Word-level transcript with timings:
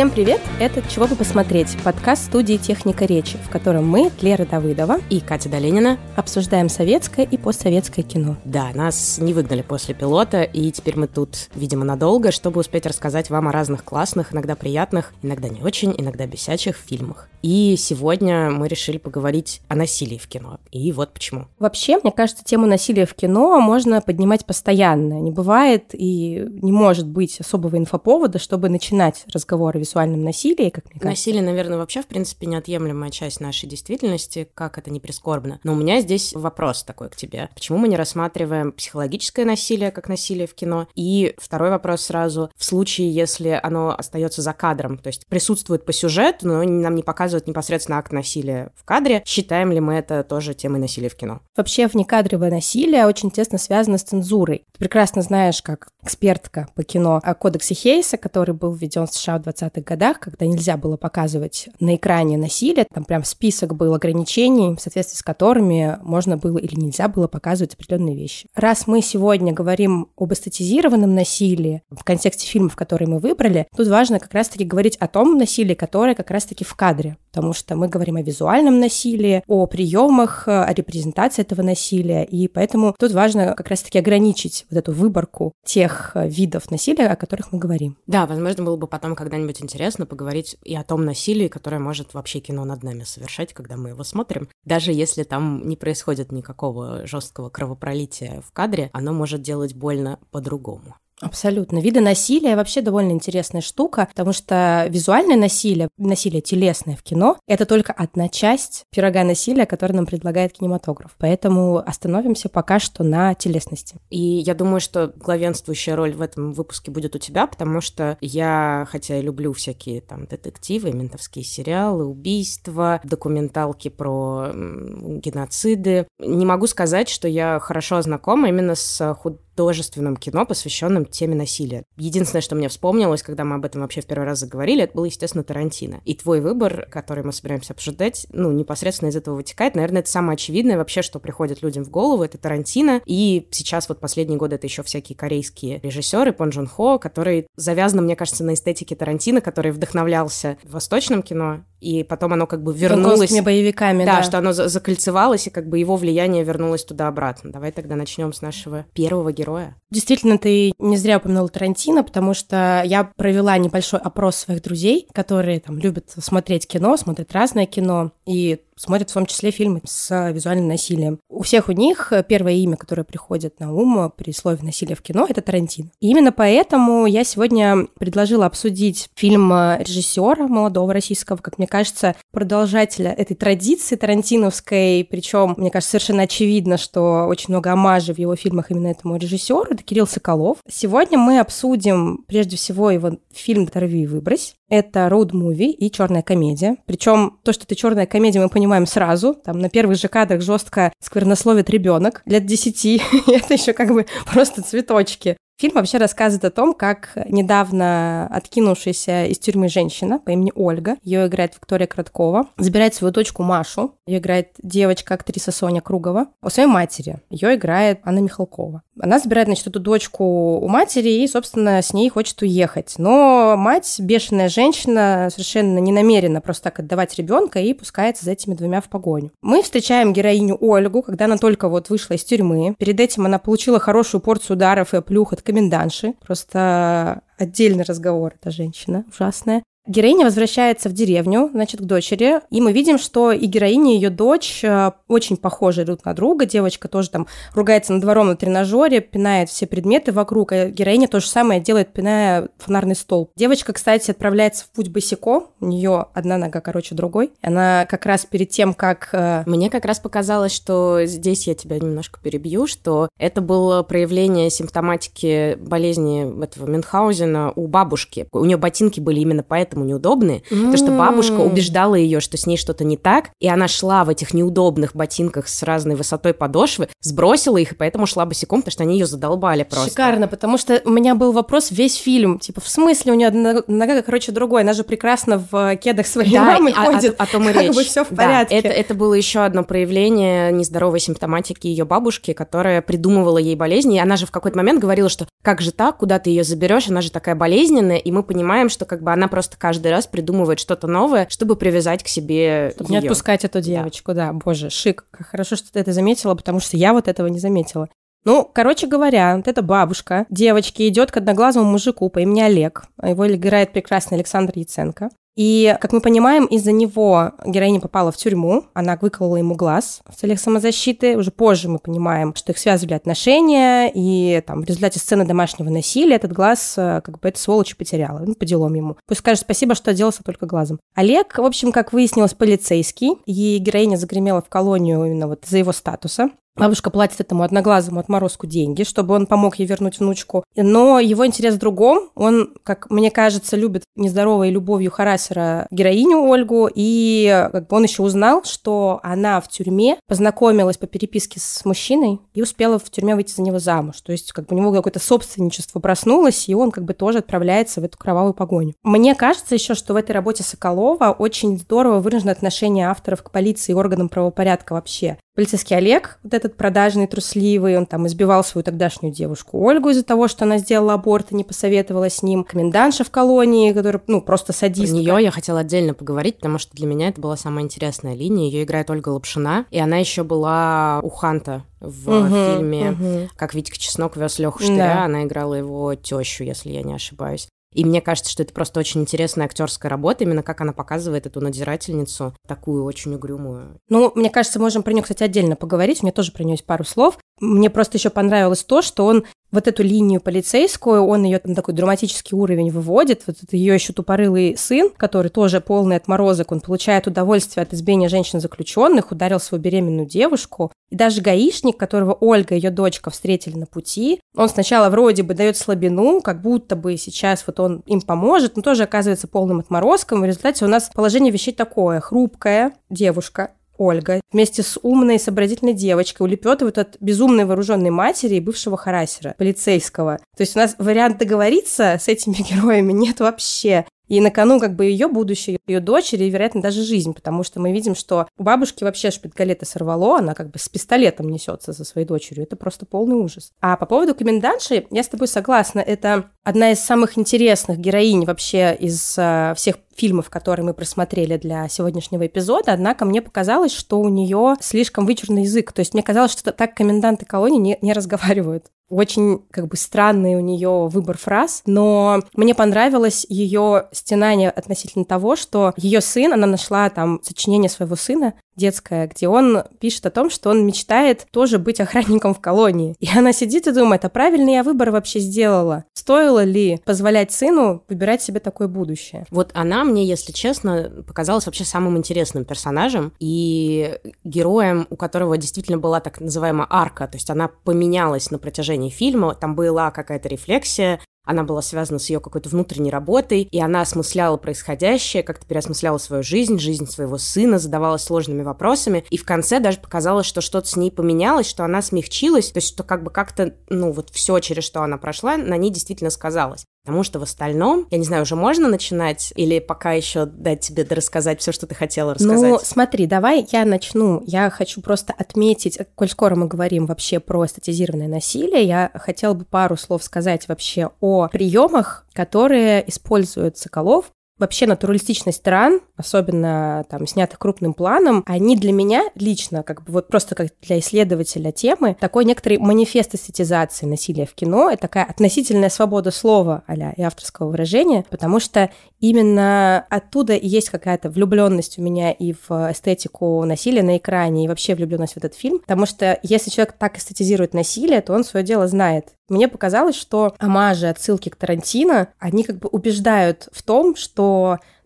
Всем 0.00 0.08
привет! 0.10 0.40
Это 0.58 0.80
«Чего 0.88 1.06
бы 1.06 1.14
посмотреть»– 1.14 1.76
подкаст 1.84 2.24
студии 2.24 2.56
«Техника 2.56 3.04
речи», 3.04 3.36
в 3.36 3.50
котором 3.50 3.86
мы, 3.86 4.10
Лера 4.22 4.46
Давыдова 4.46 4.96
и 5.10 5.20
Катя 5.20 5.50
Доленина, 5.50 5.98
обсуждаем 6.16 6.70
советское 6.70 7.26
и 7.26 7.36
постсоветское 7.36 8.02
кино. 8.02 8.38
Да, 8.46 8.70
нас 8.74 9.18
не 9.18 9.34
выгнали 9.34 9.60
после 9.60 9.92
пилота, 9.92 10.40
и 10.40 10.70
теперь 10.70 10.98
мы 10.98 11.06
тут, 11.06 11.50
видимо, 11.54 11.84
надолго, 11.84 12.32
чтобы 12.32 12.60
успеть 12.60 12.86
рассказать 12.86 13.28
вам 13.28 13.48
о 13.48 13.52
разных 13.52 13.84
классных, 13.84 14.32
иногда 14.32 14.56
приятных, 14.56 15.12
иногда 15.20 15.50
не 15.50 15.60
очень, 15.60 15.94
иногда 15.98 16.26
бесячих 16.26 16.76
фильмах. 16.76 17.28
И 17.42 17.76
сегодня 17.78 18.50
мы 18.50 18.68
решили 18.68 18.98
поговорить 18.98 19.62
о 19.68 19.74
насилии 19.74 20.18
в 20.18 20.28
кино. 20.28 20.60
И 20.70 20.92
вот 20.92 21.12
почему. 21.12 21.46
Вообще, 21.58 21.98
мне 22.02 22.12
кажется, 22.12 22.44
тему 22.44 22.66
насилия 22.66 23.06
в 23.06 23.14
кино 23.14 23.60
можно 23.60 24.00
поднимать 24.00 24.44
постоянно. 24.44 25.20
Не 25.20 25.30
бывает 25.30 25.90
и 25.92 26.46
не 26.62 26.72
может 26.72 27.06
быть 27.06 27.40
особого 27.40 27.76
инфоповода, 27.76 28.38
чтобы 28.38 28.68
начинать 28.68 29.24
разговор 29.32 29.76
о 29.94 30.00
визуальном 30.00 30.22
насилии, 30.22 30.70
как 30.70 30.84
мне 30.86 31.00
кажется. 31.00 31.08
Насилие, 31.08 31.42
наверное, 31.42 31.78
вообще, 31.78 32.02
в 32.02 32.06
принципе, 32.06 32.46
неотъемлемая 32.46 33.10
часть 33.10 33.40
нашей 33.40 33.68
действительности, 33.68 34.48
как 34.54 34.78
это 34.78 34.90
не 34.90 35.00
прискорбно. 35.00 35.60
Но 35.64 35.72
у 35.72 35.76
меня 35.76 36.00
здесь 36.00 36.32
вопрос 36.34 36.82
такой 36.82 37.08
к 37.10 37.16
тебе. 37.16 37.48
Почему 37.54 37.78
мы 37.78 37.88
не 37.88 37.96
рассматриваем 37.96 38.72
психологическое 38.72 39.44
насилие 39.44 39.90
как 39.90 40.08
насилие 40.08 40.46
в 40.46 40.54
кино? 40.54 40.88
И 40.94 41.34
второй 41.38 41.70
вопрос 41.70 42.02
сразу. 42.02 42.50
В 42.56 42.64
случае, 42.64 43.12
если 43.12 43.58
оно 43.62 43.94
остается 43.96 44.42
за 44.42 44.52
кадром, 44.52 44.98
то 44.98 45.08
есть 45.08 45.26
присутствует 45.26 45.84
по 45.84 45.92
сюжету, 45.92 46.46
но 46.46 46.62
нам 46.62 46.94
не 46.94 47.02
показывают 47.02 47.30
показывают 47.30 47.46
непосредственно 47.46 47.98
акт 47.98 48.12
насилия 48.12 48.72
в 48.74 48.84
кадре. 48.84 49.22
Считаем 49.24 49.72
ли 49.72 49.80
мы 49.80 49.94
это 49.94 50.24
тоже 50.24 50.54
темой 50.54 50.80
насилия 50.80 51.08
в 51.08 51.16
кино? 51.16 51.40
Вообще 51.56 51.86
внекадровое 51.86 52.50
насилие 52.50 53.06
очень 53.06 53.30
тесно 53.30 53.58
связано 53.58 53.98
с 53.98 54.02
цензурой. 54.02 54.64
Ты 54.72 54.78
прекрасно 54.78 55.22
знаешь, 55.22 55.62
как 55.62 55.88
экспертка 56.02 56.68
по 56.74 56.82
кино 56.82 57.20
о 57.22 57.34
кодексе 57.34 57.74
Хейса, 57.74 58.16
который 58.16 58.54
был 58.54 58.72
введен 58.72 59.06
в 59.06 59.14
США 59.14 59.38
в 59.38 59.42
20-х 59.42 59.79
годах, 59.84 60.20
когда 60.20 60.46
нельзя 60.46 60.76
было 60.76 60.96
показывать 60.96 61.68
на 61.80 61.96
экране 61.96 62.36
насилие. 62.36 62.86
Там 62.92 63.04
прям 63.04 63.24
список 63.24 63.74
был 63.74 63.94
ограничений, 63.94 64.74
в 64.74 64.80
соответствии 64.80 65.16
с 65.16 65.22
которыми 65.22 65.98
можно 66.02 66.36
было 66.36 66.58
или 66.58 66.74
нельзя 66.74 67.08
было 67.08 67.28
показывать 67.28 67.74
определенные 67.74 68.16
вещи. 68.16 68.46
Раз 68.54 68.86
мы 68.86 69.02
сегодня 69.02 69.52
говорим 69.52 70.08
об 70.16 70.32
эстетизированном 70.32 71.14
насилии 71.14 71.82
в 71.90 72.04
контексте 72.04 72.46
фильмов, 72.46 72.76
которые 72.76 73.08
мы 73.08 73.18
выбрали, 73.18 73.66
тут 73.76 73.88
важно 73.88 74.18
как 74.18 74.32
раз-таки 74.34 74.64
говорить 74.64 74.96
о 74.96 75.08
том 75.08 75.36
насилии, 75.36 75.74
которое 75.74 76.14
как 76.14 76.30
раз-таки 76.30 76.64
в 76.64 76.74
кадре 76.74 77.16
потому 77.30 77.52
что 77.52 77.76
мы 77.76 77.88
говорим 77.88 78.16
о 78.16 78.22
визуальном 78.22 78.80
насилии, 78.80 79.42
о 79.46 79.66
приемах, 79.66 80.48
о 80.48 80.72
репрезентации 80.72 81.42
этого 81.42 81.62
насилия, 81.62 82.24
и 82.24 82.48
поэтому 82.48 82.94
тут 82.98 83.12
важно 83.12 83.54
как 83.54 83.68
раз-таки 83.68 83.98
ограничить 83.98 84.66
вот 84.70 84.78
эту 84.78 84.92
выборку 84.92 85.52
тех 85.64 86.12
э, 86.14 86.28
видов 86.28 86.70
насилия, 86.70 87.08
о 87.08 87.16
которых 87.16 87.52
мы 87.52 87.58
говорим. 87.58 87.96
Да, 88.06 88.26
возможно, 88.26 88.64
было 88.64 88.76
бы 88.76 88.86
потом 88.86 89.14
когда-нибудь 89.14 89.60
интересно 89.70 90.04
поговорить 90.04 90.56
и 90.64 90.74
о 90.74 90.82
том 90.82 91.04
насилии, 91.04 91.46
которое 91.46 91.78
может 91.78 92.12
вообще 92.12 92.40
кино 92.40 92.64
над 92.64 92.82
нами 92.82 93.04
совершать, 93.04 93.54
когда 93.54 93.76
мы 93.76 93.90
его 93.90 94.02
смотрим. 94.02 94.48
Даже 94.64 94.92
если 94.92 95.22
там 95.22 95.66
не 95.68 95.76
происходит 95.76 96.32
никакого 96.32 97.06
жесткого 97.06 97.50
кровопролития 97.50 98.40
в 98.40 98.50
кадре, 98.52 98.90
оно 98.92 99.12
может 99.12 99.42
делать 99.42 99.74
больно 99.74 100.18
по-другому. 100.32 100.96
Абсолютно. 101.20 101.78
Виды 101.78 102.00
насилия 102.00 102.56
вообще 102.56 102.80
довольно 102.80 103.12
интересная 103.12 103.60
штука, 103.60 104.08
потому 104.10 104.32
что 104.32 104.86
визуальное 104.88 105.36
насилие, 105.36 105.88
насилие 105.98 106.40
телесное 106.40 106.96
в 106.96 107.02
кино, 107.02 107.38
это 107.46 107.66
только 107.66 107.92
одна 107.92 108.28
часть 108.28 108.84
пирога 108.90 109.22
насилия, 109.22 109.66
который 109.66 109.92
нам 109.92 110.06
предлагает 110.06 110.52
кинематограф. 110.52 111.14
Поэтому 111.18 111.78
остановимся 111.78 112.48
пока 112.48 112.78
что 112.78 113.04
на 113.04 113.34
телесности. 113.34 113.96
И 114.08 114.18
я 114.18 114.54
думаю, 114.54 114.80
что 114.80 115.12
главенствующая 115.14 115.94
роль 115.94 116.14
в 116.14 116.22
этом 116.22 116.54
выпуске 116.54 116.90
будет 116.90 117.14
у 117.14 117.18
тебя, 117.18 117.46
потому 117.46 117.80
что 117.80 118.16
я, 118.20 118.86
хотя 118.90 119.18
и 119.18 119.22
люблю 119.22 119.52
всякие 119.52 120.00
там 120.00 120.26
детективы, 120.26 120.92
ментовские 120.92 121.44
сериалы, 121.44 122.06
убийства, 122.06 123.00
документалки 123.04 123.88
про 123.88 124.50
геноциды, 124.54 126.06
не 126.18 126.46
могу 126.46 126.66
сказать, 126.66 127.08
что 127.08 127.28
я 127.28 127.58
хорошо 127.58 128.00
знакома 128.00 128.48
именно 128.48 128.74
с 128.74 129.14
худ 129.14 129.40
художественном 129.50 130.16
кино, 130.16 130.46
посвященном 130.46 131.04
теме 131.04 131.34
насилия. 131.34 131.84
Единственное, 131.96 132.42
что 132.42 132.56
мне 132.56 132.68
вспомнилось, 132.68 133.22
когда 133.22 133.44
мы 133.44 133.56
об 133.56 133.64
этом 133.64 133.82
вообще 133.82 134.00
в 134.00 134.06
первый 134.06 134.24
раз 134.24 134.40
заговорили, 134.40 134.84
это 134.84 134.94
был, 134.94 135.04
естественно, 135.04 135.44
Тарантино. 135.44 136.00
И 136.04 136.14
твой 136.14 136.40
выбор, 136.40 136.86
который 136.90 137.24
мы 137.24 137.32
собираемся 137.32 137.72
обсуждать, 137.72 138.26
ну, 138.32 138.50
непосредственно 138.52 139.10
из 139.10 139.16
этого 139.16 139.36
вытекает. 139.36 139.74
Наверное, 139.74 140.00
это 140.00 140.10
самое 140.10 140.34
очевидное 140.34 140.76
вообще, 140.76 141.02
что 141.02 141.18
приходит 141.18 141.62
людям 141.62 141.84
в 141.84 141.90
голову, 141.90 142.22
это 142.22 142.38
Тарантино. 142.38 143.02
И 143.04 143.48
сейчас 143.50 143.88
вот 143.88 144.00
последние 144.00 144.38
годы 144.38 144.56
это 144.56 144.66
еще 144.66 144.82
всякие 144.82 145.16
корейские 145.16 145.80
режиссеры, 145.80 146.32
Пон 146.32 146.50
Джун 146.50 146.66
Хо, 146.66 146.98
который 146.98 147.46
завязан, 147.56 148.04
мне 148.04 148.16
кажется, 148.16 148.44
на 148.44 148.54
эстетике 148.54 148.96
Тарантино, 148.96 149.40
который 149.40 149.72
вдохновлялся 149.72 150.56
восточным 150.64 151.22
кино, 151.22 151.64
и 151.80 152.04
потом 152.04 152.34
оно 152.34 152.46
как 152.46 152.62
бы 152.62 152.74
вернулось... 152.74 153.30
боевиками, 153.40 154.04
да. 154.04 154.18
Да, 154.18 154.22
что 154.22 154.38
оно 154.38 154.52
закольцевалось, 154.52 155.46
и 155.46 155.50
как 155.50 155.68
бы 155.68 155.78
его 155.78 155.96
влияние 155.96 156.44
вернулось 156.44 156.84
туда-обратно. 156.84 157.50
Давай 157.50 157.72
тогда 157.72 157.96
начнем 157.96 158.32
с 158.32 158.42
нашего 158.42 158.84
первого 158.92 159.32
героя. 159.40 159.76
Действительно, 159.90 160.38
ты 160.38 160.72
не 160.78 160.96
зря 160.96 161.16
упомянула 161.16 161.48
Тарантино, 161.48 162.04
потому 162.04 162.34
что 162.34 162.82
я 162.84 163.04
провела 163.16 163.56
небольшой 163.58 164.00
опрос 164.00 164.36
своих 164.36 164.62
друзей, 164.62 165.08
которые 165.12 165.60
там 165.60 165.78
любят 165.78 166.10
смотреть 166.10 166.66
кино, 166.66 166.96
смотрят 166.96 167.32
разное 167.32 167.66
кино, 167.66 168.12
и 168.26 168.60
смотрят 168.80 169.10
в 169.10 169.14
том 169.14 169.26
числе 169.26 169.50
фильмы 169.50 169.82
с 169.84 170.30
визуальным 170.32 170.68
насилием. 170.68 171.18
У 171.28 171.42
всех 171.42 171.68
у 171.68 171.72
них 171.72 172.12
первое 172.28 172.54
имя, 172.54 172.76
которое 172.76 173.04
приходит 173.04 173.60
на 173.60 173.74
ум 173.74 174.10
при 174.16 174.32
слове 174.32 174.58
«насилие 174.62 174.96
в 174.96 175.02
кино»— 175.02 175.26
это 175.28 175.42
Тарантино. 175.42 175.90
И 176.00 176.08
именно 176.08 176.32
поэтому 176.32 177.06
я 177.06 177.24
сегодня 177.24 177.86
предложила 177.98 178.46
обсудить 178.46 179.10
фильм 179.14 179.52
режиссера 179.52 180.48
молодого 180.48 180.94
российского, 180.94 181.36
как 181.36 181.58
мне 181.58 181.66
кажется, 181.66 182.16
продолжателя 182.32 183.12
этой 183.12 183.34
традиции 183.34 183.96
тарантиновской, 183.96 185.06
причем, 185.10 185.54
мне 185.58 185.70
кажется, 185.70 185.92
совершенно 185.92 186.22
очевидно, 186.22 186.78
что 186.78 187.26
очень 187.26 187.46
много 187.48 187.72
омажей 187.72 188.14
в 188.14 188.18
его 188.18 188.34
фильмах 188.34 188.70
именно 188.70 188.88
этому 188.88 189.16
режиссеру, 189.16 189.72
это 189.72 189.82
Кирилл 189.82 190.06
Соколов. 190.06 190.58
Сегодня 190.68 191.18
мы 191.18 191.38
обсудим 191.38 192.24
прежде 192.26 192.56
всего 192.56 192.90
его 192.90 193.12
фильм 193.32 193.66
«Дорви 193.66 194.02
и 194.02 194.06
выбрось», 194.06 194.54
это 194.70 195.08
роуд-муви 195.08 195.70
и 195.70 195.90
черная 195.90 196.22
комедия. 196.22 196.76
Причем 196.86 197.38
то, 197.42 197.52
что 197.52 197.64
это 197.64 197.74
черная 197.76 198.06
комедия, 198.06 198.40
мы 198.40 198.48
понимаем 198.48 198.86
сразу. 198.86 199.34
Там 199.34 199.58
на 199.58 199.68
первых 199.68 199.98
же 199.98 200.08
кадрах 200.08 200.40
жестко 200.40 200.92
сквернословит 201.02 201.68
ребенок 201.68 202.22
лет 202.24 202.46
10. 202.46 203.02
это 203.26 203.54
еще 203.54 203.72
как 203.72 203.92
бы 203.92 204.06
просто 204.32 204.62
цветочки. 204.62 205.36
Фильм 205.60 205.74
вообще 205.74 205.98
рассказывает 205.98 206.46
о 206.46 206.50
том, 206.50 206.72
как 206.72 207.10
недавно 207.28 208.26
откинувшаяся 208.28 209.26
из 209.26 209.38
тюрьмы 209.38 209.68
женщина 209.68 210.18
по 210.18 210.30
имени 210.30 210.52
Ольга, 210.54 210.96
ее 211.02 211.26
играет 211.26 211.54
Виктория 211.54 211.86
Краткова, 211.86 212.46
забирает 212.56 212.94
свою 212.94 213.12
дочку 213.12 213.42
Машу, 213.42 213.94
ее 214.06 214.20
играет 214.20 214.52
девочка-актриса 214.62 215.52
Соня 215.52 215.82
Кругова, 215.82 216.28
у 216.42 216.48
своей 216.48 216.66
матери, 216.66 217.18
ее 217.28 217.56
играет 217.56 218.00
Анна 218.04 218.20
Михалкова. 218.20 218.80
Она 219.02 219.18
забирает, 219.18 219.48
значит, 219.48 219.66
эту 219.66 219.80
дочку 219.80 220.24
у 220.24 220.68
матери 220.68 221.10
и, 221.10 221.28
собственно, 221.28 221.82
с 221.82 221.92
ней 221.92 222.08
хочет 222.08 222.40
уехать. 222.42 222.94
Но 222.98 223.54
мать, 223.56 223.96
бешеная 223.98 224.48
женщина, 224.48 225.28
совершенно 225.30 225.78
не 225.78 225.92
намерена 225.92 226.40
просто 226.40 226.64
так 226.64 226.80
отдавать 226.80 227.16
ребенка 227.16 227.60
и 227.60 227.72
пускается 227.72 228.24
за 228.24 228.32
этими 228.32 228.54
двумя 228.54 228.80
в 228.80 228.88
погоню. 228.88 229.30
Мы 229.42 229.62
встречаем 229.62 230.12
героиню 230.12 230.56
Ольгу, 230.60 231.02
когда 231.02 231.26
она 231.26 231.38
только 231.38 231.68
вот 231.68 231.88
вышла 231.88 232.14
из 232.14 232.24
тюрьмы. 232.24 232.74
Перед 232.78 233.00
этим 233.00 233.26
она 233.26 233.38
получила 233.38 233.78
хорошую 233.78 234.20
порцию 234.20 234.56
ударов 234.56 234.92
и 234.92 234.98
оплюх 234.98 235.32
от 235.32 235.42
комендантши. 235.50 236.14
Просто 236.24 237.22
отдельный 237.36 237.84
разговор 237.84 238.34
эта 238.40 238.50
женщина 238.50 239.04
ужасная. 239.08 239.62
Героиня 239.86 240.26
возвращается 240.26 240.88
в 240.88 240.92
деревню, 240.92 241.48
значит, 241.52 241.80
к 241.80 241.84
дочери, 241.84 242.40
и 242.50 242.60
мы 242.60 242.72
видим, 242.72 242.98
что 242.98 243.32
и 243.32 243.46
героиня, 243.46 243.92
и 243.92 243.96
ее 243.96 244.10
дочь 244.10 244.62
э, 244.62 244.92
очень 245.08 245.36
похожи 245.36 245.84
друг 245.84 246.04
на 246.04 246.14
друга. 246.14 246.46
Девочка 246.46 246.86
тоже 246.86 247.10
там 247.10 247.26
ругается 247.54 247.92
на 247.94 248.00
двором 248.00 248.28
на 248.28 248.36
тренажере, 248.36 249.00
пинает 249.00 249.48
все 249.48 249.66
предметы 249.66 250.12
вокруг, 250.12 250.52
а 250.52 250.68
героиня 250.68 251.08
то 251.08 251.18
же 251.18 251.26
самое 251.26 251.60
делает, 251.60 251.92
пиная 251.92 252.50
фонарный 252.58 252.94
столб. 252.94 253.30
Девочка, 253.36 253.72
кстати, 253.72 254.10
отправляется 254.10 254.66
в 254.66 254.70
путь 254.70 254.90
босиком, 254.90 255.48
у 255.60 255.66
нее 255.66 256.06
одна 256.12 256.36
нога 256.36 256.60
короче 256.60 256.94
другой. 256.94 257.32
Она 257.42 257.86
как 257.86 258.06
раз 258.06 258.26
перед 258.26 258.50
тем, 258.50 258.74
как... 258.74 259.08
Э, 259.12 259.42
Мне 259.46 259.70
как 259.70 259.86
раз 259.86 259.98
показалось, 259.98 260.52
что 260.52 261.04
здесь 261.04 261.48
я 261.48 261.54
тебя 261.54 261.78
немножко 261.78 262.20
перебью, 262.20 262.66
что 262.66 263.08
это 263.18 263.40
было 263.40 263.82
проявление 263.82 264.50
симптоматики 264.50 265.56
болезни 265.56 266.44
этого 266.44 266.66
Мюнхгаузена 266.66 267.52
у 267.56 267.66
бабушки. 267.66 268.28
У 268.30 268.44
нее 268.44 268.56
ботинки 268.56 269.00
были 269.00 269.20
именно 269.20 269.42
поэтому 269.42 269.79
поэтому 269.80 269.84
неудобные, 269.84 270.42
mm. 270.50 270.56
потому 270.56 270.76
что 270.76 270.90
бабушка 270.92 271.40
убеждала 271.40 271.94
ее, 271.94 272.20
что 272.20 272.36
с 272.36 272.46
ней 272.46 272.56
что-то 272.56 272.84
не 272.84 272.96
так, 272.96 273.30
и 273.40 273.48
она 273.48 273.68
шла 273.68 274.04
в 274.04 274.08
этих 274.08 274.34
неудобных 274.34 274.94
ботинках 274.94 275.48
с 275.48 275.62
разной 275.62 275.96
высотой 275.96 276.34
подошвы, 276.34 276.88
сбросила 277.00 277.56
их, 277.56 277.72
и 277.72 277.74
поэтому 277.74 278.06
шла 278.06 278.26
босиком, 278.26 278.60
потому 278.60 278.72
что 278.72 278.82
они 278.82 278.98
ее 278.98 279.06
задолбали 279.06 279.64
просто. 279.64 279.90
Шикарно, 279.90 280.28
потому 280.28 280.58
что 280.58 280.80
у 280.84 280.90
меня 280.90 281.14
был 281.14 281.32
вопрос 281.32 281.70
весь 281.70 281.96
фильм, 281.96 282.38
типа, 282.38 282.60
в 282.60 282.68
смысле 282.68 283.12
у 283.12 283.14
нее 283.14 283.28
одна 283.28 283.62
нога, 283.66 284.00
короче, 284.02 284.32
другой, 284.32 284.62
она 284.62 284.72
же 284.72 284.84
прекрасно 284.84 285.42
в 285.50 285.76
кедах 285.76 286.06
своей 286.06 286.32
да, 286.32 286.44
мамы 286.44 286.72
а, 286.76 286.86
ходит, 286.86 287.14
о, 287.18 287.24
о 287.24 287.26
том 287.26 287.48
и 287.48 287.52
речь. 287.52 287.66
как 287.66 287.74
бы 287.74 287.84
все 287.84 288.04
в 288.04 288.08
порядке. 288.08 288.62
Да, 288.62 288.68
это, 288.68 288.68
это 288.68 288.94
было 288.94 289.14
еще 289.14 289.40
одно 289.40 289.64
проявление 289.64 290.52
нездоровой 290.52 291.00
симптоматики 291.00 291.66
ее 291.66 291.84
бабушки, 291.84 292.32
которая 292.32 292.82
придумывала 292.82 293.38
ей 293.38 293.56
болезни, 293.56 293.96
и 293.96 294.00
она 294.00 294.16
же 294.16 294.26
в 294.26 294.30
какой-то 294.30 294.56
момент 294.56 294.80
говорила, 294.80 295.08
что 295.08 295.26
как 295.42 295.60
же 295.60 295.72
так, 295.72 295.98
куда 295.98 296.18
ты 296.18 296.30
ее 296.30 296.44
заберешь, 296.44 296.88
она 296.88 297.00
же 297.00 297.10
такая 297.10 297.34
болезненная, 297.34 297.96
и 297.96 298.12
мы 298.12 298.22
понимаем, 298.22 298.68
что 298.68 298.84
как 298.84 299.02
бы 299.02 299.12
она 299.12 299.28
просто 299.28 299.56
каждый 299.60 299.92
раз 299.92 300.06
придумывает 300.06 300.58
что-то 300.58 300.86
новое, 300.86 301.26
чтобы 301.28 301.54
привязать 301.54 302.02
к 302.02 302.08
себе 302.08 302.72
Чтобы 302.74 302.90
её. 302.90 303.00
не 303.00 303.06
отпускать 303.06 303.44
эту 303.44 303.60
девочку, 303.60 304.14
да. 304.14 304.28
да. 304.28 304.32
Боже, 304.32 304.70
шик. 304.70 305.04
Хорошо, 305.12 305.56
что 305.56 305.70
ты 305.70 305.78
это 305.78 305.92
заметила, 305.92 306.34
потому 306.34 306.58
что 306.60 306.76
я 306.76 306.92
вот 306.92 307.06
этого 307.06 307.26
не 307.28 307.38
заметила. 307.38 307.88
Ну, 308.24 308.48
короче 308.52 308.86
говоря, 308.86 309.36
вот 309.36 309.48
эта 309.48 309.62
бабушка 309.62 310.26
девочки 310.28 310.86
идет 310.88 311.10
к 311.10 311.16
одноглазому 311.16 311.70
мужику 311.70 312.08
по 312.10 312.18
имени 312.18 312.40
Олег. 312.40 312.84
Его 313.02 313.32
играет 313.32 313.72
прекрасный 313.72 314.16
Александр 314.16 314.52
Яценко. 314.56 315.10
И, 315.36 315.76
как 315.80 315.92
мы 315.92 316.00
понимаем, 316.00 316.44
из-за 316.46 316.72
него 316.72 317.32
героиня 317.44 317.80
попала 317.80 318.12
в 318.12 318.16
тюрьму, 318.16 318.64
она 318.74 318.98
выколола 319.00 319.36
ему 319.36 319.54
глаз 319.54 320.00
в 320.06 320.14
целях 320.14 320.40
самозащиты. 320.40 321.16
Уже 321.16 321.30
позже 321.30 321.68
мы 321.68 321.78
понимаем, 321.78 322.34
что 322.34 322.52
их 322.52 322.58
связывали 322.58 322.94
отношения, 322.94 323.90
и 323.94 324.42
там 324.46 324.62
в 324.62 324.64
результате 324.64 324.98
сцены 324.98 325.24
домашнего 325.24 325.70
насилия 325.70 326.16
этот 326.16 326.32
глаз 326.32 326.74
э, 326.76 327.00
как 327.04 327.20
бы 327.20 327.28
эта 327.28 327.38
сволочь 327.38 327.76
потеряла. 327.76 328.20
Ну, 328.26 328.34
по 328.34 328.44
делам 328.44 328.74
ему. 328.74 328.96
Пусть 329.06 329.20
скажет 329.20 329.40
спасибо, 329.40 329.74
что 329.74 329.92
отделался 329.92 330.22
только 330.22 330.46
глазом. 330.46 330.80
Олег, 330.94 331.38
в 331.38 331.44
общем, 331.44 331.72
как 331.72 331.92
выяснилось, 331.92 332.34
полицейский, 332.34 333.14
и 333.26 333.58
героиня 333.58 333.96
загремела 333.96 334.42
в 334.42 334.48
колонию 334.48 335.04
именно 335.04 335.28
вот 335.28 335.44
за 335.46 335.58
его 335.58 335.72
статуса. 335.72 336.30
Бабушка 336.60 336.90
платит 336.90 337.22
этому 337.22 337.42
одноглазому 337.42 338.00
отморозку 338.00 338.46
деньги, 338.46 338.82
чтобы 338.82 339.14
он 339.14 339.26
помог 339.26 339.58
ей 339.58 339.64
вернуть 339.64 339.98
внучку. 339.98 340.44
Но 340.54 341.00
его 341.00 341.26
интерес 341.26 341.54
в 341.54 341.58
другом. 341.58 342.10
Он, 342.14 342.52
как 342.64 342.90
мне 342.90 343.10
кажется, 343.10 343.56
любит 343.56 343.84
нездоровой 343.96 344.50
любовью 344.50 344.90
Харасера 344.90 345.66
героиню 345.70 346.18
Ольгу. 346.18 346.68
И 346.74 347.48
как 347.50 347.68
бы 347.68 347.76
он 347.76 347.84
еще 347.84 348.02
узнал, 348.02 348.44
что 348.44 349.00
она 349.02 349.40
в 349.40 349.48
тюрьме 349.48 349.96
познакомилась 350.06 350.76
по 350.76 350.86
переписке 350.86 351.40
с 351.40 351.64
мужчиной 351.64 352.20
и 352.34 352.42
успела 352.42 352.78
в 352.78 352.90
тюрьме 352.90 353.14
выйти 353.14 353.32
за 353.32 353.40
него 353.40 353.58
замуж. 353.58 353.98
То 354.02 354.12
есть 354.12 354.32
как 354.32 354.44
бы 354.46 354.54
у 354.54 354.58
него 354.58 354.70
какое-то 354.70 354.98
собственничество 354.98 355.80
проснулось, 355.80 356.46
и 356.46 356.54
он 356.54 356.72
как 356.72 356.84
бы 356.84 356.92
тоже 356.92 357.20
отправляется 357.20 357.80
в 357.80 357.84
эту 357.84 357.96
кровавую 357.96 358.34
погоню. 358.34 358.74
Мне 358.82 359.14
кажется 359.14 359.54
еще, 359.54 359.74
что 359.74 359.94
в 359.94 359.96
этой 359.96 360.12
работе 360.12 360.42
Соколова 360.42 361.16
очень 361.18 361.56
здорово 361.56 362.00
выражено 362.00 362.32
отношение 362.32 362.90
авторов 362.90 363.22
к 363.22 363.30
полиции 363.30 363.72
и 363.72 363.74
органам 363.74 364.10
правопорядка 364.10 364.74
вообще. 364.74 365.16
Полицейский 365.40 365.74
Олег, 365.74 366.18
вот 366.22 366.34
этот 366.34 366.54
продажный, 366.54 367.06
трусливый, 367.06 367.78
он 367.78 367.86
там 367.86 368.06
избивал 368.06 368.44
свою 368.44 368.62
тогдашнюю 368.62 369.10
девушку 369.10 369.58
Ольгу 369.58 369.88
из-за 369.88 370.02
того, 370.02 370.28
что 370.28 370.44
она 370.44 370.58
сделала 370.58 370.92
аборт 370.92 371.32
и 371.32 371.34
не 371.34 371.44
посоветовала 371.44 372.10
с 372.10 372.22
ним. 372.22 372.44
Комендантша 372.44 373.04
в 373.04 373.10
колонии, 373.10 373.72
которая, 373.72 374.02
ну, 374.06 374.20
просто 374.20 374.52
садистка. 374.52 374.94
Про 374.94 375.00
нее 375.00 375.24
я 375.24 375.30
хотела 375.30 375.60
отдельно 375.60 375.94
поговорить, 375.94 376.36
потому 376.36 376.58
что 376.58 376.76
для 376.76 376.86
меня 376.86 377.08
это 377.08 377.22
была 377.22 377.38
самая 377.38 377.64
интересная 377.64 378.14
линия. 378.14 378.50
Ее 378.50 378.64
играет 378.64 378.90
Ольга 378.90 379.08
Лапшина, 379.08 379.64
и 379.70 379.78
она 379.78 379.96
еще 379.96 380.24
была 380.24 381.00
у 381.02 381.08
Ханта 381.08 381.64
в 381.80 382.10
угу, 382.10 382.28
фильме 382.28 382.90
угу. 382.90 383.30
«Как 383.34 383.54
Витька 383.54 383.78
Чеснок 383.78 384.18
вез 384.18 384.38
Леху 384.38 384.58
Штыря». 384.62 384.76
Да. 384.76 385.04
Она 385.06 385.24
играла 385.24 385.54
его 385.54 385.94
тещу, 385.94 386.44
если 386.44 386.68
я 386.68 386.82
не 386.82 386.92
ошибаюсь. 386.92 387.48
И 387.74 387.84
мне 387.84 388.00
кажется, 388.00 388.30
что 388.30 388.42
это 388.42 388.52
просто 388.52 388.80
очень 388.80 389.02
интересная 389.02 389.46
актерская 389.46 389.90
работа, 389.90 390.24
именно 390.24 390.42
как 390.42 390.60
она 390.60 390.72
показывает 390.72 391.26
эту 391.26 391.40
надзирательницу, 391.40 392.34
такую 392.46 392.84
очень 392.84 393.14
угрюмую. 393.14 393.80
Ну, 393.88 394.12
мне 394.14 394.30
кажется, 394.30 394.58
можем 394.58 394.82
про 394.82 394.92
нее, 394.92 395.02
кстати, 395.02 395.22
отдельно 395.22 395.56
поговорить. 395.56 396.02
У 396.02 396.06
меня 396.06 396.12
тоже 396.12 396.32
про 396.32 396.42
нее 396.42 396.54
есть 396.54 396.66
пару 396.66 396.84
слов. 396.84 397.18
Мне 397.40 397.70
просто 397.70 397.96
еще 397.96 398.10
понравилось 398.10 398.62
то, 398.64 398.82
что 398.82 399.06
он 399.06 399.24
вот 399.50 399.66
эту 399.66 399.82
линию 399.82 400.20
полицейскую, 400.20 401.04
он 401.04 401.24
ее 401.24 401.40
на 401.42 401.54
такой 401.54 401.74
драматический 401.74 402.36
уровень 402.36 402.70
выводит. 402.70 403.22
Вот 403.26 403.36
это 403.42 403.56
ее 403.56 403.74
еще 403.74 403.92
тупорылый 403.92 404.56
сын, 404.56 404.90
который 404.96 405.28
тоже 405.28 405.60
полный 405.60 405.96
отморозок, 405.96 406.52
он 406.52 406.60
получает 406.60 407.06
удовольствие 407.06 407.62
от 407.62 407.72
избиения 407.74 408.08
женщин-заключенных, 408.08 409.10
ударил 409.10 409.40
свою 409.40 409.62
беременную 409.62 410.06
девушку. 410.06 410.70
И 410.90 410.96
даже 410.96 411.20
гаишник, 411.20 411.76
которого 411.76 412.16
Ольга, 412.20 412.54
ее 412.54 412.70
дочка, 412.70 413.10
встретили 413.10 413.56
на 413.56 413.66
пути, 413.66 414.20
он 414.36 414.48
сначала 414.48 414.90
вроде 414.90 415.22
бы 415.22 415.34
дает 415.34 415.56
слабину, 415.56 416.20
как 416.20 416.42
будто 416.42 416.76
бы 416.76 416.96
сейчас 416.96 417.44
вот 417.46 417.58
он 417.60 417.82
им 417.86 418.00
поможет, 418.00 418.56
но 418.56 418.62
тоже 418.62 418.84
оказывается 418.84 419.28
полным 419.28 419.60
отморозком. 419.60 420.20
В 420.20 420.24
результате 420.24 420.64
у 420.64 420.68
нас 420.68 420.90
положение 420.94 421.32
вещей 421.32 421.52
такое. 421.52 422.00
Хрупкая 422.00 422.72
девушка, 422.88 423.52
Ольга 423.80 424.20
вместе 424.30 424.62
с 424.62 424.78
умной 424.82 425.18
сообразительной 425.18 425.72
девочкой 425.72 426.24
улепетывают 426.26 426.76
от 426.76 426.98
безумной 427.00 427.46
вооруженной 427.46 427.88
матери 427.88 428.34
и 428.34 428.40
бывшего 428.40 428.76
харасера, 428.76 429.34
полицейского. 429.38 430.18
То 430.36 430.42
есть 430.42 430.54
у 430.54 430.58
нас 430.58 430.76
вариант 430.78 431.16
договориться 431.16 431.96
с 431.98 432.06
этими 432.06 432.34
героями 432.50 432.92
нет 432.92 433.20
вообще. 433.20 433.86
И 434.10 434.20
на 434.20 434.32
кону 434.32 434.58
как 434.58 434.74
бы 434.74 434.86
ее 434.86 435.06
будущее, 435.06 435.60
ее 435.68 435.78
дочери 435.78 436.24
и, 436.24 436.30
вероятно, 436.30 436.60
даже 436.60 436.82
жизнь, 436.82 437.14
потому 437.14 437.44
что 437.44 437.60
мы 437.60 437.72
видим, 437.72 437.94
что 437.94 438.26
у 438.36 438.42
бабушки 438.42 438.82
вообще 438.82 439.12
шпитгалета 439.12 439.64
сорвало, 439.64 440.18
она 440.18 440.34
как 440.34 440.50
бы 440.50 440.58
с 440.58 440.68
пистолетом 440.68 441.28
несется 441.28 441.70
за 441.70 441.84
своей 441.84 442.06
дочерью. 442.06 442.42
Это 442.42 442.56
просто 442.56 442.86
полный 442.86 443.14
ужас. 443.14 443.52
А 443.60 443.76
по 443.76 443.86
поводу 443.86 444.16
комендантши, 444.16 444.88
я 444.90 445.02
с 445.04 445.08
тобой 445.08 445.28
согласна, 445.28 445.78
это 445.78 446.32
одна 446.44 446.72
из 446.72 446.80
самых 446.80 447.18
интересных 447.18 447.78
героинь 447.78 448.24
вообще 448.24 448.76
из 448.78 449.18
uh, 449.18 449.54
всех 449.54 449.76
фильмов, 449.94 450.30
которые 450.30 450.64
мы 450.64 450.72
просмотрели 450.72 451.36
для 451.36 451.68
сегодняшнего 451.68 452.26
эпизода, 452.26 452.72
однако 452.72 453.04
мне 453.04 453.20
показалось, 453.20 453.72
что 453.72 454.00
у 454.00 454.08
нее 454.08 454.54
слишком 454.60 455.04
вычурный 455.04 455.42
язык. 455.42 455.72
То 455.72 455.80
есть 455.80 455.92
мне 455.92 456.02
казалось, 456.02 456.32
что 456.32 456.52
так 456.52 456.74
коменданты 456.74 457.26
колонии 457.26 457.58
не, 457.58 457.78
не 457.82 457.92
разговаривают. 457.92 458.66
Очень 458.88 459.42
как 459.50 459.68
бы 459.68 459.76
странный 459.76 460.34
у 460.34 460.40
нее 460.40 460.88
выбор 460.88 461.16
фраз, 461.16 461.62
но 461.66 462.22
мне 462.34 462.54
понравилось 462.56 463.24
ее 463.28 463.88
стенание 463.92 464.50
относительно 464.50 465.04
того, 465.04 465.36
что 465.36 465.74
ее 465.76 466.00
сын, 466.00 466.32
она 466.32 466.46
нашла 466.46 466.90
там 466.90 467.20
сочинение 467.22 467.68
своего 467.68 467.94
сына, 467.94 468.34
детское, 468.60 469.08
где 469.08 469.28
он 469.28 469.64
пишет 469.80 470.06
о 470.06 470.10
том, 470.10 470.30
что 470.30 470.50
он 470.50 470.64
мечтает 470.64 471.26
тоже 471.32 471.58
быть 471.58 471.80
охранником 471.80 472.34
в 472.34 472.40
колонии. 472.40 472.94
И 473.00 473.08
она 473.16 473.32
сидит 473.32 473.66
и 473.66 473.72
думает, 473.72 474.04
а 474.04 474.08
правильный 474.08 474.54
я 474.54 474.62
выбор 474.62 474.90
вообще 474.90 475.18
сделала? 475.18 475.84
Стоило 475.94 476.44
ли 476.44 476.80
позволять 476.84 477.32
сыну 477.32 477.82
выбирать 477.88 478.22
себе 478.22 478.40
такое 478.40 478.68
будущее? 478.68 479.26
Вот 479.30 479.50
она 479.54 479.84
мне, 479.84 480.04
если 480.04 480.32
честно, 480.32 480.90
показалась 481.06 481.46
вообще 481.46 481.64
самым 481.64 481.96
интересным 481.96 482.44
персонажем 482.44 483.12
и 483.18 483.98
героем, 484.24 484.86
у 484.90 484.96
которого 484.96 485.36
действительно 485.36 485.78
была 485.78 486.00
так 486.00 486.20
называемая 486.20 486.66
арка, 486.68 487.08
то 487.08 487.16
есть 487.16 487.30
она 487.30 487.50
поменялась 487.64 488.30
на 488.30 488.38
протяжении 488.38 488.90
фильма, 488.90 489.34
там 489.34 489.54
была 489.54 489.90
какая-то 489.90 490.28
рефлексия, 490.28 491.00
она 491.24 491.44
была 491.44 491.62
связана 491.62 491.98
с 491.98 492.08
ее 492.10 492.20
какой-то 492.20 492.48
внутренней 492.48 492.90
работой, 492.90 493.42
и 493.42 493.60
она 493.60 493.82
осмысляла 493.82 494.36
происходящее, 494.36 495.22
как-то 495.22 495.46
переосмысляла 495.46 495.98
свою 495.98 496.22
жизнь, 496.22 496.58
жизнь 496.58 496.86
своего 496.86 497.18
сына, 497.18 497.58
задавалась 497.58 498.04
сложными 498.04 498.42
вопросами, 498.42 499.04
и 499.10 499.16
в 499.16 499.24
конце 499.24 499.60
даже 499.60 499.78
показалось, 499.78 500.26
что 500.26 500.40
что-то 500.40 500.68
с 500.68 500.76
ней 500.76 500.90
поменялось, 500.90 501.46
что 501.46 501.64
она 501.64 501.82
смягчилась, 501.82 502.50
то 502.50 502.58
есть 502.58 502.68
что 502.68 502.82
как 502.82 503.02
бы 503.02 503.10
как-то, 503.10 503.54
ну 503.68 503.92
вот 503.92 504.10
все, 504.10 504.38
через 504.40 504.64
что 504.64 504.82
она 504.82 504.98
прошла, 504.98 505.36
на 505.36 505.56
ней 505.56 505.70
действительно 505.70 506.10
сказалось. 506.10 506.64
Потому 506.84 507.02
что 507.02 507.18
в 507.18 507.22
остальном, 507.22 507.86
я 507.90 507.98
не 507.98 508.04
знаю, 508.04 508.22
уже 508.22 508.36
можно 508.36 508.68
начинать 508.68 509.32
или 509.36 509.58
пока 509.58 509.92
еще 509.92 510.24
дать 510.24 510.60
тебе 510.60 510.86
рассказать 510.88 511.40
все, 511.40 511.52
что 511.52 511.66
ты 511.66 511.74
хотела 511.74 512.14
рассказать? 512.14 512.50
Ну, 512.50 512.58
смотри, 512.62 513.06
давай 513.06 513.46
я 513.52 513.64
начну. 513.64 514.22
Я 514.26 514.48
хочу 514.48 514.80
просто 514.80 515.12
отметить, 515.12 515.78
коль 515.94 516.08
скоро 516.08 516.36
мы 516.36 516.46
говорим 516.46 516.86
вообще 516.86 517.20
про 517.20 517.44
эстетизированное 517.44 518.08
насилие, 518.08 518.64
я 518.64 518.90
хотела 518.94 519.34
бы 519.34 519.44
пару 519.44 519.76
слов 519.76 520.02
сказать 520.02 520.48
вообще 520.48 520.90
о 521.00 521.28
приемах, 521.28 522.06
которые 522.14 522.88
используют 522.88 523.58
Соколов 523.58 524.06
вообще 524.40 524.66
натуралистичность 524.66 525.38
стран, 525.38 525.80
особенно 525.96 526.84
там 526.88 527.06
снятых 527.06 527.38
крупным 527.38 527.74
планом, 527.74 528.24
они 528.26 528.56
для 528.56 528.72
меня 528.72 529.04
лично, 529.14 529.62
как 529.62 529.84
бы 529.84 529.92
вот 529.92 530.08
просто 530.08 530.34
как 530.34 530.48
для 530.62 530.78
исследователя 530.78 531.52
темы, 531.52 531.96
такой 532.00 532.24
некоторый 532.24 532.58
манифест 532.58 533.14
эстетизации 533.14 533.86
насилия 533.86 534.26
в 534.26 534.34
кино, 534.34 534.70
это 534.70 534.82
такая 534.82 535.04
относительная 535.04 535.68
свобода 535.68 536.10
слова 536.10 536.64
а 536.66 536.74
и 536.74 537.02
авторского 537.02 537.50
выражения, 537.50 538.04
потому 538.08 538.40
что 538.40 538.70
именно 539.00 539.84
оттуда 539.90 540.34
и 540.34 540.48
есть 540.48 540.70
какая-то 540.70 541.10
влюбленность 541.10 541.78
у 541.78 541.82
меня 541.82 542.10
и 542.10 542.32
в 542.32 542.50
эстетику 542.72 543.44
насилия 543.44 543.82
на 543.82 543.98
экране, 543.98 544.44
и 544.44 544.48
вообще 544.48 544.74
влюбленность 544.74 545.14
в 545.14 545.16
этот 545.18 545.34
фильм, 545.34 545.58
потому 545.60 545.84
что 545.84 546.18
если 546.22 546.50
человек 546.50 546.74
так 546.78 546.96
эстетизирует 546.96 547.52
насилие, 547.52 548.00
то 548.00 548.14
он 548.14 548.24
свое 548.24 548.44
дело 548.44 548.66
знает. 548.66 549.14
Мне 549.28 549.46
показалось, 549.46 549.94
что 549.94 550.34
омажи, 550.38 550.88
отсылки 550.88 551.28
к 551.28 551.36
Тарантино, 551.36 552.08
они 552.18 552.42
как 552.42 552.58
бы 552.58 552.68
убеждают 552.68 553.48
в 553.52 553.62
том, 553.62 553.94
что 553.94 554.29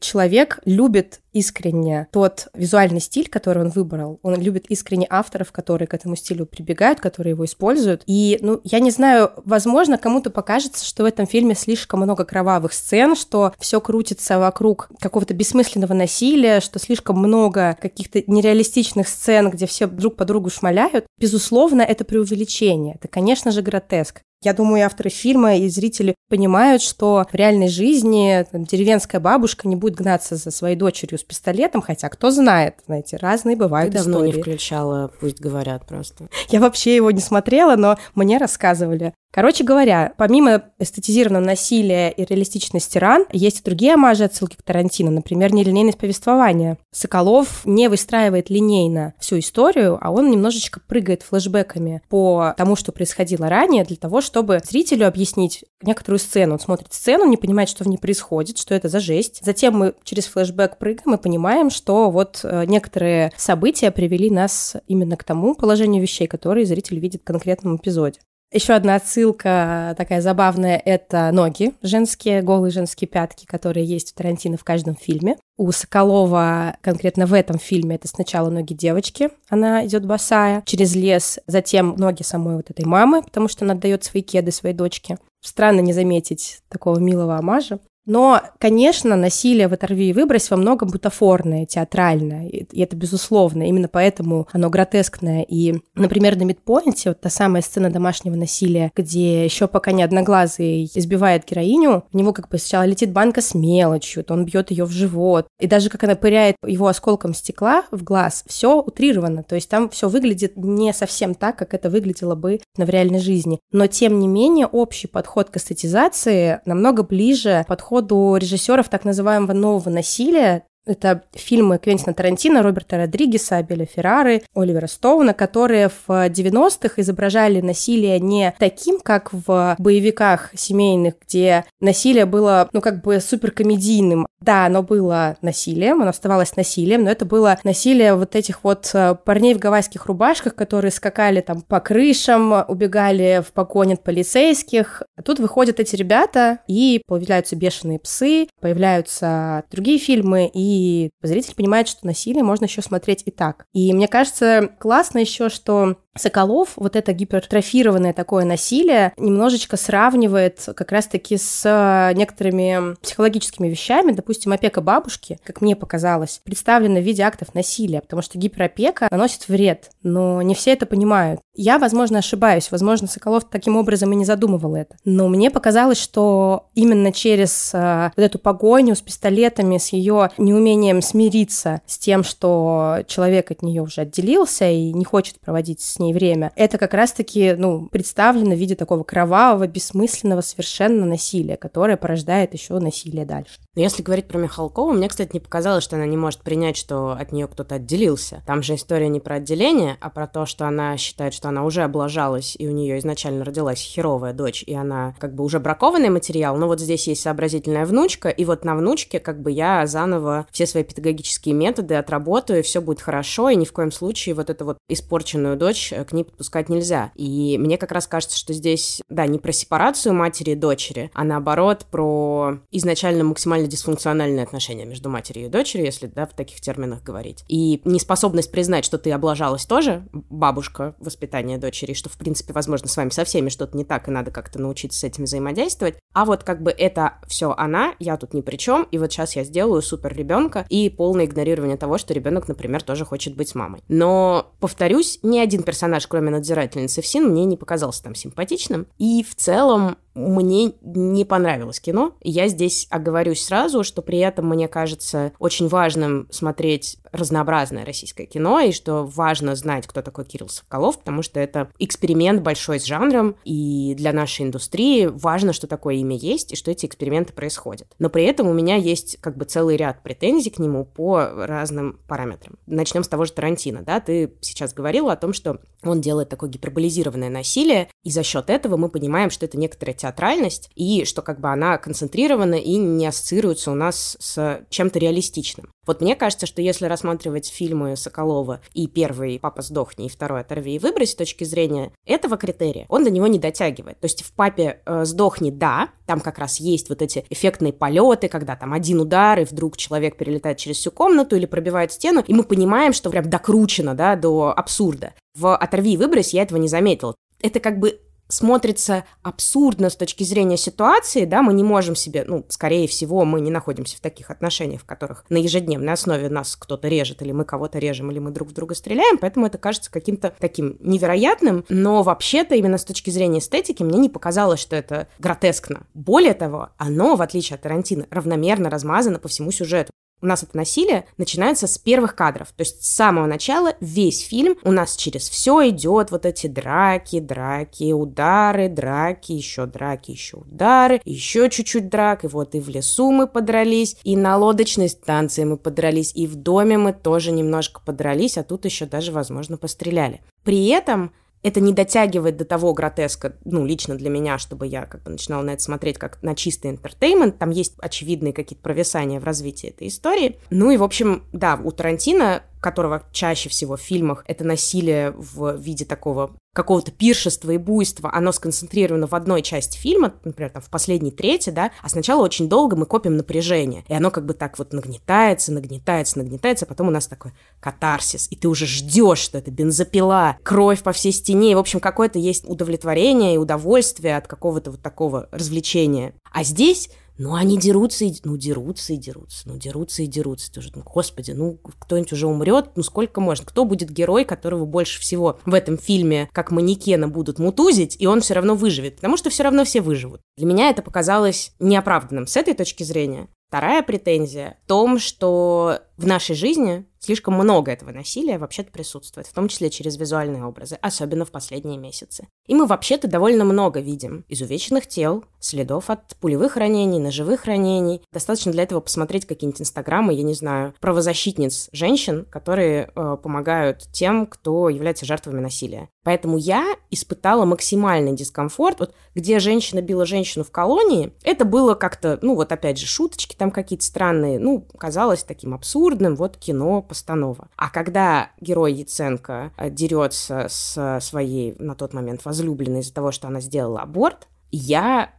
человек 0.04 0.60
любит 0.64 1.20
искренне 1.32 2.06
тот 2.12 2.48
визуальный 2.54 3.00
стиль, 3.00 3.28
который 3.28 3.64
он 3.64 3.70
выбрал. 3.70 4.20
Он 4.22 4.40
любит 4.40 4.66
искренне 4.68 5.06
авторов, 5.08 5.50
которые 5.50 5.88
к 5.88 5.94
этому 5.94 6.14
стилю 6.14 6.46
прибегают, 6.46 7.00
которые 7.00 7.32
его 7.32 7.44
используют. 7.44 8.02
И, 8.06 8.38
ну, 8.42 8.60
я 8.64 8.80
не 8.80 8.90
знаю, 8.90 9.32
возможно, 9.44 9.98
кому-то 9.98 10.30
покажется, 10.30 10.84
что 10.84 11.02
в 11.02 11.06
этом 11.06 11.26
фильме 11.26 11.54
слишком 11.54 12.00
много 12.00 12.24
кровавых 12.24 12.72
сцен, 12.72 13.16
что 13.16 13.52
все 13.58 13.80
крутится 13.80 14.38
вокруг 14.38 14.88
какого-то 15.00 15.34
бессмысленного 15.34 15.94
насилия, 15.94 16.60
что 16.60 16.78
слишком 16.78 17.18
много 17.18 17.76
каких-то 17.80 18.22
нереалистичных 18.26 19.08
сцен, 19.08 19.50
где 19.50 19.66
все 19.66 19.86
друг 19.86 20.16
по 20.16 20.24
другу 20.24 20.50
шмаляют. 20.50 21.06
Безусловно, 21.18 21.82
это 21.82 22.04
преувеличение. 22.04 22.96
Это, 22.96 23.08
конечно 23.08 23.50
же, 23.50 23.62
гротеск. 23.62 24.20
Я 24.44 24.52
думаю, 24.52 24.80
и 24.80 24.84
авторы 24.84 25.10
фильма, 25.10 25.56
и 25.56 25.68
зрители 25.68 26.14
понимают, 26.28 26.82
что 26.82 27.26
в 27.30 27.34
реальной 27.34 27.68
жизни 27.68 28.46
там, 28.52 28.64
деревенская 28.64 29.20
бабушка 29.20 29.66
не 29.66 29.74
будет 29.76 29.94
гнаться 29.94 30.36
за 30.36 30.50
своей 30.50 30.76
дочерью 30.76 31.18
с 31.18 31.22
пистолетом, 31.22 31.80
хотя 31.80 32.08
кто 32.08 32.30
знает, 32.30 32.76
знаете, 32.86 33.16
разные 33.16 33.56
бывают 33.56 33.92
Ты 33.92 33.98
давно 33.98 34.18
истории. 34.18 34.36
не 34.36 34.42
включала, 34.42 35.10
пусть 35.20 35.40
говорят 35.40 35.86
просто. 35.86 36.28
Я 36.50 36.60
вообще 36.60 36.94
его 36.94 37.10
не 37.10 37.20
смотрела, 37.20 37.76
но 37.76 37.96
мне 38.14 38.38
рассказывали. 38.38 39.14
Короче 39.34 39.64
говоря, 39.64 40.14
помимо 40.16 40.62
эстетизированного 40.78 41.44
насилия 41.44 42.08
и 42.10 42.24
реалистичности 42.24 42.98
ран, 42.98 43.26
есть 43.32 43.58
и 43.58 43.64
другие 43.64 43.94
омажи 43.94 44.22
отсылки 44.22 44.54
к 44.54 44.62
Тарантино, 44.62 45.10
например, 45.10 45.52
нелинейность 45.52 45.98
повествования. 45.98 46.78
Соколов 46.92 47.66
не 47.66 47.88
выстраивает 47.88 48.48
линейно 48.48 49.14
всю 49.18 49.40
историю, 49.40 49.98
а 50.00 50.12
он 50.12 50.30
немножечко 50.30 50.78
прыгает 50.78 51.24
флешбеками 51.24 52.00
по 52.08 52.54
тому, 52.56 52.76
что 52.76 52.92
происходило 52.92 53.48
ранее, 53.48 53.82
для 53.82 53.96
того, 53.96 54.20
чтобы 54.20 54.60
зрителю 54.64 55.08
объяснить 55.08 55.64
некоторую 55.82 56.20
сцену. 56.20 56.52
Он 56.52 56.60
смотрит 56.60 56.92
сцену, 56.92 57.24
не 57.24 57.36
понимает, 57.36 57.68
что 57.68 57.82
в 57.82 57.88
ней 57.88 57.98
происходит, 57.98 58.56
что 58.58 58.72
это 58.72 58.88
за 58.88 59.00
жесть. 59.00 59.40
Затем 59.44 59.76
мы 59.76 59.94
через 60.04 60.26
флешбэк 60.26 60.78
прыгаем 60.78 61.16
и 61.16 61.20
понимаем, 61.20 61.70
что 61.70 62.08
вот 62.08 62.42
э, 62.44 62.66
некоторые 62.66 63.32
события 63.36 63.90
привели 63.90 64.30
нас 64.30 64.76
именно 64.86 65.16
к 65.16 65.24
тому 65.24 65.56
положению 65.56 66.02
вещей, 66.02 66.28
которые 66.28 66.66
зритель 66.66 67.00
видит 67.00 67.22
в 67.22 67.24
конкретном 67.24 67.78
эпизоде. 67.78 68.20
Еще 68.54 68.74
одна 68.74 68.94
отсылка 68.94 69.96
такая 69.98 70.20
забавная— 70.20 70.80
это 70.84 71.32
ноги 71.32 71.72
женские, 71.82 72.40
голые 72.40 72.70
женские 72.70 73.08
пятки, 73.08 73.46
которые 73.46 73.84
есть 73.84 74.12
у 74.12 74.16
Тарантино 74.16 74.56
в 74.56 74.62
каждом 74.62 74.94
фильме. 74.94 75.38
У 75.56 75.72
Соколова 75.72 76.76
конкретно 76.80 77.26
в 77.26 77.32
этом 77.32 77.58
фильме 77.58 77.96
это 77.96 78.06
сначала 78.06 78.50
ноги 78.50 78.72
девочки, 78.72 79.30
она 79.48 79.84
идет 79.84 80.06
босая, 80.06 80.62
через 80.66 80.94
лес, 80.94 81.40
затем 81.48 81.96
ноги 81.96 82.22
самой 82.22 82.54
вот 82.54 82.70
этой 82.70 82.84
мамы, 82.84 83.24
потому 83.24 83.48
что 83.48 83.64
она 83.64 83.74
отдает 83.74 84.04
свои 84.04 84.22
кеды 84.22 84.52
своей 84.52 84.76
дочке. 84.76 85.18
Странно 85.40 85.80
не 85.80 85.92
заметить 85.92 86.60
такого 86.68 87.00
милого 87.00 87.36
амажа. 87.36 87.80
Но, 88.06 88.40
конечно, 88.58 89.16
насилие 89.16 89.68
в 89.68 89.72
«Оторви 89.72 90.10
и 90.10 90.12
выбрось» 90.12 90.50
во 90.50 90.56
многом 90.56 90.90
бутафорное, 90.90 91.66
театральное, 91.66 92.48
и 92.48 92.80
это 92.80 92.96
безусловно. 92.96 93.62
Именно 93.62 93.88
поэтому 93.88 94.46
оно 94.52 94.68
гротескное. 94.68 95.42
И, 95.42 95.74
например, 95.94 96.36
на 96.36 96.42
Мидпоинте, 96.42 97.10
вот 97.10 97.20
та 97.20 97.30
самая 97.30 97.62
сцена 97.62 97.90
домашнего 97.90 98.34
насилия, 98.34 98.92
где 98.94 99.44
еще 99.44 99.68
пока 99.68 99.92
не 99.92 100.02
одноглазый 100.02 100.90
избивает 100.94 101.44
героиню, 101.48 102.04
у 102.12 102.18
него 102.18 102.32
как 102.32 102.48
бы 102.48 102.58
сначала 102.58 102.84
летит 102.84 103.10
банка 103.10 103.40
с 103.40 103.54
мелочью, 103.54 104.22
то 104.22 104.34
он 104.34 104.44
бьет 104.44 104.70
ее 104.70 104.84
в 104.84 104.90
живот, 104.90 105.46
и 105.58 105.66
даже 105.66 105.88
как 105.88 106.04
она 106.04 106.14
пыряет 106.14 106.56
его 106.66 106.88
осколком 106.88 107.32
стекла 107.32 107.84
в 107.90 108.04
глаз, 108.04 108.44
все 108.46 108.80
утрировано, 108.80 109.42
то 109.42 109.54
есть 109.54 109.68
там 109.68 109.88
все 109.88 110.08
выглядит 110.08 110.56
не 110.56 110.92
совсем 110.92 111.34
так, 111.34 111.56
как 111.56 111.72
это 111.72 111.88
выглядело 111.88 112.34
бы 112.34 112.60
в 112.76 112.88
реальной 112.88 113.20
жизни. 113.20 113.60
Но, 113.72 113.86
тем 113.86 114.18
не 114.18 114.28
менее, 114.28 114.66
общий 114.66 115.06
подход 115.06 115.50
к 115.50 115.56
эстетизации 115.56 116.60
намного 116.66 117.02
ближе 117.02 117.64
подходу 117.66 117.93
подходу 117.94 118.36
режиссеров 118.36 118.88
так 118.88 119.04
называемого 119.04 119.52
нового 119.52 119.88
насилия, 119.90 120.64
это 120.86 121.22
фильмы 121.32 121.78
Квентина 121.78 122.14
Тарантино, 122.14 122.62
Роберта 122.62 122.98
Родригеса, 122.98 123.56
Абеля 123.56 123.86
Феррары, 123.86 124.42
Оливера 124.54 124.86
Стоуна, 124.86 125.34
которые 125.34 125.88
в 125.88 126.08
90-х 126.08 127.00
изображали 127.00 127.60
насилие 127.60 128.20
не 128.20 128.54
таким, 128.58 129.00
как 129.00 129.32
в 129.32 129.76
боевиках 129.78 130.50
семейных, 130.54 131.14
где 131.26 131.64
насилие 131.80 132.26
было, 132.26 132.68
ну, 132.72 132.80
как 132.80 133.02
бы 133.02 133.20
суперкомедийным. 133.20 134.26
Да, 134.40 134.66
оно 134.66 134.82
было 134.82 135.38
насилием, 135.40 136.02
оно 136.02 136.10
оставалось 136.10 136.54
насилием, 136.56 137.04
но 137.04 137.10
это 137.10 137.24
было 137.24 137.58
насилие 137.64 138.14
вот 138.14 138.36
этих 138.36 138.62
вот 138.62 138.90
э, 138.92 139.14
парней 139.24 139.54
в 139.54 139.58
гавайских 139.58 140.04
рубашках, 140.04 140.54
которые 140.54 140.90
скакали 140.90 141.40
там 141.40 141.62
по 141.62 141.80
крышам, 141.80 142.52
убегали 142.68 143.42
в 143.46 143.52
погоне 143.52 143.94
от 143.94 144.02
полицейских. 144.02 145.02
А 145.16 145.22
тут 145.22 145.38
выходят 145.38 145.80
эти 145.80 145.96
ребята, 145.96 146.58
и 146.68 147.00
появляются 147.06 147.56
бешеные 147.56 147.98
псы, 147.98 148.48
появляются 148.60 149.64
другие 149.70 149.98
фильмы, 149.98 150.50
и 150.52 150.73
и 150.74 151.10
зритель 151.22 151.54
понимает, 151.54 151.86
что 151.86 152.04
насилие 152.06 152.42
можно 152.42 152.64
еще 152.64 152.82
смотреть 152.82 153.22
и 153.26 153.30
так. 153.30 153.66
И 153.72 153.92
мне 153.92 154.08
кажется, 154.08 154.70
классно 154.78 155.18
еще, 155.18 155.48
что 155.48 155.96
Соколов 156.16 156.72
вот 156.76 156.96
это 156.96 157.12
гипертрофированное 157.12 158.12
такое 158.12 158.44
насилие 158.44 159.12
немножечко 159.16 159.76
сравнивает 159.76 160.60
как 160.76 160.92
раз-таки 160.92 161.36
с 161.36 162.12
некоторыми 162.14 162.94
психологическими 163.02 163.68
вещами. 163.68 164.12
Допустим, 164.12 164.52
опека 164.52 164.80
бабушки, 164.80 165.38
как 165.44 165.60
мне 165.60 165.74
показалось, 165.76 166.40
представлена 166.44 167.00
в 167.00 167.04
виде 167.04 167.22
актов 167.22 167.54
насилия, 167.54 168.00
потому 168.00 168.22
что 168.22 168.38
гиперопека 168.38 169.08
наносит 169.10 169.48
вред, 169.48 169.90
но 170.02 170.42
не 170.42 170.54
все 170.54 170.72
это 170.72 170.86
понимают. 170.86 171.40
Я, 171.56 171.78
возможно, 171.78 172.18
ошибаюсь, 172.18 172.70
возможно, 172.70 173.06
Соколов 173.06 173.44
таким 173.44 173.76
образом 173.76 174.12
и 174.12 174.16
не 174.16 174.24
задумывал 174.24 174.74
это. 174.74 174.96
Но 175.04 175.28
мне 175.28 175.50
показалось, 175.50 175.98
что 175.98 176.66
именно 176.74 177.12
через 177.12 177.70
э, 177.72 178.10
вот 178.16 178.22
эту 178.22 178.38
погоню 178.38 178.96
с 178.96 179.00
пистолетами, 179.00 179.78
с 179.78 179.88
ее 179.88 180.30
неумением 180.38 180.63
смириться 181.02 181.80
с 181.86 181.98
тем, 181.98 182.24
что 182.24 182.98
человек 183.06 183.50
от 183.50 183.62
нее 183.62 183.82
уже 183.82 184.02
отделился 184.02 184.68
и 184.68 184.92
не 184.92 185.04
хочет 185.04 185.40
проводить 185.40 185.80
с 185.80 185.98
ней 185.98 186.12
время, 186.12 186.52
это 186.56 186.78
как 186.78 186.94
раз-таки 186.94 187.54
ну, 187.56 187.86
представлено 187.88 188.54
в 188.54 188.58
виде 188.58 188.74
такого 188.74 189.04
кровавого, 189.04 189.66
бессмысленного 189.66 190.40
совершенно 190.40 191.06
насилия, 191.06 191.56
которое 191.56 191.96
порождает 191.96 192.54
еще 192.54 192.78
насилие 192.78 193.24
дальше. 193.24 193.58
Но 193.74 193.82
если 193.82 194.02
говорить 194.02 194.28
про 194.28 194.38
Михалкову, 194.38 194.92
мне, 194.92 195.08
кстати, 195.08 195.30
не 195.32 195.40
показалось, 195.40 195.82
что 195.82 195.96
она 195.96 196.06
не 196.06 196.16
может 196.16 196.40
принять, 196.40 196.76
что 196.76 197.12
от 197.12 197.32
нее 197.32 197.48
кто-то 197.48 197.76
отделился. 197.76 198.42
Там 198.46 198.62
же 198.62 198.76
история 198.76 199.08
не 199.08 199.20
про 199.20 199.36
отделение, 199.36 199.96
а 200.00 200.10
про 200.10 200.26
то, 200.26 200.46
что 200.46 200.66
она 200.66 200.96
считает, 200.96 201.34
что 201.34 201.48
она 201.48 201.64
уже 201.64 201.82
облажалась, 201.82 202.54
и 202.58 202.68
у 202.68 202.70
нее 202.70 202.98
изначально 202.98 203.44
родилась 203.44 203.80
херовая 203.80 204.32
дочь, 204.32 204.62
и 204.64 204.74
она 204.74 205.14
как 205.18 205.34
бы 205.34 205.44
уже 205.44 205.58
бракованный 205.58 206.10
материал, 206.10 206.56
но 206.56 206.66
вот 206.66 206.80
здесь 206.80 207.08
есть 207.08 207.22
сообразительная 207.22 207.86
внучка, 207.86 208.28
и 208.28 208.44
вот 208.44 208.64
на 208.64 208.76
внучке 208.76 209.18
как 209.18 209.42
бы 209.42 209.50
я 209.50 209.86
заново 209.86 210.46
все 210.54 210.66
свои 210.66 210.84
педагогические 210.84 211.54
методы 211.54 211.94
отработаю, 211.94 212.62
все 212.62 212.80
будет 212.80 213.00
хорошо, 213.00 213.50
и 213.50 213.56
ни 213.56 213.64
в 213.64 213.72
коем 213.72 213.92
случае 213.92 214.34
вот 214.34 214.50
эту 214.50 214.64
вот 214.64 214.78
испорченную 214.88 215.56
дочь 215.56 215.92
к 215.92 216.12
ней 216.12 216.24
подпускать 216.24 216.68
нельзя. 216.68 217.12
И 217.14 217.58
мне 217.58 217.78
как 217.78 217.92
раз 217.92 218.06
кажется, 218.06 218.38
что 218.38 218.52
здесь, 218.52 219.02
да, 219.08 219.26
не 219.26 219.38
про 219.38 219.52
сепарацию 219.52 220.14
матери 220.14 220.50
и 220.50 220.54
дочери, 220.54 221.10
а 221.14 221.24
наоборот 221.24 221.86
про 221.90 222.58
изначально 222.70 223.24
максимально 223.24 223.44
максимально 223.44 223.68
дисфункциональные 223.68 224.44
отношения 224.44 224.84
между 224.84 225.08
матерью 225.08 225.46
и 225.46 225.48
дочерью, 225.48 225.86
если 225.86 226.06
да, 226.06 226.26
в 226.26 226.34
таких 226.34 226.60
терминах 226.60 227.02
говорить. 227.02 227.44
И 227.48 227.80
неспособность 227.84 228.50
признать, 228.50 228.84
что 228.84 228.98
ты 228.98 229.12
облажалась 229.12 229.66
тоже, 229.66 230.06
бабушка 230.12 230.94
воспитания 230.98 231.58
дочери, 231.58 231.92
что, 231.92 232.08
в 232.08 232.16
принципе, 232.16 232.52
возможно, 232.52 232.88
с 232.88 232.96
вами 232.96 233.10
со 233.10 233.24
всеми 233.24 233.48
что-то 233.48 233.76
не 233.76 233.84
так, 233.84 234.08
и 234.08 234.10
надо 234.10 234.30
как-то 234.30 234.58
научиться 234.60 234.98
с 235.00 235.04
этим 235.04 235.24
взаимодействовать. 235.24 235.96
А 236.14 236.24
вот 236.24 236.44
как 236.44 236.62
бы 236.62 236.70
это 236.70 237.18
все 237.26 237.52
она, 237.56 237.94
я 237.98 238.16
тут 238.16 238.34
ни 238.34 238.40
при 238.40 238.56
чем, 238.56 238.86
и 238.90 238.98
вот 238.98 239.12
сейчас 239.12 239.36
я 239.36 239.44
сделаю 239.44 239.82
супер 239.82 240.14
ребенка 240.14 240.43
и 240.68 240.88
полное 240.90 241.26
игнорирование 241.26 241.76
того, 241.76 241.98
что 241.98 242.14
ребенок, 242.14 242.48
например, 242.48 242.82
тоже 242.82 243.04
хочет 243.04 243.36
быть 243.36 243.54
мамой. 243.54 243.82
Но, 243.88 244.52
повторюсь, 244.60 245.18
ни 245.22 245.38
один 245.38 245.62
персонаж, 245.62 246.06
кроме 246.06 246.30
надзирательницы 246.30 247.02
в 247.02 247.06
СИН, 247.06 247.28
мне 247.28 247.44
не 247.44 247.56
показался 247.56 248.02
там 248.02 248.14
симпатичным. 248.14 248.86
И 248.98 249.22
в 249.22 249.34
целом 249.34 249.96
мне 250.14 250.72
не 250.82 251.24
понравилось 251.24 251.80
кино. 251.80 252.14
Я 252.22 252.48
здесь 252.48 252.86
оговорюсь 252.90 253.44
сразу, 253.44 253.84
что 253.84 254.02
при 254.02 254.18
этом 254.18 254.48
мне 254.48 254.68
кажется 254.68 255.32
очень 255.38 255.68
важным 255.68 256.28
смотреть 256.30 256.98
разнообразное 257.14 257.84
российское 257.84 258.26
кино, 258.26 258.60
и 258.60 258.72
что 258.72 259.04
важно 259.04 259.54
знать, 259.54 259.86
кто 259.86 260.02
такой 260.02 260.24
Кирилл 260.24 260.48
Соколов, 260.48 260.98
потому 260.98 261.22
что 261.22 261.38
это 261.38 261.70
эксперимент 261.78 262.42
большой 262.42 262.80
с 262.80 262.84
жанром, 262.84 263.36
и 263.44 263.94
для 263.96 264.12
нашей 264.12 264.46
индустрии 264.46 265.06
важно, 265.06 265.52
что 265.52 265.66
такое 265.66 265.94
имя 265.96 266.16
есть, 266.16 266.52
и 266.52 266.56
что 266.56 266.70
эти 266.70 266.86
эксперименты 266.86 267.32
происходят. 267.32 267.88
Но 267.98 268.10
при 268.10 268.24
этом 268.24 268.48
у 268.48 268.52
меня 268.52 268.76
есть 268.76 269.18
как 269.20 269.36
бы 269.36 269.44
целый 269.44 269.76
ряд 269.76 270.02
претензий 270.02 270.50
к 270.50 270.58
нему 270.58 270.84
по 270.84 271.24
разным 271.46 272.00
параметрам. 272.08 272.56
Начнем 272.66 273.04
с 273.04 273.08
того 273.08 273.24
же 273.24 273.32
Тарантино, 273.32 273.82
да, 273.82 274.00
ты 274.00 274.34
сейчас 274.40 274.74
говорила 274.74 275.12
о 275.12 275.16
том, 275.16 275.32
что 275.32 275.60
он 275.84 276.00
делает 276.00 276.28
такое 276.28 276.50
гиперболизированное 276.50 277.30
насилие, 277.30 277.88
и 278.02 278.10
за 278.10 278.22
счет 278.22 278.50
этого 278.50 278.76
мы 278.76 278.88
понимаем, 278.88 279.30
что 279.30 279.46
это 279.46 279.56
некоторая 279.56 279.94
театральность, 280.04 280.70
и 280.74 281.06
что 281.06 281.22
как 281.22 281.40
бы 281.40 281.48
она 281.48 281.78
концентрирована 281.78 282.56
и 282.56 282.76
не 282.76 283.06
ассоциируется 283.06 283.70
у 283.70 283.74
нас 283.74 284.18
с 284.20 284.60
чем-то 284.68 284.98
реалистичным. 284.98 285.70
Вот 285.86 286.00
мне 286.02 286.14
кажется, 286.14 286.46
что 286.46 286.60
если 286.60 286.86
рассматривать 286.86 287.48
фильмы 287.48 287.96
Соколова 287.96 288.60
и 288.74 288.86
первый 288.86 289.38
«Папа 289.38 289.62
сдохни» 289.62 290.06
и 290.06 290.08
второй 290.10 290.42
«Оторви 290.42 290.76
и 290.76 290.78
выбрось» 290.78 291.12
с 291.12 291.14
точки 291.14 291.44
зрения 291.44 291.92
этого 292.06 292.36
критерия, 292.36 292.84
он 292.88 293.04
до 293.04 293.10
него 293.10 293.26
не 293.26 293.38
дотягивает. 293.38 293.98
То 294.00 294.06
есть 294.06 294.22
в 294.22 294.32
«Папе 294.32 294.80
э, 294.84 295.04
сдохни» 295.04 295.50
да, 295.50 295.88
там 296.06 296.20
как 296.20 296.38
раз 296.38 296.60
есть 296.60 296.90
вот 296.90 297.00
эти 297.00 297.24
эффектные 297.30 297.72
полеты, 297.72 298.28
когда 298.28 298.56
там 298.56 298.74
один 298.74 299.00
удар, 299.00 299.40
и 299.40 299.44
вдруг 299.44 299.76
человек 299.78 300.18
перелетает 300.18 300.58
через 300.58 300.76
всю 300.76 300.90
комнату 300.90 301.36
или 301.36 301.46
пробивает 301.46 301.92
стену, 301.92 302.22
и 302.26 302.34
мы 302.34 302.44
понимаем, 302.44 302.92
что 302.92 303.10
прям 303.10 303.28
докручено, 303.28 303.94
да, 303.94 304.16
до 304.16 304.52
абсурда. 304.54 305.14
В 305.34 305.56
«Оторви 305.56 305.94
и 305.94 305.96
выбрось» 305.96 306.34
я 306.34 306.42
этого 306.42 306.58
не 306.58 306.68
заметила. 306.68 307.14
Это 307.40 307.60
как 307.60 307.78
бы 307.78 308.00
смотрится 308.28 309.04
абсурдно 309.22 309.90
с 309.90 309.96
точки 309.96 310.24
зрения 310.24 310.56
ситуации, 310.56 311.24
да, 311.24 311.42
мы 311.42 311.52
не 311.52 311.62
можем 311.62 311.94
себе, 311.96 312.24
ну, 312.26 312.44
скорее 312.48 312.88
всего, 312.88 313.24
мы 313.24 313.40
не 313.40 313.50
находимся 313.50 313.96
в 313.96 314.00
таких 314.00 314.30
отношениях, 314.30 314.82
в 314.82 314.84
которых 314.84 315.24
на 315.28 315.36
ежедневной 315.36 315.92
основе 315.92 316.28
нас 316.28 316.56
кто-то 316.56 316.88
режет, 316.88 317.22
или 317.22 317.32
мы 317.32 317.44
кого-то 317.44 317.78
режем, 317.78 318.10
или 318.10 318.18
мы 318.18 318.30
друг 318.30 318.48
в 318.48 318.52
друга 318.52 318.74
стреляем, 318.74 319.18
поэтому 319.18 319.46
это 319.46 319.58
кажется 319.58 319.90
каким-то 319.90 320.34
таким 320.38 320.76
невероятным, 320.80 321.64
но 321.68 322.02
вообще-то 322.02 322.54
именно 322.54 322.78
с 322.78 322.84
точки 322.84 323.10
зрения 323.10 323.38
эстетики 323.38 323.82
мне 323.82 323.98
не 323.98 324.08
показалось, 324.08 324.60
что 324.60 324.76
это 324.76 325.08
гротескно. 325.18 325.86
Более 325.94 326.34
того, 326.34 326.70
оно, 326.76 327.16
в 327.16 327.22
отличие 327.22 327.56
от 327.56 327.62
Тарантино, 327.62 328.06
равномерно 328.10 328.70
размазано 328.70 329.18
по 329.18 329.28
всему 329.28 329.50
сюжету. 329.50 329.90
У 330.24 330.26
нас 330.26 330.42
это 330.42 330.56
насилие 330.56 331.04
начинается 331.18 331.66
с 331.66 331.76
первых 331.76 332.16
кадров. 332.16 332.48
То 332.56 332.62
есть 332.62 332.82
с 332.82 332.88
самого 332.88 333.26
начала 333.26 333.74
весь 333.80 334.20
фильм 334.26 334.56
у 334.64 334.72
нас 334.72 334.96
через 334.96 335.28
все 335.28 335.68
идет 335.68 336.10
вот 336.10 336.24
эти 336.24 336.46
драки, 336.46 337.20
драки, 337.20 337.92
удары, 337.92 338.68
драки, 338.68 339.32
еще 339.32 339.66
драки, 339.66 340.12
еще 340.12 340.38
удары, 340.38 341.02
еще 341.04 341.50
чуть-чуть 341.50 341.90
драк, 341.90 342.24
и 342.24 342.28
вот 342.28 342.54
и 342.54 342.60
в 342.60 342.70
лесу 342.70 343.10
мы 343.10 343.26
подрались, 343.26 343.98
и 344.02 344.16
на 344.16 344.38
лодочной 344.38 344.88
станции 344.88 345.44
мы 345.44 345.58
подрались, 345.58 346.12
и 346.14 346.26
в 346.26 346.36
доме 346.36 346.78
мы 346.78 346.94
тоже 346.94 347.30
немножко 347.30 347.82
подрались, 347.84 348.38
а 348.38 348.44
тут 348.44 348.64
еще 348.64 348.86
даже, 348.86 349.12
возможно, 349.12 349.58
постреляли. 349.58 350.22
При 350.42 350.68
этом 350.68 351.12
это 351.44 351.60
не 351.60 351.74
дотягивает 351.74 352.38
до 352.38 352.46
того 352.46 352.72
гротеска, 352.72 353.36
ну, 353.44 353.66
лично 353.66 353.96
для 353.96 354.08
меня, 354.08 354.38
чтобы 354.38 354.66
я 354.66 354.86
как 354.86 355.02
бы 355.02 355.10
начинала 355.10 355.42
на 355.42 355.50
это 355.50 355.62
смотреть 355.62 355.98
как 355.98 356.20
на 356.22 356.34
чистый 356.34 356.70
интертеймент. 356.70 357.38
Там 357.38 357.50
есть 357.50 357.74
очевидные 357.78 358.32
какие-то 358.32 358.62
провисания 358.62 359.20
в 359.20 359.24
развитии 359.24 359.68
этой 359.68 359.88
истории. 359.88 360.38
Ну 360.48 360.70
и, 360.70 360.78
в 360.78 360.82
общем, 360.82 361.22
да, 361.32 361.60
у 361.62 361.70
Тарантино 361.70 362.44
которого 362.64 363.02
чаще 363.12 363.50
всего 363.50 363.76
в 363.76 363.80
фильмах 363.80 364.24
это 364.26 364.42
насилие 364.42 365.10
в 365.12 365.54
виде 365.56 365.84
такого 365.84 366.34
какого-то 366.54 366.92
пиршества 366.92 367.50
и 367.50 367.58
буйства, 367.58 368.10
оно 368.14 368.32
сконцентрировано 368.32 369.06
в 369.06 369.14
одной 369.14 369.42
части 369.42 369.76
фильма, 369.76 370.14
например, 370.24 370.50
там 370.50 370.62
в 370.62 370.70
последней 370.70 371.10
трети, 371.10 371.50
да, 371.50 371.72
а 371.82 371.88
сначала 371.88 372.22
очень 372.22 372.48
долго 372.48 372.76
мы 372.76 372.86
копим 372.86 373.16
напряжение, 373.16 373.84
и 373.88 373.92
оно 373.92 374.10
как 374.10 374.24
бы 374.24 374.34
так 374.34 374.56
вот 374.58 374.72
нагнетается, 374.72 375.52
нагнетается, 375.52 376.18
нагнетается, 376.18 376.64
а 376.64 376.68
потом 376.68 376.88
у 376.88 376.90
нас 376.92 377.06
такой 377.08 377.32
катарсис, 377.60 378.28
и 378.30 378.36
ты 378.36 378.48
уже 378.48 378.66
ждешь, 378.66 379.18
что 379.18 379.36
это 379.36 379.50
бензопила, 379.50 380.38
кровь 380.42 380.82
по 380.82 380.92
всей 380.92 381.12
стене, 381.12 381.52
и, 381.52 381.54
в 381.56 381.58
общем, 381.58 381.80
какое-то 381.80 382.18
есть 382.20 382.48
удовлетворение 382.48 383.34
и 383.34 383.38
удовольствие 383.38 384.16
от 384.16 384.28
какого-то 384.28 384.70
вот 384.70 384.80
такого 384.80 385.28
развлечения. 385.32 386.14
А 386.32 386.44
здесь 386.44 386.88
ну, 387.16 387.34
они 387.34 387.58
дерутся, 387.58 388.04
и, 388.04 388.14
ну, 388.24 388.36
дерутся 388.36 388.92
и 388.92 388.96
дерутся, 388.96 389.48
ну, 389.48 389.56
дерутся 389.56 390.02
и 390.02 390.06
дерутся. 390.06 390.52
Ты 390.52 390.60
уже, 390.60 390.70
ну, 390.74 390.82
господи, 390.82 391.30
ну, 391.30 391.58
кто-нибудь 391.78 392.12
уже 392.12 392.26
умрет, 392.26 392.70
ну, 392.76 392.82
сколько 392.82 393.20
можно? 393.20 393.46
Кто 393.46 393.64
будет 393.64 393.90
герой, 393.90 394.24
которого 394.24 394.64
больше 394.64 395.00
всего 395.00 395.38
в 395.46 395.54
этом 395.54 395.78
фильме, 395.78 396.28
как 396.32 396.50
манекена, 396.50 397.08
будут 397.08 397.38
мутузить, 397.38 397.96
и 397.98 398.06
он 398.06 398.20
все 398.20 398.34
равно 398.34 398.54
выживет? 398.54 398.96
Потому 398.96 399.16
что 399.16 399.30
все 399.30 399.44
равно 399.44 399.64
все 399.64 399.80
выживут. 399.80 400.20
Для 400.36 400.46
меня 400.46 400.70
это 400.70 400.82
показалось 400.82 401.52
неоправданным 401.60 402.26
с 402.26 402.36
этой 402.36 402.54
точки 402.54 402.82
зрения. 402.82 403.28
Вторая 403.48 403.84
претензия 403.84 404.58
в 404.64 404.68
том, 404.68 404.98
что 404.98 405.78
в 405.96 406.06
нашей 406.06 406.34
жизни 406.34 406.86
слишком 407.04 407.34
много 407.34 407.70
этого 407.70 407.90
насилия 407.90 408.38
вообще-то 408.38 408.72
присутствует, 408.72 409.26
в 409.26 409.32
том 409.32 409.48
числе 409.48 409.70
через 409.70 409.96
визуальные 409.96 410.44
образы, 410.44 410.76
особенно 410.80 411.24
в 411.24 411.30
последние 411.30 411.78
месяцы. 411.78 412.28
И 412.46 412.54
мы 412.54 412.66
вообще-то 412.66 413.08
довольно 413.08 413.44
много 413.44 413.80
видим 413.80 414.24
изувеченных 414.28 414.86
тел, 414.86 415.24
следов 415.40 415.90
от 415.90 416.16
пулевых 416.16 416.56
ранений, 416.56 416.98
ножевых 416.98 417.44
ранений. 417.44 418.02
Достаточно 418.12 418.52
для 418.52 418.62
этого 418.62 418.80
посмотреть 418.80 419.26
какие-нибудь 419.26 419.60
инстаграмы, 419.60 420.14
я 420.14 420.22
не 420.22 420.34
знаю, 420.34 420.74
правозащитниц 420.80 421.68
женщин, 421.72 422.24
которые 422.30 422.90
э, 422.94 423.16
помогают 423.22 423.82
тем, 423.92 424.26
кто 424.26 424.68
является 424.68 425.04
жертвами 425.06 425.40
насилия. 425.40 425.88
Поэтому 426.02 426.36
я 426.36 426.76
испытала 426.90 427.44
максимальный 427.44 428.14
дискомфорт. 428.14 428.80
Вот 428.80 428.94
где 429.14 429.38
женщина 429.38 429.80
била 429.80 430.06
женщину 430.06 430.44
в 430.44 430.50
колонии, 430.50 431.12
это 431.22 431.44
было 431.44 431.74
как-то, 431.74 432.18
ну 432.22 432.34
вот 432.34 432.52
опять 432.52 432.78
же, 432.78 432.86
шуточки 432.86 433.34
там 433.36 433.50
какие-то 433.50 433.84
странные, 433.84 434.38
ну, 434.38 434.66
казалось 434.78 435.24
таким 435.24 435.54
абсурдным, 435.54 436.16
вот 436.16 436.36
кино, 436.36 436.82
постанова. 436.94 437.48
А 437.56 437.70
когда 437.70 438.30
герой 438.40 438.72
Яценко 438.72 439.50
э, 439.56 439.68
дерется 439.68 440.46
с 440.48 441.00
своей 441.00 441.56
на 441.58 441.74
тот 441.74 441.92
момент 441.92 442.24
возлюбленной 442.24 442.80
из-за 442.80 442.94
того, 442.94 443.10
что 443.10 443.26
она 443.26 443.40
сделала 443.40 443.80
аборт, 443.80 444.28
я 444.52 445.10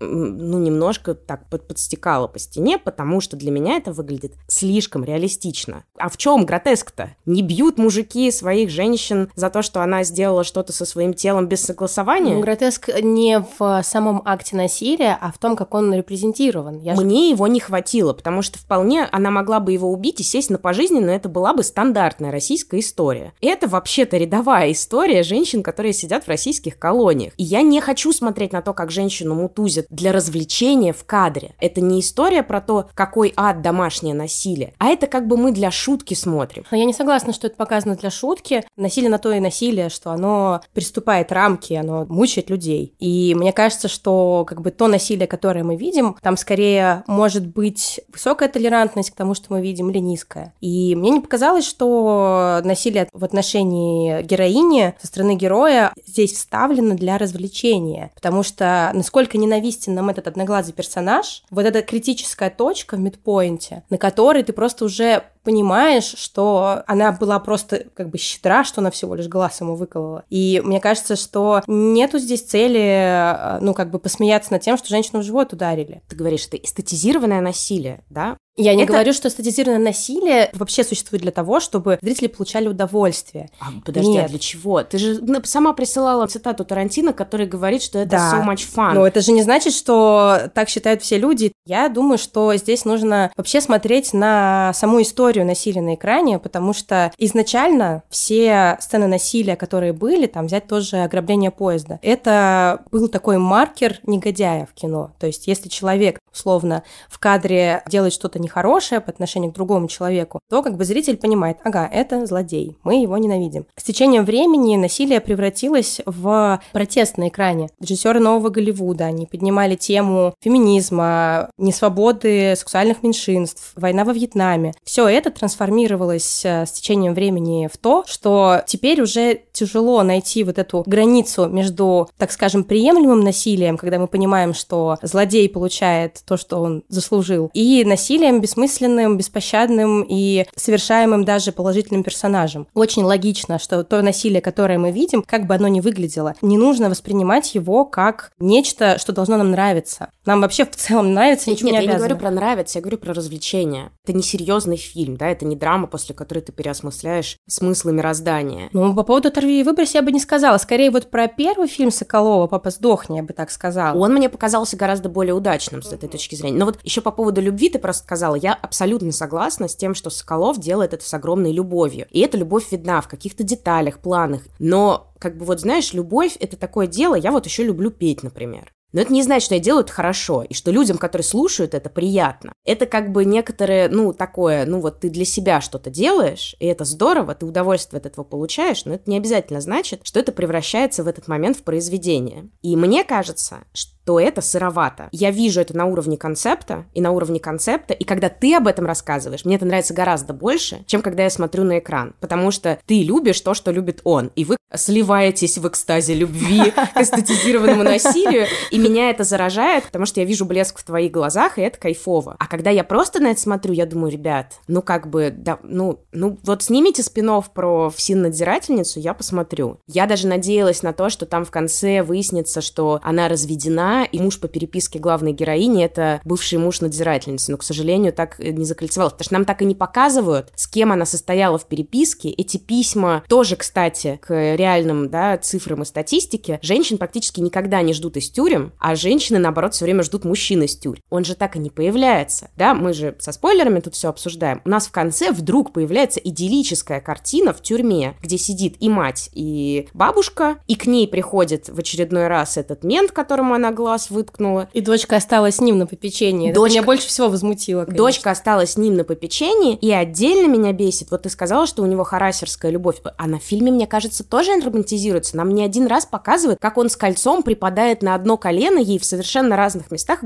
ну, 0.00 0.58
немножко 0.58 1.14
так 1.14 1.48
под, 1.48 1.66
подстекала 1.66 2.26
по 2.26 2.38
стене, 2.38 2.78
потому 2.78 3.20
что 3.20 3.36
для 3.36 3.50
меня 3.50 3.76
это 3.76 3.92
выглядит 3.92 4.34
слишком 4.48 5.04
реалистично. 5.04 5.84
А 5.98 6.08
в 6.08 6.16
чем 6.16 6.44
гротеск-то? 6.44 7.14
Не 7.24 7.42
бьют 7.42 7.78
мужики 7.78 8.30
своих 8.30 8.70
женщин 8.70 9.30
за 9.34 9.50
то, 9.50 9.62
что 9.62 9.80
она 9.82 10.04
сделала 10.04 10.44
что-то 10.44 10.72
со 10.72 10.84
своим 10.84 11.14
телом 11.14 11.48
без 11.48 11.62
согласования? 11.62 12.34
Ну, 12.34 12.40
гротеск 12.40 12.90
не 13.02 13.44
в 13.58 13.82
самом 13.82 14.22
акте 14.24 14.56
насилия, 14.56 15.16
а 15.20 15.32
в 15.32 15.38
том, 15.38 15.56
как 15.56 15.74
он 15.74 15.92
репрезентирован. 15.94 16.78
Я 16.78 16.94
Мне 16.94 17.28
ж... 17.28 17.30
его 17.30 17.46
не 17.46 17.60
хватило, 17.60 18.12
потому 18.12 18.42
что 18.42 18.58
вполне 18.58 19.04
она 19.10 19.30
могла 19.30 19.60
бы 19.60 19.72
его 19.72 19.90
убить 19.90 20.20
и 20.20 20.22
сесть 20.22 20.50
на 20.50 20.58
пожизненно, 20.58 21.10
это 21.10 21.28
была 21.28 21.54
бы 21.54 21.62
стандартная 21.62 22.30
российская 22.30 22.80
история. 22.80 23.32
И 23.40 23.46
это 23.46 23.68
вообще-то 23.68 24.16
рядовая 24.16 24.72
история 24.72 25.22
женщин, 25.22 25.62
которые 25.62 25.92
сидят 25.92 26.24
в 26.24 26.28
российских 26.28 26.78
колониях. 26.78 27.32
И 27.36 27.44
я 27.44 27.62
не 27.62 27.80
хочу 27.80 28.12
смотреть 28.12 28.52
на 28.52 28.62
то, 28.62 28.74
как 28.74 28.90
женщину 28.90 29.34
мутузят 29.34 29.85
для 29.90 30.12
развлечения 30.12 30.92
в 30.92 31.04
кадре. 31.04 31.54
Это 31.60 31.80
не 31.80 32.00
история 32.00 32.42
про 32.42 32.60
то, 32.60 32.88
какой 32.94 33.32
ад 33.36 33.62
домашнее 33.62 34.14
насилие, 34.14 34.74
а 34.78 34.86
это 34.86 35.06
как 35.06 35.26
бы 35.26 35.36
мы 35.36 35.52
для 35.52 35.70
шутки 35.70 36.14
смотрим. 36.14 36.64
Я 36.70 36.84
не 36.84 36.92
согласна, 36.92 37.32
что 37.32 37.46
это 37.46 37.56
показано 37.56 37.96
для 37.96 38.10
шутки. 38.10 38.64
Насилие 38.76 39.10
на 39.10 39.18
то 39.18 39.32
и 39.32 39.40
насилие, 39.40 39.88
что 39.88 40.10
оно 40.10 40.60
приступает 40.72 41.32
рамки, 41.32 41.74
оно 41.74 42.06
мучает 42.08 42.50
людей. 42.50 42.94
И 42.98 43.34
мне 43.34 43.52
кажется, 43.52 43.88
что 43.88 44.44
как 44.46 44.60
бы 44.60 44.70
то 44.70 44.88
насилие, 44.88 45.26
которое 45.26 45.64
мы 45.64 45.76
видим, 45.76 46.16
там 46.22 46.36
скорее 46.36 47.04
может 47.06 47.46
быть 47.46 48.00
высокая 48.12 48.48
толерантность 48.48 49.10
к 49.10 49.16
тому, 49.16 49.34
что 49.34 49.46
мы 49.50 49.60
видим, 49.60 49.90
или 49.90 49.98
низкая. 49.98 50.54
И 50.60 50.94
мне 50.94 51.10
не 51.10 51.20
показалось, 51.20 51.66
что 51.66 52.60
насилие 52.64 53.08
в 53.12 53.24
отношении 53.24 54.22
героини 54.22 54.94
со 55.00 55.06
стороны 55.06 55.34
героя 55.34 55.92
здесь 56.06 56.32
вставлено 56.32 56.94
для 56.94 57.18
развлечения. 57.18 58.10
Потому 58.14 58.42
что 58.42 58.90
насколько 58.94 59.38
ненавистен 59.38 59.75
известен 59.76 59.94
нам 59.94 60.08
этот 60.08 60.26
одноглазый 60.26 60.74
персонаж, 60.74 61.42
вот 61.50 61.64
эта 61.64 61.82
критическая 61.82 62.50
точка 62.50 62.96
в 62.96 63.00
мидпоинте, 63.00 63.84
на 63.90 63.98
которой 63.98 64.42
ты 64.42 64.52
просто 64.52 64.84
уже 64.84 65.24
понимаешь, 65.46 66.16
что 66.16 66.82
она 66.88 67.12
была 67.12 67.38
просто 67.38 67.84
как 67.94 68.10
бы 68.10 68.18
щедра, 68.18 68.64
что 68.64 68.80
она 68.80 68.90
всего 68.90 69.14
лишь 69.14 69.28
глаз 69.28 69.60
ему 69.60 69.76
выколола. 69.76 70.24
И 70.28 70.60
мне 70.64 70.80
кажется, 70.80 71.14
что 71.14 71.62
нету 71.68 72.18
здесь 72.18 72.42
цели, 72.42 72.80
э, 72.80 73.58
ну, 73.60 73.74
как 73.74 73.92
бы 73.92 74.00
посмеяться 74.00 74.52
над 74.52 74.62
тем, 74.62 74.76
что 74.76 74.88
женщину 74.88 75.20
в 75.20 75.24
живот 75.24 75.52
ударили. 75.52 76.02
Ты 76.08 76.16
говоришь, 76.16 76.48
это 76.48 76.56
эстетизированное 76.56 77.40
насилие, 77.40 78.02
да? 78.10 78.36
Я 78.56 78.74
не 78.74 78.84
это... 78.84 78.92
говорю, 78.92 79.12
что 79.12 79.28
статизированное 79.28 79.84
насилие 79.84 80.50
вообще 80.54 80.82
существует 80.82 81.22
для 81.22 81.30
того, 81.30 81.60
чтобы 81.60 81.98
зрители 82.00 82.26
получали 82.26 82.68
удовольствие. 82.68 83.50
А, 83.60 83.66
подожди, 83.84 84.10
Нет. 84.10 84.26
а 84.26 84.28
для 84.28 84.38
чего? 84.38 84.82
Ты 84.82 84.96
же 84.96 85.20
сама 85.44 85.74
присылала 85.74 86.26
цитату 86.26 86.64
Тарантино, 86.64 87.12
который 87.12 87.46
говорит, 87.46 87.82
что 87.82 87.98
это 87.98 88.12
да. 88.12 88.32
so 88.32 88.46
much 88.46 88.66
fun. 88.74 88.94
Но 88.94 89.06
это 89.06 89.20
же 89.20 89.32
не 89.32 89.42
значит, 89.42 89.74
что 89.74 90.50
так 90.54 90.70
считают 90.70 91.02
все 91.02 91.18
люди. 91.18 91.52
Я 91.66 91.90
думаю, 91.90 92.16
что 92.16 92.54
здесь 92.56 92.86
нужно 92.86 93.30
вообще 93.36 93.60
смотреть 93.60 94.14
на 94.14 94.72
саму 94.72 95.02
историю 95.02 95.35
насилия 95.44 95.82
на 95.82 95.94
экране, 95.94 96.38
потому 96.38 96.72
что 96.72 97.12
изначально 97.18 98.02
все 98.10 98.76
сцены 98.80 99.06
насилия, 99.06 99.56
которые 99.56 99.92
были, 99.92 100.26
там 100.26 100.46
взять 100.46 100.66
тоже 100.66 100.98
ограбление 100.98 101.50
поезда, 101.50 101.98
это 102.02 102.82
был 102.90 103.08
такой 103.08 103.38
маркер 103.38 104.00
негодяя 104.04 104.66
в 104.66 104.74
кино. 104.74 105.10
То 105.18 105.26
есть 105.26 105.46
если 105.46 105.68
человек, 105.68 106.18
условно, 106.32 106.82
в 107.08 107.18
кадре 107.18 107.82
делает 107.86 108.12
что-то 108.12 108.38
нехорошее 108.38 109.00
по 109.00 109.10
отношению 109.10 109.52
к 109.52 109.54
другому 109.54 109.88
человеку, 109.88 110.40
то 110.48 110.62
как 110.62 110.76
бы 110.76 110.84
зритель 110.84 111.16
понимает, 111.16 111.58
ага, 111.64 111.88
это 111.90 112.26
злодей, 112.26 112.76
мы 112.84 113.02
его 113.02 113.16
ненавидим. 113.16 113.66
С 113.76 113.84
течением 113.84 114.24
времени 114.24 114.76
насилие 114.76 115.20
превратилось 115.20 116.00
в 116.04 116.60
протест 116.72 117.18
на 117.18 117.28
экране. 117.28 117.68
Режиссеры 117.80 118.20
нового 118.20 118.50
Голливуда, 118.50 119.06
они 119.06 119.26
поднимали 119.26 119.74
тему 119.74 120.34
феминизма, 120.40 121.50
несвободы 121.58 122.54
сексуальных 122.56 123.02
меньшинств, 123.02 123.72
война 123.76 124.04
во 124.04 124.12
Вьетнаме. 124.12 124.72
Все 124.84 125.08
это 125.08 125.25
трансформировалось 125.30 126.44
э, 126.44 126.66
с 126.66 126.72
течением 126.72 127.14
времени 127.14 127.68
в 127.72 127.76
то, 127.76 128.04
что 128.06 128.62
теперь 128.66 129.00
уже 129.00 129.40
тяжело 129.52 130.02
найти 130.02 130.44
вот 130.44 130.58
эту 130.58 130.82
границу 130.86 131.46
между, 131.46 132.08
так 132.18 132.32
скажем, 132.32 132.64
приемлемым 132.64 133.20
насилием, 133.20 133.78
когда 133.78 133.98
мы 133.98 134.06
понимаем, 134.06 134.54
что 134.54 134.98
злодей 135.02 135.48
получает 135.48 136.22
то, 136.26 136.36
что 136.36 136.58
он 136.58 136.82
заслужил, 136.88 137.50
и 137.54 137.84
насилием 137.84 138.40
бессмысленным, 138.40 139.16
беспощадным 139.16 140.04
и 140.08 140.46
совершаемым 140.56 141.24
даже 141.24 141.52
положительным 141.52 142.02
персонажем. 142.02 142.66
Очень 142.74 143.04
логично, 143.04 143.58
что 143.58 143.84
то 143.84 144.02
насилие, 144.02 144.40
которое 144.40 144.78
мы 144.78 144.90
видим, 144.90 145.22
как 145.22 145.46
бы 145.46 145.54
оно 145.54 145.68
ни 145.68 145.80
выглядело, 145.80 146.34
не 146.42 146.58
нужно 146.58 146.90
воспринимать 146.90 147.54
его 147.54 147.84
как 147.84 148.32
нечто, 148.38 148.98
что 148.98 149.12
должно 149.12 149.36
нам 149.36 149.50
нравиться. 149.50 150.10
Нам 150.24 150.40
вообще 150.40 150.64
в 150.64 150.76
целом 150.76 151.14
нравится, 151.14 151.50
ничего 151.50 151.70
Нет, 151.70 151.80
не 151.80 151.86
я 151.86 151.92
не 151.92 151.98
говорю 151.98 152.16
про 152.16 152.30
нравится, 152.30 152.78
я 152.78 152.82
говорю 152.82 152.98
про 152.98 153.14
развлечение. 153.14 153.90
Это 154.04 154.12
не 154.12 154.22
серьезный 154.22 154.76
фильм, 155.06 155.16
да, 155.16 155.28
это 155.28 155.44
не 155.44 155.56
драма, 155.56 155.86
после 155.86 156.14
которой 156.14 156.40
ты 156.40 156.52
переосмысляешь 156.52 157.38
смыслы 157.48 157.92
мироздания. 157.92 158.68
Ну, 158.72 158.94
по 158.94 159.04
поводу 159.04 159.28
«Оторви 159.28 159.60
и 159.60 159.62
выбрось» 159.62 159.94
я 159.94 160.02
бы 160.02 160.10
не 160.10 160.20
сказала. 160.20 160.58
Скорее, 160.58 160.90
вот 160.90 161.10
про 161.10 161.28
первый 161.28 161.68
фильм 161.68 161.90
Соколова 161.90 162.46
«Папа 162.48 162.70
сдохни», 162.70 163.16
я 163.16 163.22
бы 163.22 163.32
так 163.32 163.50
сказала. 163.50 163.98
Он 163.98 164.12
мне 164.12 164.28
показался 164.28 164.76
гораздо 164.76 165.08
более 165.08 165.34
удачным 165.34 165.82
с 165.82 165.92
этой 165.92 166.08
точки 166.08 166.34
зрения. 166.34 166.58
Но 166.58 166.66
вот 166.66 166.78
еще 166.82 167.00
по 167.00 167.12
поводу 167.12 167.40
любви 167.40 167.70
ты 167.70 167.78
просто 167.78 168.02
сказала, 168.02 168.34
я 168.34 168.54
абсолютно 168.54 169.12
согласна 169.12 169.68
с 169.68 169.76
тем, 169.76 169.94
что 169.94 170.10
Соколов 170.10 170.58
делает 170.58 170.92
это 170.92 171.04
с 171.04 171.14
огромной 171.14 171.52
любовью. 171.52 172.06
И 172.10 172.20
эта 172.20 172.36
любовь 172.36 172.72
видна 172.72 173.00
в 173.00 173.08
каких-то 173.08 173.44
деталях, 173.44 174.00
планах. 174.00 174.42
Но 174.58 175.12
как 175.18 175.36
бы 175.38 175.44
вот 175.44 175.60
знаешь, 175.60 175.92
любовь 175.92 176.36
это 176.40 176.56
такое 176.56 176.86
дело, 176.86 177.14
я 177.14 177.30
вот 177.30 177.46
еще 177.46 177.64
люблю 177.64 177.90
петь, 177.90 178.22
например. 178.22 178.72
Но 178.96 179.02
это 179.02 179.12
не 179.12 179.22
значит, 179.22 179.44
что 179.44 179.54
я 179.56 179.60
делаю 179.60 179.84
это 179.84 179.92
хорошо, 179.92 180.42
и 180.42 180.54
что 180.54 180.70
людям, 180.70 180.96
которые 180.96 181.22
слушают, 181.22 181.74
это 181.74 181.90
приятно. 181.90 182.54
Это 182.64 182.86
как 182.86 183.12
бы 183.12 183.26
некоторое, 183.26 183.90
ну, 183.90 184.14
такое, 184.14 184.64
ну, 184.64 184.80
вот 184.80 185.00
ты 185.00 185.10
для 185.10 185.26
себя 185.26 185.60
что-то 185.60 185.90
делаешь, 185.90 186.56
и 186.60 186.66
это 186.66 186.86
здорово, 186.86 187.34
ты 187.34 187.44
удовольствие 187.44 187.98
от 187.98 188.06
этого 188.06 188.24
получаешь, 188.24 188.86
но 188.86 188.94
это 188.94 189.10
не 189.10 189.18
обязательно 189.18 189.60
значит, 189.60 190.00
что 190.02 190.18
это 190.18 190.32
превращается 190.32 191.04
в 191.04 191.08
этот 191.08 191.28
момент 191.28 191.58
в 191.58 191.62
произведение. 191.62 192.48
И 192.62 192.74
мне 192.74 193.04
кажется, 193.04 193.64
что 193.74 193.92
то 194.06 194.18
это 194.18 194.40
сыровато. 194.40 195.08
Я 195.12 195.30
вижу 195.30 195.60
это 195.60 195.76
на 195.76 195.84
уровне 195.84 196.16
концепта 196.16 196.84
и 196.94 197.00
на 197.00 197.10
уровне 197.10 197.40
концепта, 197.40 197.92
и 197.92 198.04
когда 198.04 198.28
ты 198.28 198.54
об 198.54 198.68
этом 198.68 198.86
рассказываешь, 198.86 199.44
мне 199.44 199.56
это 199.56 199.66
нравится 199.66 199.92
гораздо 199.92 200.32
больше, 200.32 200.84
чем 200.86 201.02
когда 201.02 201.24
я 201.24 201.30
смотрю 201.30 201.64
на 201.64 201.80
экран, 201.80 202.14
потому 202.20 202.50
что 202.50 202.78
ты 202.86 203.02
любишь 203.02 203.40
то, 203.40 203.52
что 203.52 203.70
любит 203.72 204.00
он, 204.04 204.30
и 204.36 204.44
вы 204.44 204.56
сливаетесь 204.74 205.58
в 205.58 205.68
экстазе 205.68 206.14
любви 206.14 206.72
к 206.94 207.00
эстетизированному 207.00 207.82
насилию, 207.82 208.46
и 208.70 208.78
меня 208.78 209.10
это 209.10 209.24
заражает, 209.24 209.84
потому 209.84 210.06
что 210.06 210.20
я 210.20 210.26
вижу 210.26 210.44
блеск 210.44 210.78
в 210.78 210.84
твоих 210.84 211.12
глазах, 211.12 211.58
и 211.58 211.62
это 211.62 211.78
кайфово. 211.78 212.36
А 212.38 212.46
когда 212.46 212.70
я 212.70 212.84
просто 212.84 213.20
на 213.20 213.28
это 213.32 213.40
смотрю, 213.40 213.72
я 213.72 213.86
думаю, 213.86 214.12
ребят, 214.12 214.54
ну 214.68 214.82
как 214.82 215.08
бы, 215.08 215.32
да, 215.36 215.58
ну, 215.62 216.00
ну 216.12 216.38
вот 216.44 216.62
снимите 216.62 217.02
спин 217.02 217.26
про 217.54 217.90
всин-надзирательницу, 217.90 219.00
я 219.00 219.12
посмотрю. 219.12 219.80
Я 219.88 220.06
даже 220.06 220.28
надеялась 220.28 220.84
на 220.84 220.92
то, 220.92 221.10
что 221.10 221.26
там 221.26 221.44
в 221.44 221.50
конце 221.50 222.02
выяснится, 222.02 222.60
что 222.60 223.00
она 223.02 223.28
разведена, 223.28 223.95
и 224.04 224.20
муж 224.20 224.38
по 224.40 224.48
переписке 224.48 224.98
главной 224.98 225.32
героини— 225.32 225.84
это 225.84 226.20
бывший 226.24 226.58
муж 226.58 226.80
надзирательницы, 226.80 227.52
но, 227.52 227.58
к 227.58 227.62
сожалению, 227.62 228.12
так 228.12 228.38
не 228.38 228.64
закольцевалось, 228.64 229.12
потому 229.12 229.24
что 229.24 229.34
нам 229.34 229.44
так 229.44 229.62
и 229.62 229.64
не 229.64 229.74
показывают, 229.74 230.52
с 230.54 230.66
кем 230.66 230.92
она 230.92 231.04
состояла 231.04 231.58
в 231.58 231.66
переписке. 231.66 232.30
Эти 232.30 232.56
письма 232.56 233.24
тоже, 233.28 233.56
кстати, 233.56 234.18
к 234.22 234.56
реальным 234.56 235.08
да, 235.08 235.38
цифрам 235.38 235.82
и 235.82 235.84
статистике, 235.84 236.58
женщин 236.62 236.98
практически 236.98 237.40
никогда 237.40 237.82
не 237.82 237.92
ждут 237.92 238.16
из 238.16 238.30
тюрем, 238.30 238.72
а 238.78 238.94
женщины, 238.94 239.38
наоборот, 239.38 239.74
все 239.74 239.84
время 239.84 240.02
ждут 240.02 240.24
мужчин 240.24 240.62
из 240.62 240.76
тюрем. 240.76 241.02
Он 241.10 241.24
же 241.24 241.34
так 241.34 241.56
и 241.56 241.58
не 241.58 241.70
появляется, 241.70 242.50
да, 242.56 242.74
мы 242.74 242.92
же 242.92 243.16
со 243.18 243.32
спойлерами 243.32 243.80
тут 243.80 243.94
все 243.94 244.08
обсуждаем. 244.08 244.62
У 244.64 244.68
нас 244.68 244.86
в 244.86 244.92
конце 244.92 245.30
вдруг 245.30 245.72
появляется 245.72 246.20
идиллическая 246.20 247.00
картина 247.00 247.52
в 247.52 247.62
тюрьме, 247.62 248.16
где 248.22 248.38
сидит 248.38 248.76
и 248.80 248.88
мать, 248.88 249.30
и 249.32 249.88
бабушка, 249.94 250.58
и 250.66 250.74
к 250.74 250.86
ней 250.86 251.08
приходит 251.08 251.68
в 251.68 251.78
очередной 251.78 252.28
раз 252.28 252.56
этот 252.56 252.84
мент, 252.84 253.12
которому 253.12 253.54
она 253.54 253.70
глаз 253.86 254.10
выткнула. 254.10 254.68
И 254.72 254.80
дочка 254.80 255.16
осталась 255.16 255.56
с 255.56 255.60
ним 255.60 255.78
на 255.78 255.86
попечении. 255.86 256.52
Дочка... 256.52 256.66
Это 256.66 256.80
меня 256.80 256.82
больше 256.82 257.06
всего 257.06 257.28
возмутило, 257.28 257.84
конечно. 257.84 258.04
Дочка 258.04 258.30
осталась 258.32 258.72
с 258.72 258.76
ним 258.76 258.96
на 258.96 259.04
попечении, 259.04 259.76
и 259.76 259.92
отдельно 259.92 260.48
меня 260.48 260.72
бесит. 260.72 261.12
Вот 261.12 261.22
ты 261.22 261.30
сказала, 261.30 261.68
что 261.68 261.82
у 261.82 261.86
него 261.86 262.02
харасерская 262.02 262.72
любовь. 262.72 262.96
А 263.16 263.26
на 263.28 263.38
фильме, 263.38 263.70
мне 263.70 263.86
кажется, 263.86 264.24
тоже 264.24 264.52
романтизируется. 264.60 265.36
Нам 265.36 265.50
не 265.50 265.64
один 265.64 265.86
раз 265.86 266.04
показывают, 266.04 266.58
как 266.60 266.78
он 266.78 266.90
с 266.90 266.96
кольцом 266.96 267.44
припадает 267.44 268.02
на 268.02 268.16
одно 268.16 268.36
колено 268.36 268.78
ей 268.78 268.98
в 268.98 269.04
совершенно 269.04 269.56
разных 269.56 269.92
местах. 269.92 270.20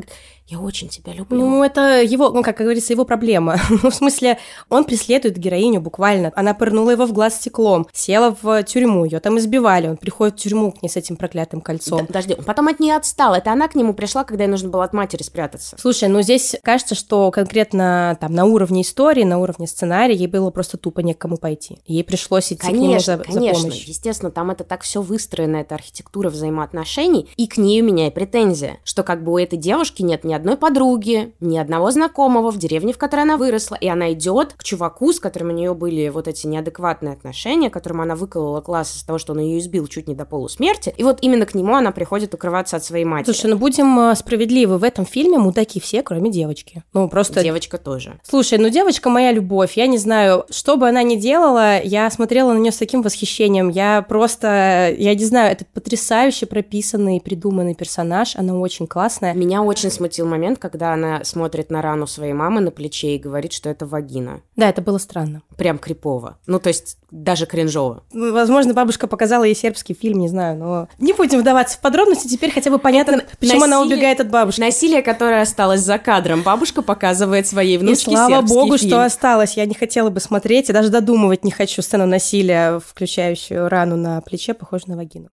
Я 0.51 0.59
очень 0.59 0.89
тебя 0.89 1.13
люблю. 1.13 1.39
Ну, 1.39 1.63
это 1.63 2.03
его, 2.03 2.31
ну, 2.31 2.43
как 2.43 2.57
говорится, 2.57 2.93
его 2.93 3.05
проблема. 3.05 3.57
ну, 3.85 3.91
в 3.91 3.95
смысле, 3.95 4.37
он 4.69 4.83
преследует 4.83 5.39
героиню 5.39 5.81
буквально. 5.81 6.33
Она 6.35 6.55
пырнула 6.55 6.91
его 6.91 7.07
в 7.07 7.13
глаз 7.13 7.37
стеклом, 7.37 7.87
села 7.93 8.37
в 8.43 8.65
тюрьму, 8.65 9.05
ее 9.05 9.21
там 9.21 9.39
избивали. 9.39 9.87
Он 9.87 9.97
приходит 9.97 10.35
в 10.35 10.43
тюрьму 10.43 10.73
к 10.73 10.83
ней 10.83 10.89
с 10.89 10.97
этим 10.97 11.15
проклятым 11.15 11.61
кольцом. 11.61 12.05
Подожди, 12.05 12.35
он 12.37 12.43
потом 12.43 12.67
от 12.67 12.81
нее 12.81 12.97
отстал. 12.97 13.35
Это 13.35 13.53
она 13.53 13.69
к 13.69 13.77
нему 13.77 13.95
пришла, 13.95 14.25
когда 14.25 14.43
ей 14.43 14.51
нужно 14.51 14.71
было 14.71 14.83
от 14.83 14.93
матери 14.93 15.23
спрятаться. 15.23 15.77
Слушай, 15.79 16.09
ну 16.09 16.21
здесь 16.21 16.57
кажется, 16.65 16.97
что 16.97 17.31
конкретно 17.31 18.19
там 18.21 18.35
на 18.35 18.45
уровне 18.45 18.83
истории, 18.83 19.23
на 19.23 19.39
уровне 19.39 19.69
сценария 19.69 20.17
ей 20.17 20.27
было 20.27 20.51
просто 20.51 20.79
тупо 20.79 20.99
некому 20.99 21.37
пойти. 21.37 21.79
Ей 21.87 22.03
пришлось 22.03 22.53
идти 22.53 22.67
конечно, 22.67 22.79
к 22.79 22.83
нему 22.83 22.99
за, 22.99 23.19
конечно. 23.19 23.55
за 23.55 23.67
помощью. 23.67 23.89
Естественно, 23.89 24.33
там 24.33 24.51
это 24.51 24.65
так 24.65 24.83
все 24.83 25.01
выстроено, 25.01 25.59
эта 25.59 25.77
архитектура 25.77 26.29
взаимоотношений, 26.29 27.29
и 27.37 27.47
к 27.47 27.57
ней 27.57 27.81
у 27.83 27.85
меня 27.85 28.09
и 28.09 28.11
претензия, 28.11 28.79
что 28.83 29.05
как 29.05 29.23
бы 29.23 29.33
у 29.33 29.39
этой 29.39 29.57
девушки 29.57 30.03
нет 30.03 30.25
ни 30.25 30.40
одной 30.41 30.57
подруги, 30.57 31.33
ни 31.41 31.57
одного 31.59 31.91
знакомого 31.91 32.51
в 32.51 32.59
деревне, 32.59 32.93
в 32.93 32.99
которой 32.99 33.21
она 33.21 33.37
выросла, 33.37 33.77
и 33.77 33.87
она 33.89 34.13
идет 34.13 34.55
к 34.55 34.65
чуваку, 34.65 35.13
с 35.13 35.21
которым 35.21 35.51
у 35.51 35.53
нее 35.53 35.75
были 35.75 36.09
вот 36.09 36.27
эти 36.27 36.47
неадекватные 36.47 37.13
отношения, 37.13 37.71
которому 37.71 38.03
она 38.03 38.17
выколола 38.17 38.61
класс 38.61 38.97
из-за 38.97 39.07
того, 39.07 39.19
что 39.19 39.33
он 39.33 39.41
ее 39.41 39.59
избил 39.59 39.87
чуть 39.87 40.09
не 40.09 40.15
до 40.15 40.25
полусмерти, 40.25 40.93
и 40.97 41.05
вот 41.05 41.19
именно 41.21 41.47
к 41.47 41.55
нему 41.55 41.75
она 41.75 41.93
приходит 41.93 42.35
укрываться 42.35 42.77
от 42.77 42.85
своей 42.85 43.05
матери. 43.05 43.33
Слушай, 43.33 43.51
ну 43.51 43.59
будем 43.59 43.99
э, 44.01 44.15
справедливы, 44.17 44.79
в 44.79 44.85
этом 44.85 45.07
фильме 45.07 45.39
мудаки 45.39 45.79
все, 45.79 46.03
кроме 46.03 46.31
девочки. 46.31 46.83
Ну 46.93 47.09
просто... 47.09 47.43
Девочка 47.43 47.79
тоже. 47.79 48.19
Слушай, 48.23 48.59
ну 48.59 48.69
девочка 48.71 49.09
моя 49.11 49.33
любовь, 49.33 49.77
я 49.77 49.87
не 49.87 49.99
знаю, 49.99 50.47
что 50.51 50.77
бы 50.77 50.89
она 50.89 51.03
ни 51.03 51.17
делала, 51.17 51.81
я 51.83 52.11
смотрела 52.11 52.53
на 52.53 52.59
нее 52.59 52.73
с 52.73 52.79
таким 52.79 53.03
восхищением, 53.03 53.69
я 53.69 54.03
просто, 54.03 54.95
я 54.97 55.15
не 55.15 55.25
знаю, 55.25 55.53
это 55.53 55.65
потрясающе 55.73 56.47
прописанный, 56.47 57.21
придуманный 57.21 57.75
персонаж, 57.75 58.37
она 58.37 58.55
очень 58.55 58.87
классная. 58.87 59.35
Меня 59.35 59.63
очень 59.63 59.91
смутил 59.91 60.27
момент, 60.31 60.59
когда 60.59 60.93
она 60.93 61.25
смотрит 61.25 61.71
на 61.71 61.83
рану 61.83 62.07
своей 62.07 62.33
мамы 62.33 62.61
на 62.61 62.71
плече 62.71 63.17
и 63.17 63.19
говорит, 63.19 63.53
что 63.53 63.69
это 63.69 63.87
вагина. 63.87 64.41
Да, 64.57 64.69
это 64.69 64.81
было 64.83 64.99
странно. 64.99 65.43
Прям 65.57 65.79
крипово. 65.79 66.39
Ну, 66.47 66.59
то 66.59 66.69
есть 66.69 66.97
даже 67.11 67.47
кринжово. 67.47 68.05
Ну, 68.13 68.33
возможно, 68.33 68.73
бабушка 68.73 69.07
показала 69.07 69.45
ей 69.45 69.55
сербский 69.55 69.95
фильм, 69.95 70.21
не 70.21 70.29
знаю, 70.29 70.57
но 70.57 70.89
не 70.99 71.13
будем 71.13 71.41
вдаваться 71.41 71.77
в 71.77 71.81
подробности, 71.81 72.29
теперь 72.29 72.53
хотя 72.53 72.71
бы 72.71 72.79
понятно, 72.79 73.17
это 73.17 73.37
почему 73.39 73.61
насилие, 73.61 73.65
она 73.65 73.83
убегает 73.83 74.21
от 74.21 74.31
бабушки. 74.31 74.61
Насилие, 74.61 75.03
которое 75.03 75.43
осталось 75.43 75.81
за 75.81 75.99
кадром, 75.99 76.43
бабушка 76.43 76.83
показывает 76.83 77.47
своей 77.47 77.79
внучке 77.79 78.13
И 78.13 78.15
слава 78.15 78.43
богу, 78.43 78.79
фильм. 78.79 78.91
что 78.91 79.05
осталось. 79.05 79.57
Я 79.57 79.67
не 79.67 79.75
хотела 79.75 80.11
бы 80.11 80.21
смотреть, 80.21 80.71
и 80.71 80.73
даже 80.73 80.89
додумывать 80.89 81.45
не 81.45 81.51
хочу 81.51 81.83
сцену 81.83 82.07
насилия, 82.07 82.79
включающую 82.79 83.69
рану 83.69 83.97
на 83.97 84.21
плече, 84.21 84.55
похожую 84.55 84.93
на 84.93 84.97
вагину. 84.97 85.31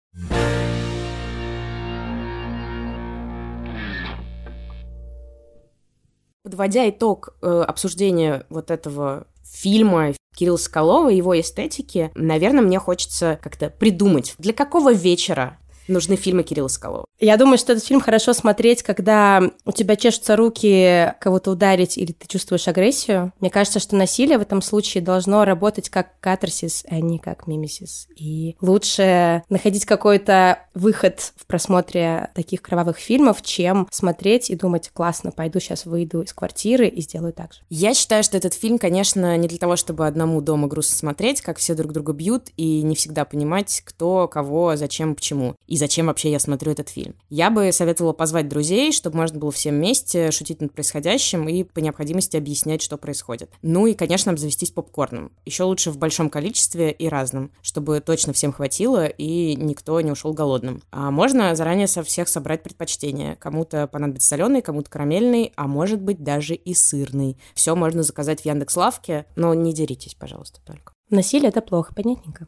Подводя 6.43 6.89
итог 6.89 7.36
э, 7.41 7.63
обсуждения 7.65 8.45
вот 8.49 8.69
этого 8.69 9.27
фильма 9.45 10.13
Кирилла 10.36 10.58
Соколова, 10.58 11.08
его 11.10 11.39
эстетики, 11.39 12.12
наверное, 12.15 12.62
мне 12.62 12.79
хочется 12.79 13.39
как-то 13.41 13.69
придумать, 13.69 14.36
для 14.39 14.51
какого 14.51 14.91
вечера 14.91 15.58
нужны 15.87 16.15
фильмы 16.15 16.43
Кирилла 16.43 16.67
Соколова. 16.67 17.05
Я 17.19 17.37
думаю, 17.37 17.57
что 17.57 17.73
этот 17.73 17.85
фильм 17.85 18.01
хорошо 18.01 18.33
смотреть, 18.33 18.83
когда 18.83 19.41
у 19.65 19.71
тебя 19.71 19.95
чешутся 19.95 20.35
руки 20.35 21.13
кого-то 21.19 21.51
ударить 21.51 21.97
или 21.97 22.11
ты 22.11 22.27
чувствуешь 22.27 22.67
агрессию. 22.67 23.31
Мне 23.39 23.49
кажется, 23.49 23.79
что 23.79 23.95
насилие 23.95 24.37
в 24.37 24.41
этом 24.41 24.61
случае 24.61 25.03
должно 25.03 25.45
работать 25.45 25.89
как 25.89 26.19
катарсис, 26.19 26.83
а 26.89 26.99
не 26.99 27.19
как 27.19 27.47
мимисис. 27.47 28.07
И 28.15 28.55
лучше 28.61 29.43
находить 29.49 29.85
какой-то 29.85 30.59
выход 30.73 31.33
в 31.35 31.45
просмотре 31.45 32.29
таких 32.35 32.61
кровавых 32.61 32.97
фильмов, 32.97 33.41
чем 33.41 33.87
смотреть 33.91 34.49
и 34.49 34.55
думать, 34.55 34.89
классно, 34.93 35.31
пойду 35.31 35.59
сейчас 35.59 35.85
выйду 35.85 36.21
из 36.21 36.33
квартиры 36.33 36.87
и 36.87 37.01
сделаю 37.01 37.33
так 37.33 37.53
же. 37.53 37.59
Я 37.69 37.93
считаю, 37.93 38.23
что 38.23 38.37
этот 38.37 38.53
фильм, 38.53 38.77
конечно, 38.77 39.37
не 39.37 39.47
для 39.47 39.57
того, 39.57 39.75
чтобы 39.75 40.07
одному 40.07 40.41
дома 40.41 40.67
грустно 40.67 40.97
смотреть, 40.97 41.41
как 41.41 41.57
все 41.57 41.75
друг 41.75 41.93
друга 41.93 42.13
бьют, 42.13 42.49
и 42.57 42.81
не 42.81 42.95
всегда 42.95 43.25
понимать, 43.25 43.81
кто, 43.85 44.27
кого, 44.27 44.75
зачем, 44.75 45.15
почему, 45.15 45.55
и 45.73 45.75
зачем 45.75 46.05
вообще 46.05 46.29
я 46.29 46.38
смотрю 46.38 46.71
этот 46.71 46.89
фильм. 46.89 47.15
Я 47.31 47.49
бы 47.49 47.71
советовала 47.71 48.13
позвать 48.13 48.47
друзей, 48.47 48.91
чтобы 48.91 49.17
можно 49.17 49.39
было 49.39 49.51
всем 49.51 49.73
вместе 49.73 50.29
шутить 50.29 50.62
над 50.62 50.71
происходящим 50.71 51.49
и 51.49 51.63
по 51.63 51.79
необходимости 51.79 52.38
объяснять, 52.38 52.83
что 52.83 52.95
происходит. 52.95 53.49
Ну 53.63 53.88
и, 53.88 53.95
конечно, 53.95 54.31
обзавестись 54.31 54.69
попкорном. 54.69 55.31
Еще 55.45 55.63
лучше 55.63 55.89
в 55.89 55.97
большом 55.97 56.29
количестве 56.29 56.91
и 56.91 57.09
разном, 57.09 57.49
чтобы 57.63 58.01
точно 58.01 58.33
всем 58.33 58.53
хватило 58.53 59.07
и 59.07 59.55
никто 59.55 59.99
не 60.01 60.12
ушел 60.12 60.31
голодным. 60.31 60.83
А 60.91 61.09
можно 61.09 61.55
заранее 61.55 61.88
со 61.88 62.03
всех 62.03 62.27
собрать 62.27 62.62
предпочтения. 62.62 63.36
Кому-то 63.38 63.88
понадобится 63.88 64.27
соленый, 64.27 64.62
кому-то 64.62 64.91
карамельный, 64.91 65.53
а 65.55 65.65
может 65.65 65.99
быть 65.99 66.23
даже 66.23 66.53
и 66.53 66.75
сырный. 66.75 67.36
Все 67.55 67.75
можно 67.75 68.03
заказать 68.03 68.41
в 68.41 68.45
Яндекс.Лавке, 68.45 69.25
но 69.36 69.55
не 69.55 69.73
деритесь, 69.73 70.13
пожалуйста, 70.13 70.59
только. 70.63 70.93
Насилие— 71.09 71.49
это 71.49 71.62
плохо, 71.62 71.95
понятненько. 71.95 72.45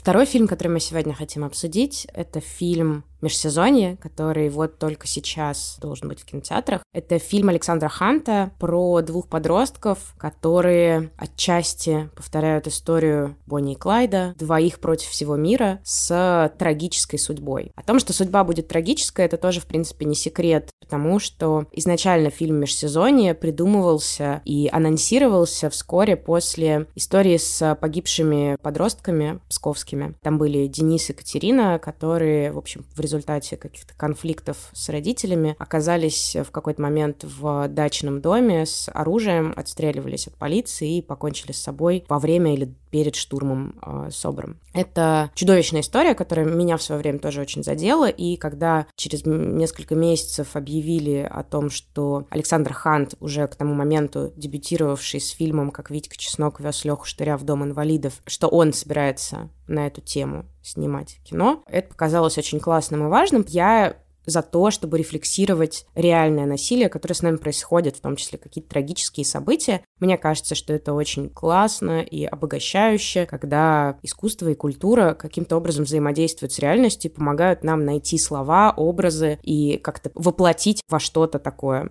Второй 0.00 0.24
фильм, 0.24 0.48
который 0.48 0.68
мы 0.68 0.80
сегодня 0.80 1.12
хотим 1.12 1.44
обсудить, 1.44 2.06
это 2.14 2.40
фильм 2.40 3.04
межсезонье, 3.22 3.96
который 3.96 4.48
вот 4.48 4.78
только 4.78 5.06
сейчас 5.06 5.78
должен 5.80 6.08
быть 6.08 6.20
в 6.20 6.24
кинотеатрах. 6.24 6.82
Это 6.92 7.18
фильм 7.18 7.48
Александра 7.48 7.88
Ханта 7.88 8.52
про 8.58 9.00
двух 9.02 9.28
подростков, 9.28 10.14
которые 10.18 11.10
отчасти 11.16 12.10
повторяют 12.16 12.66
историю 12.66 13.36
Бонни 13.46 13.72
и 13.72 13.76
Клайда, 13.76 14.34
двоих 14.38 14.80
против 14.80 15.08
всего 15.08 15.36
мира, 15.36 15.80
с 15.84 16.52
трагической 16.58 17.18
судьбой. 17.18 17.72
О 17.74 17.82
том, 17.82 17.98
что 17.98 18.12
судьба 18.12 18.44
будет 18.44 18.68
трагическая, 18.68 19.26
это 19.26 19.36
тоже, 19.36 19.60
в 19.60 19.66
принципе, 19.66 20.04
не 20.06 20.14
секрет, 20.14 20.70
потому 20.80 21.18
что 21.18 21.66
изначально 21.72 22.30
фильм 22.30 22.56
«Межсезонье» 22.56 23.34
придумывался 23.34 24.42
и 24.44 24.68
анонсировался 24.72 25.70
вскоре 25.70 26.16
после 26.16 26.86
истории 26.94 27.36
с 27.36 27.76
погибшими 27.80 28.56
подростками 28.62 29.40
псковскими. 29.48 30.14
Там 30.22 30.38
были 30.38 30.66
Денис 30.66 31.10
и 31.10 31.12
Катерина, 31.12 31.78
которые, 31.78 32.52
в 32.52 32.58
общем, 32.58 32.84
в 32.94 33.00
результате 33.00 33.09
результате 33.10 33.56
каких-то 33.56 33.94
конфликтов 33.96 34.70
с 34.72 34.88
родителями 34.88 35.56
оказались 35.58 36.36
в 36.36 36.50
какой-то 36.50 36.80
момент 36.80 37.24
в 37.24 37.68
дачном 37.68 38.20
доме 38.20 38.66
с 38.66 38.88
оружием, 38.92 39.52
отстреливались 39.56 40.28
от 40.28 40.34
полиции 40.34 40.98
и 40.98 41.02
покончили 41.02 41.52
с 41.52 41.60
собой 41.60 42.04
во 42.08 42.18
время 42.18 42.54
или 42.54 42.72
перед 42.90 43.14
штурмом 43.14 43.74
э, 43.82 44.10
Собром. 44.10 44.58
Это 44.72 45.30
чудовищная 45.34 45.80
история, 45.80 46.14
которая 46.14 46.46
меня 46.46 46.76
в 46.76 46.82
свое 46.82 47.00
время 47.00 47.18
тоже 47.18 47.40
очень 47.40 47.62
задела, 47.62 48.08
и 48.08 48.36
когда 48.36 48.86
через 48.96 49.24
несколько 49.24 49.94
месяцев 49.94 50.56
объявили 50.56 51.28
о 51.30 51.42
том, 51.42 51.70
что 51.70 52.26
Александр 52.30 52.72
Хант, 52.72 53.14
уже 53.20 53.46
к 53.46 53.54
тому 53.54 53.74
моменту 53.74 54.32
дебютировавший 54.36 55.20
с 55.20 55.30
фильмом 55.30 55.70
«Как 55.70 55.90
Витька 55.90 56.16
Чеснок 56.16 56.60
вез 56.60 56.84
Леху 56.84 57.04
Штыря 57.04 57.36
в 57.36 57.44
Дом 57.44 57.64
инвалидов», 57.64 58.14
что 58.26 58.48
он 58.48 58.72
собирается 58.72 59.50
на 59.66 59.86
эту 59.86 60.00
тему 60.00 60.46
снимать 60.70 61.20
кино, 61.24 61.62
это 61.66 61.88
показалось 61.88 62.38
очень 62.38 62.60
классным 62.60 63.04
и 63.04 63.08
важным. 63.08 63.44
Я 63.48 63.96
за 64.26 64.42
то, 64.42 64.70
чтобы 64.70 64.98
рефлексировать 64.98 65.86
реальное 65.94 66.46
насилие, 66.46 66.88
которое 66.88 67.14
с 67.14 67.22
нами 67.22 67.36
происходит, 67.36 67.96
в 67.96 68.00
том 68.00 68.16
числе 68.16 68.38
какие-то 68.38 68.70
трагические 68.70 69.24
события. 69.24 69.82
Мне 69.98 70.18
кажется, 70.18 70.54
что 70.54 70.72
это 70.72 70.92
очень 70.92 71.28
классно 71.28 72.02
и 72.02 72.24
обогащающе, 72.24 73.26
когда 73.26 73.98
искусство 74.02 74.48
и 74.48 74.54
культура 74.54 75.14
каким-то 75.14 75.56
образом 75.56 75.84
взаимодействуют 75.84 76.52
с 76.52 76.58
реальностью 76.58 77.10
и 77.10 77.14
помогают 77.14 77.64
нам 77.64 77.84
найти 77.84 78.18
слова, 78.18 78.72
образы 78.76 79.38
и 79.42 79.78
как-то 79.78 80.10
воплотить 80.14 80.82
во 80.88 81.00
что-то 81.00 81.38
такое 81.38 81.90